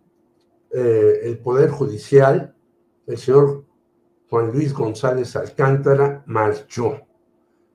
[0.72, 2.56] eh, el Poder Judicial,
[3.06, 3.65] el señor
[4.30, 7.02] Juan Luis González Alcántara marchó.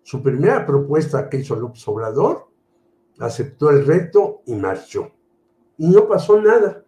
[0.02, 2.48] Su primera propuesta que hizo López Obrador,
[3.18, 5.12] aceptó el reto y marchó.
[5.78, 6.84] Y no pasó nada.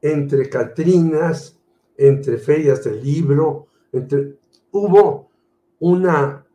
[0.00, 1.58] Entre Catrinas,
[1.96, 4.38] entre ferias del libro, entre,
[4.70, 5.30] hubo
[5.80, 6.46] una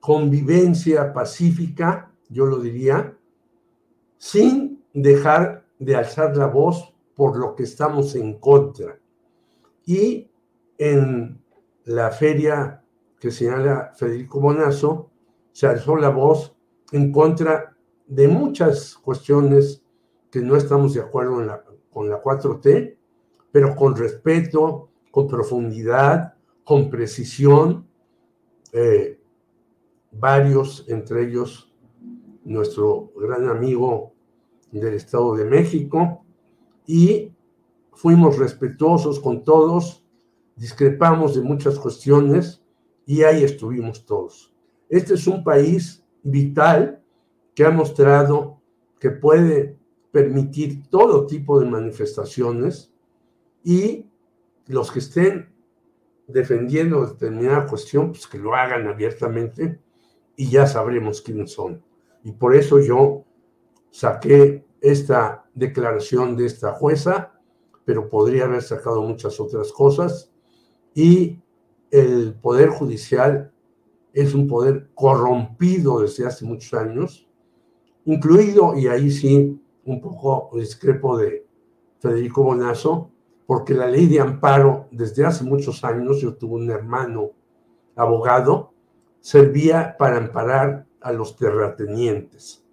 [0.00, 3.16] convivencia pacífica, yo lo diría,
[4.16, 8.98] sin dejar de alzar la voz por lo que estamos en contra.
[9.84, 10.30] Y
[10.76, 11.42] en
[11.88, 12.82] la feria
[13.18, 15.10] que señala Federico Bonazo,
[15.52, 16.54] se alzó la voz
[16.92, 17.74] en contra
[18.06, 19.82] de muchas cuestiones
[20.30, 21.36] que no estamos de acuerdo
[21.90, 22.96] con la 4T,
[23.50, 27.86] pero con respeto, con profundidad, con precisión.
[28.72, 29.18] Eh,
[30.12, 31.72] varios, entre ellos
[32.44, 34.12] nuestro gran amigo
[34.70, 36.22] del Estado de México,
[36.86, 37.32] y
[37.92, 40.04] fuimos respetuosos con todos,
[40.58, 42.62] discrepamos de muchas cuestiones
[43.06, 44.54] y ahí estuvimos todos.
[44.88, 47.02] Este es un país vital
[47.54, 48.60] que ha mostrado
[48.98, 49.78] que puede
[50.10, 52.92] permitir todo tipo de manifestaciones
[53.62, 54.06] y
[54.66, 55.54] los que estén
[56.26, 59.80] defendiendo determinada cuestión, pues que lo hagan abiertamente
[60.36, 61.82] y ya sabremos quiénes son.
[62.24, 63.24] Y por eso yo
[63.90, 67.40] saqué esta declaración de esta jueza,
[67.84, 70.32] pero podría haber sacado muchas otras cosas.
[70.98, 71.40] Y
[71.92, 73.52] el Poder Judicial
[74.12, 77.28] es un poder corrompido desde hace muchos años,
[78.04, 81.46] incluido, y ahí sí, un poco discrepo de
[82.00, 83.12] Federico Bonazo,
[83.46, 87.30] porque la ley de amparo desde hace muchos años, yo tuve un hermano
[87.94, 88.72] abogado,
[89.20, 92.64] servía para amparar a los terratenientes,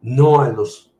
[0.00, 0.94] no a los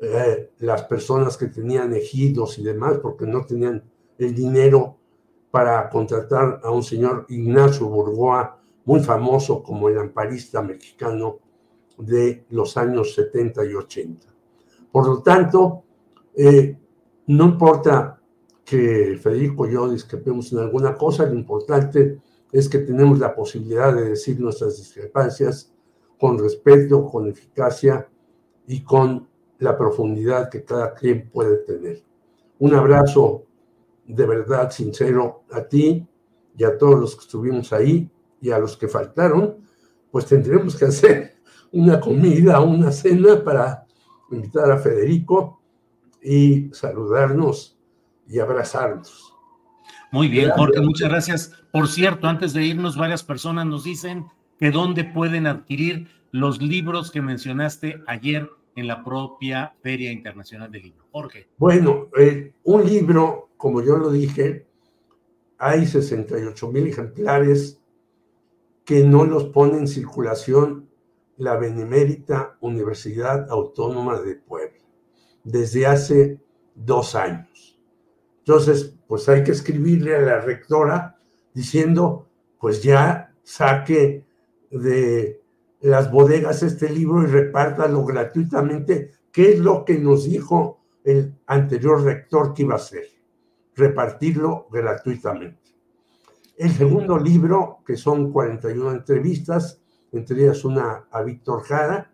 [0.00, 3.84] eh, las personas que tenían ejidos y demás, porque no tenían
[4.16, 4.96] el dinero
[5.54, 11.38] para contratar a un señor Ignacio Burgoa, muy famoso como el amparista mexicano
[11.96, 14.26] de los años 70 y 80.
[14.90, 15.84] Por lo tanto,
[16.34, 16.76] eh,
[17.28, 18.20] no importa
[18.64, 22.18] que Federico y yo discrepemos en alguna cosa, lo importante
[22.50, 25.72] es que tenemos la posibilidad de decir nuestras discrepancias
[26.18, 28.08] con respeto, con eficacia
[28.66, 29.28] y con
[29.60, 32.02] la profundidad que cada quien puede tener.
[32.58, 33.44] Un abrazo
[34.06, 36.06] de verdad sincero a ti
[36.56, 38.10] y a todos los que estuvimos ahí
[38.40, 39.56] y a los que faltaron,
[40.10, 41.34] pues tendremos que hacer
[41.72, 43.86] una comida, una cena para
[44.30, 45.60] invitar a Federico
[46.22, 47.76] y saludarnos
[48.28, 49.34] y abrazarnos.
[50.12, 51.52] Muy bien, Jorge, muchas gracias.
[51.72, 54.26] Por cierto, antes de irnos, varias personas nos dicen
[54.58, 60.82] que dónde pueden adquirir los libros que mencionaste ayer en la propia Feria Internacional del
[60.82, 61.04] Libro.
[61.10, 61.48] Jorge.
[61.58, 64.66] Bueno, eh, un libro, como yo lo dije,
[65.56, 67.80] hay 68 mil ejemplares
[68.84, 70.90] que no los pone en circulación
[71.38, 74.84] la Benemérita Universidad Autónoma de Puebla
[75.44, 76.42] desde hace
[76.74, 77.80] dos años.
[78.40, 81.18] Entonces, pues hay que escribirle a la rectora
[81.54, 82.28] diciendo,
[82.60, 84.26] pues ya saque
[84.70, 85.40] de
[85.80, 92.02] las bodegas este libro y repártalo gratuitamente, ¿Qué es lo que nos dijo el anterior
[92.02, 93.13] rector que iba a hacer,
[93.76, 95.58] repartirlo gratuitamente.
[96.56, 99.80] El segundo libro, que son 41 entrevistas,
[100.12, 102.12] entre ellas una a Víctor Jara,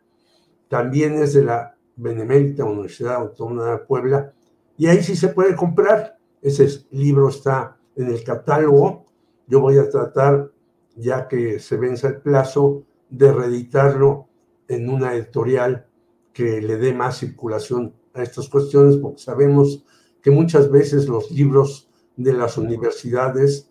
[0.68, 4.32] también es de la Benemérita Universidad Autónoma de Puebla,
[4.78, 6.16] y ahí sí se puede comprar.
[6.40, 9.04] Ese libro está en el catálogo.
[9.46, 10.50] Yo voy a tratar,
[10.96, 14.28] ya que se venza el plazo, de reeditarlo
[14.68, 15.86] en una editorial
[16.32, 19.84] que le dé más circulación a estas cuestiones, porque sabemos
[20.22, 23.68] que muchas veces los libros de las universidades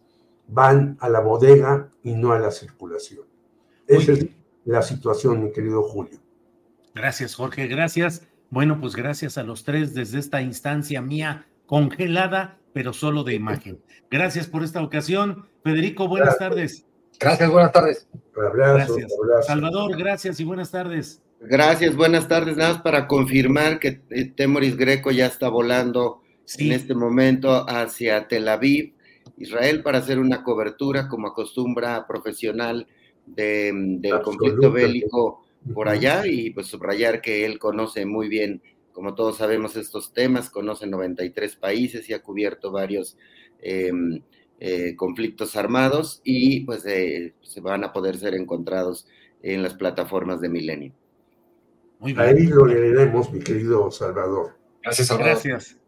[0.47, 3.25] van a la bodega y no a la circulación.
[3.87, 4.27] Esa es
[4.65, 6.19] la situación, mi querido Julio.
[6.93, 8.27] Gracias, Jorge, gracias.
[8.49, 13.79] Bueno, pues gracias a los tres desde esta instancia mía congelada, pero solo de imagen.
[14.09, 15.45] Gracias por esta ocasión.
[15.63, 16.85] Federico, buenas tardes.
[17.19, 18.07] Gracias, buenas tardes.
[18.33, 19.13] gracias.
[19.45, 21.21] Salvador, gracias y buenas tardes.
[21.41, 22.57] Gracias, buenas tardes.
[22.57, 26.21] Nada más para confirmar que eh, Temoris Greco ya está volando
[26.57, 28.93] en este momento hacia Tel Aviv,
[29.37, 32.87] Israel, para hacer una cobertura como acostumbra profesional
[33.25, 38.61] del conflicto bélico por allá y pues subrayar que él conoce muy bien,
[38.91, 43.17] como todos sabemos, estos temas, conoce 93 países y ha cubierto varios
[43.61, 44.21] em,
[44.59, 49.07] eh, conflictos armados y pues eh, se van a poder ser encontrados
[49.41, 50.93] en las plataformas de Milenio.
[52.01, 54.55] Ahí lo leeremos, mi querido Salvador.
[54.81, 55.33] Gracias, Salvador.
[55.33, 55.78] Gracias.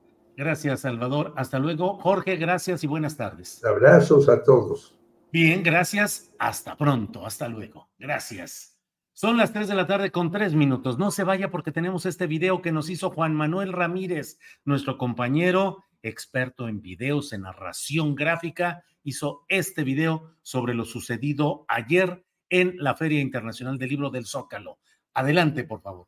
[0.41, 1.35] Gracias, Salvador.
[1.37, 1.99] Hasta luego.
[1.99, 3.63] Jorge, gracias y buenas tardes.
[3.63, 4.97] Abrazos a todos.
[5.31, 6.31] Bien, gracias.
[6.39, 7.27] Hasta pronto.
[7.27, 7.91] Hasta luego.
[7.99, 8.75] Gracias.
[9.13, 10.97] Son las 3 de la tarde con tres minutos.
[10.97, 15.83] No se vaya porque tenemos este video que nos hizo Juan Manuel Ramírez, nuestro compañero
[16.01, 18.83] experto en videos, en narración gráfica.
[19.03, 24.79] Hizo este video sobre lo sucedido ayer en la Feria Internacional del Libro del Zócalo.
[25.13, 26.07] Adelante, por favor.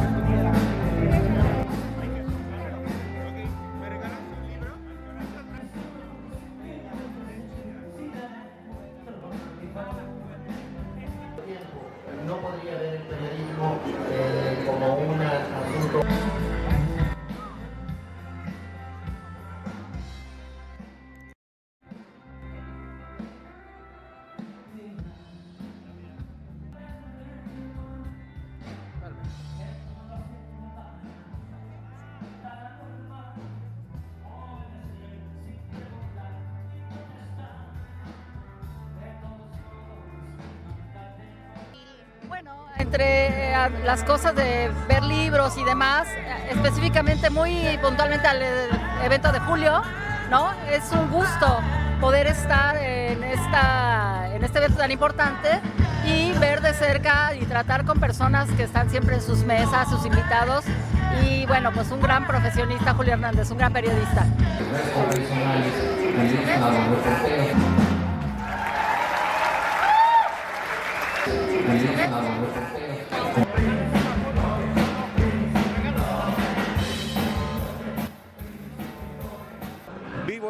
[43.91, 46.07] las cosas de ver libros y demás,
[46.49, 48.41] específicamente muy puntualmente al
[49.03, 49.81] evento de julio,
[50.29, 50.49] ¿no?
[50.71, 51.59] Es un gusto
[51.99, 55.59] poder estar en, esta, en este evento tan importante
[56.05, 60.05] y ver de cerca y tratar con personas que están siempre en sus mesas, sus
[60.05, 60.63] invitados.
[61.25, 64.25] Y bueno, pues un gran profesionista, Julio Hernández, un gran periodista.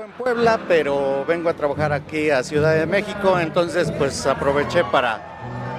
[0.01, 4.83] Vivo en Puebla, pero vengo a trabajar aquí a Ciudad de México, entonces pues aproveché
[4.83, 5.21] para,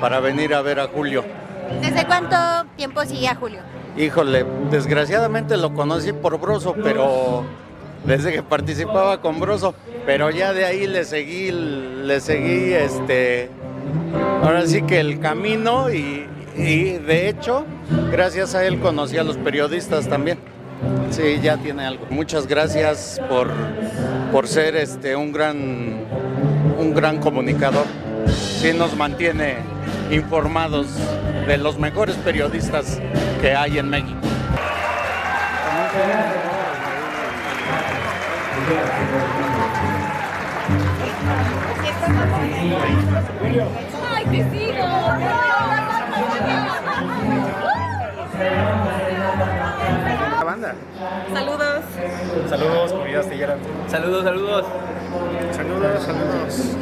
[0.01, 1.25] para venir a ver a Julio.
[1.81, 2.37] ¿Desde cuánto
[2.77, 3.61] tiempo sigue a Julio?
[3.97, 7.45] Híjole, desgraciadamente lo conocí por Broso, pero
[8.05, 9.75] desde que participaba con Broso,
[10.07, 13.51] pero ya de ahí le seguí, le seguí este,
[14.43, 17.65] ahora sí que el camino y, y de hecho,
[18.13, 20.52] gracias a él conocí a los periodistas también.
[21.11, 22.07] Sí, ya tiene algo.
[22.11, 23.51] Muchas gracias por,
[24.33, 26.07] por ser este, un, gran,
[26.79, 27.85] un gran comunicador.
[28.29, 29.57] Sí nos mantiene
[30.11, 30.87] informados
[31.47, 33.01] de los mejores periodistas
[33.41, 34.19] que hay en México.
[44.15, 44.25] ¡Ay,
[51.33, 51.85] Saludos.
[52.49, 53.57] Saludos, comunidad astillera.
[53.89, 54.67] Saludos, saludos.
[55.53, 56.77] Saludos, saludos.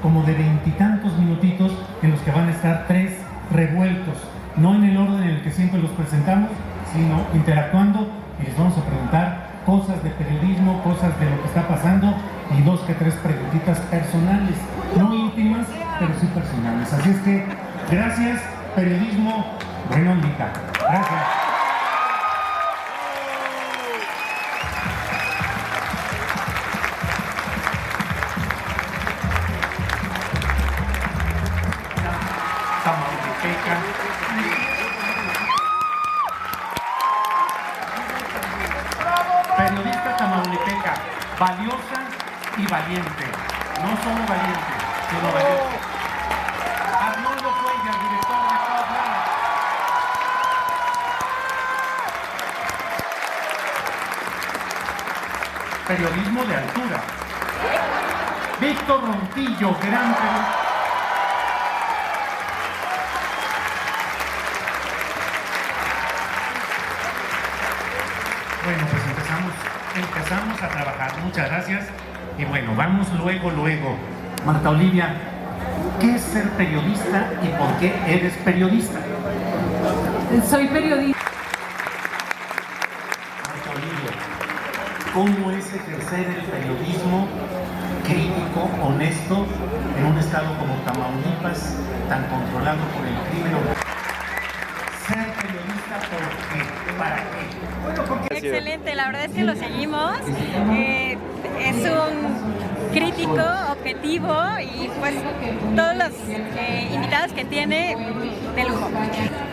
[0.00, 1.72] Como de veintitantos minutitos
[2.02, 3.12] en los que van a estar tres
[3.52, 4.16] revueltos,
[4.56, 6.50] no en el orden en el que siempre los presentamos,
[6.92, 8.08] sino interactuando
[8.40, 12.14] y les vamos a preguntar cosas de periodismo, cosas de lo que está pasando
[12.56, 14.56] y dos que tres preguntitas personales,
[14.96, 15.66] no íntimas,
[15.98, 16.92] pero sí personales.
[16.92, 17.44] Así es que
[17.90, 18.40] gracias,
[18.74, 19.46] periodismo,
[19.90, 20.14] bueno.
[20.80, 21.41] Gracias.
[42.72, 43.24] Valiente.
[43.82, 44.72] No solo valiente,
[45.10, 45.76] sino valiente.
[47.06, 49.28] Arnoldo Cuellar, director de Live.
[55.86, 56.98] Periodismo de altura.
[58.58, 60.58] Víctor Ronquillo, gran periodista.
[68.64, 69.52] Bueno, pues empezamos,
[69.94, 71.16] empezamos a trabajar.
[71.18, 72.11] Muchas gracias.
[72.38, 73.96] Y bueno, vamos luego, luego.
[74.46, 75.14] Marta Olivia,
[76.00, 78.98] ¿qué es ser periodista y por qué eres periodista?
[80.48, 81.20] Soy periodista.
[83.46, 84.12] Marta Olivia,
[85.12, 87.28] ¿cómo es ejercer el periodismo
[88.04, 89.46] crítico, honesto,
[89.98, 91.76] en un estado como Tamaulipas,
[92.08, 93.62] tan controlado por el crimen?
[95.06, 96.98] Ser periodista, ¿por qué?
[96.98, 97.42] ¿Para qué?
[97.84, 100.16] Bueno, porque Excelente, la verdad es que lo seguimos.
[100.72, 101.18] Eh,
[101.76, 103.40] es un crítico,
[103.70, 105.14] objetivo y pues
[105.74, 107.96] todos los eh, invitados que tiene
[108.54, 108.90] de lujo.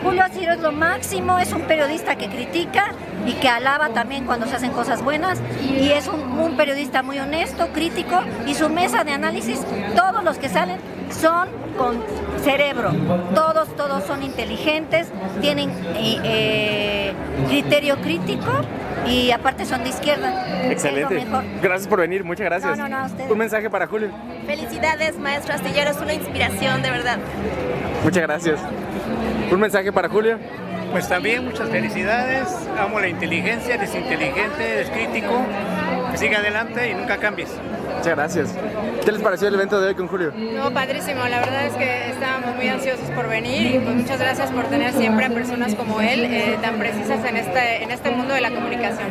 [0.02, 2.92] Julio Ciro es lo máximo, es un periodista que critica
[3.26, 7.18] y que alaba también cuando se hacen cosas buenas y es un, un periodista muy
[7.18, 9.60] honesto, crítico y su mesa de análisis,
[9.96, 10.78] todos los que salen
[11.10, 12.02] son con
[12.42, 12.92] cerebro,
[13.34, 15.08] todos, todos son inteligentes,
[15.40, 17.12] tienen eh, eh,
[17.48, 18.50] criterio crítico
[19.06, 20.70] y aparte son de izquierda.
[20.70, 21.26] Excelente.
[21.62, 22.76] Gracias por venir, muchas gracias.
[22.78, 23.30] No, no, no, a ustedes.
[23.30, 24.10] Un mensaje para Julio.
[24.46, 27.18] Felicidades, maestro Astillero, es una inspiración, de verdad.
[28.04, 28.60] Muchas gracias.
[29.50, 30.38] Un mensaje para Julio.
[30.92, 32.48] Pues también muchas felicidades.
[32.78, 35.44] Amo la inteligencia, eres inteligente, eres crítico.
[36.16, 37.50] Siga adelante y nunca cambies.
[38.00, 38.54] Muchas gracias.
[39.04, 40.32] ¿Qué les pareció el evento de hoy con Julio?
[40.34, 41.22] No, padrísimo.
[41.28, 44.94] La verdad es que estábamos muy ansiosos por venir y pues muchas gracias por tener
[44.94, 48.50] siempre a personas como él eh, tan precisas en este, en este mundo de la
[48.52, 49.08] comunicación.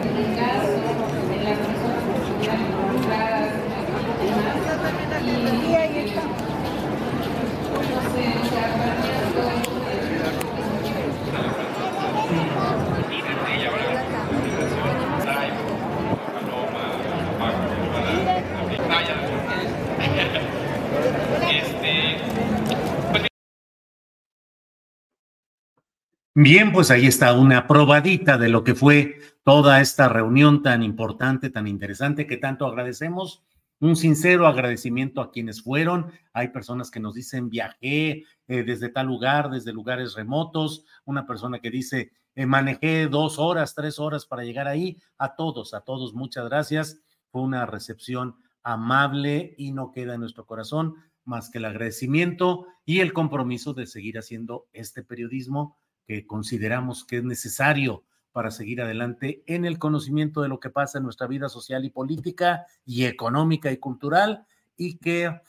[26.41, 31.49] Bien, pues ahí está una probadita de lo que fue toda esta reunión tan importante,
[31.49, 33.43] tan interesante, que tanto agradecemos.
[33.81, 36.13] Un sincero agradecimiento a quienes fueron.
[36.31, 40.85] Hay personas que nos dicen viajé eh, desde tal lugar, desde lugares remotos.
[41.03, 44.97] Una persona que dice eh, manejé dos horas, tres horas para llegar ahí.
[45.17, 47.01] A todos, a todos, muchas gracias.
[47.33, 50.95] Fue una recepción amable y no queda en nuestro corazón
[51.25, 55.77] más que el agradecimiento y el compromiso de seguir haciendo este periodismo
[56.09, 60.97] que consideramos que es necesario para seguir adelante en el conocimiento de lo que pasa
[60.97, 65.39] en nuestra vida social y política y económica y cultural y que,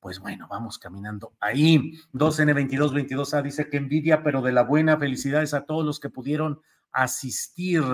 [0.00, 1.96] pues bueno, vamos caminando ahí.
[2.12, 6.60] 2N2222A dice que envidia, pero de la buena, felicidades a todos los que pudieron
[6.90, 7.84] asistir.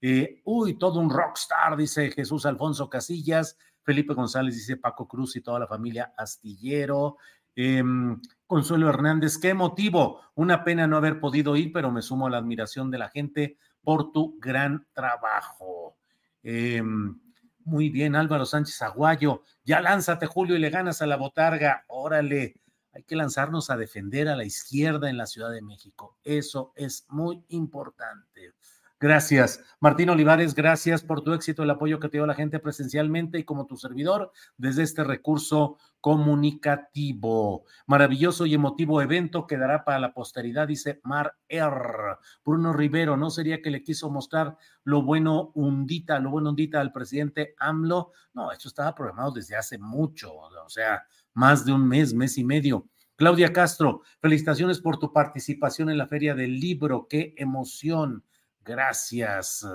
[0.00, 3.58] Eh, uy, todo un rockstar, dice Jesús Alfonso Casillas.
[3.82, 7.18] Felipe González dice Paco Cruz y toda la familia Astillero.
[7.54, 8.18] Em,
[8.50, 10.22] Consuelo Hernández, qué motivo.
[10.34, 13.58] Una pena no haber podido ir, pero me sumo a la admiración de la gente
[13.80, 15.96] por tu gran trabajo.
[16.42, 17.16] Em,
[17.60, 19.44] muy bien, Álvaro Sánchez Aguayo.
[19.62, 21.84] Ya lánzate, Julio, y le ganas a la botarga.
[21.86, 22.56] Órale,
[22.92, 26.18] hay que lanzarnos a defender a la izquierda en la Ciudad de México.
[26.24, 28.54] Eso es muy importante.
[29.02, 29.64] Gracias.
[29.80, 33.44] Martín Olivares, gracias por tu éxito, el apoyo que te dio la gente presencialmente y
[33.44, 37.64] como tu servidor desde este recurso comunicativo.
[37.86, 42.18] Maravilloso y emotivo evento quedará para la posteridad, dice Mar R.
[42.44, 46.92] Bruno Rivero, ¿no sería que le quiso mostrar lo bueno hundita, lo bueno hundita al
[46.92, 48.12] presidente AMLO?
[48.34, 52.44] No, esto estaba programado desde hace mucho, o sea, más de un mes, mes y
[52.44, 52.86] medio.
[53.16, 58.24] Claudia Castro, felicitaciones por tu participación en la Feria del Libro, qué emoción.
[58.60, 59.66] Gracias.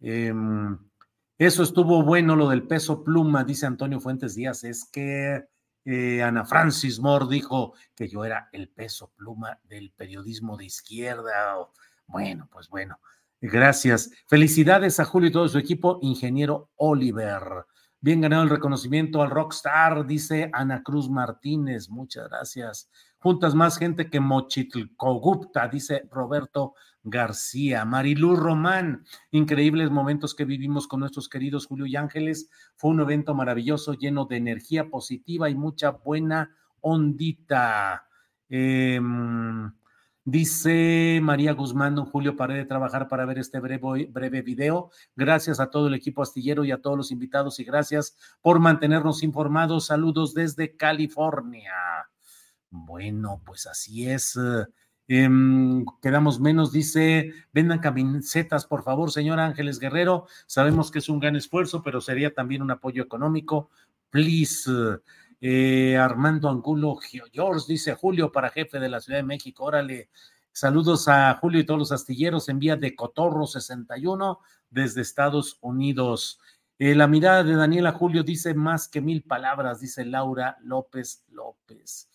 [0.00, 0.78] Em,
[1.38, 4.64] eso estuvo bueno, lo del peso pluma, dice Antonio Fuentes Díaz.
[4.64, 5.44] Es que
[5.84, 11.56] eh, Ana Francis Moore dijo que yo era el peso pluma del periodismo de izquierda.
[12.06, 12.98] Bueno, pues bueno.
[13.40, 14.10] Gracias.
[14.26, 17.64] Felicidades a Julio y todo su equipo, ingeniero Oliver.
[18.02, 21.88] Bien ganado el reconocimiento al rockstar, dice Ana Cruz Martínez.
[21.88, 22.90] Muchas gracias.
[23.18, 27.84] Juntas más gente que Mochitlcogupta, dice Roberto García.
[27.84, 32.50] Marilú Román, increíbles momentos que vivimos con nuestros queridos Julio y Ángeles.
[32.76, 38.06] Fue un evento maravilloso, lleno de energía positiva y mucha buena ondita.
[38.48, 39.72] Em,
[40.24, 44.90] dice María Guzmán, don Julio, paré de trabajar para ver este breve, breve video.
[45.16, 49.22] Gracias a todo el equipo astillero y a todos los invitados y gracias por mantenernos
[49.22, 49.86] informados.
[49.86, 51.72] Saludos desde California.
[52.70, 54.38] Bueno, pues así es.
[55.12, 60.28] Em, quedamos menos, dice, vendan camisetas, por favor, señor Ángeles Guerrero.
[60.46, 63.70] Sabemos que es un gran esfuerzo, pero sería también un apoyo económico.
[64.10, 64.70] Please.
[65.40, 66.96] Eh, Armando Angulo
[67.32, 69.64] George dice Julio para jefe de la Ciudad de México.
[69.64, 70.10] Órale.
[70.52, 74.38] Saludos a Julio y todos los astilleros en vía de Cotorro 61
[74.70, 76.38] desde Estados Unidos.
[76.78, 82.08] Eh, la mirada de Daniela Julio dice más que mil palabras, dice Laura López López.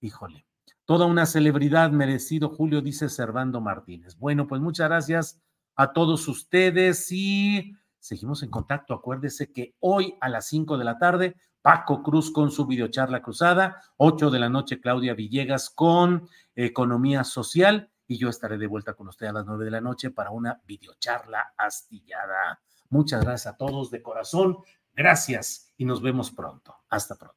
[0.00, 0.49] Híjole.
[0.90, 4.18] Toda una celebridad merecido, Julio, dice Servando Martínez.
[4.18, 5.40] Bueno, pues muchas gracias
[5.76, 8.92] a todos ustedes y seguimos en contacto.
[8.92, 13.80] Acuérdese que hoy a las 5 de la tarde, Paco Cruz con su videocharla cruzada,
[13.98, 19.06] 8 de la noche, Claudia Villegas con Economía Social y yo estaré de vuelta con
[19.06, 22.60] usted a las 9 de la noche para una videocharla astillada.
[22.88, 24.56] Muchas gracias a todos de corazón.
[24.92, 26.74] Gracias y nos vemos pronto.
[26.88, 27.36] Hasta pronto.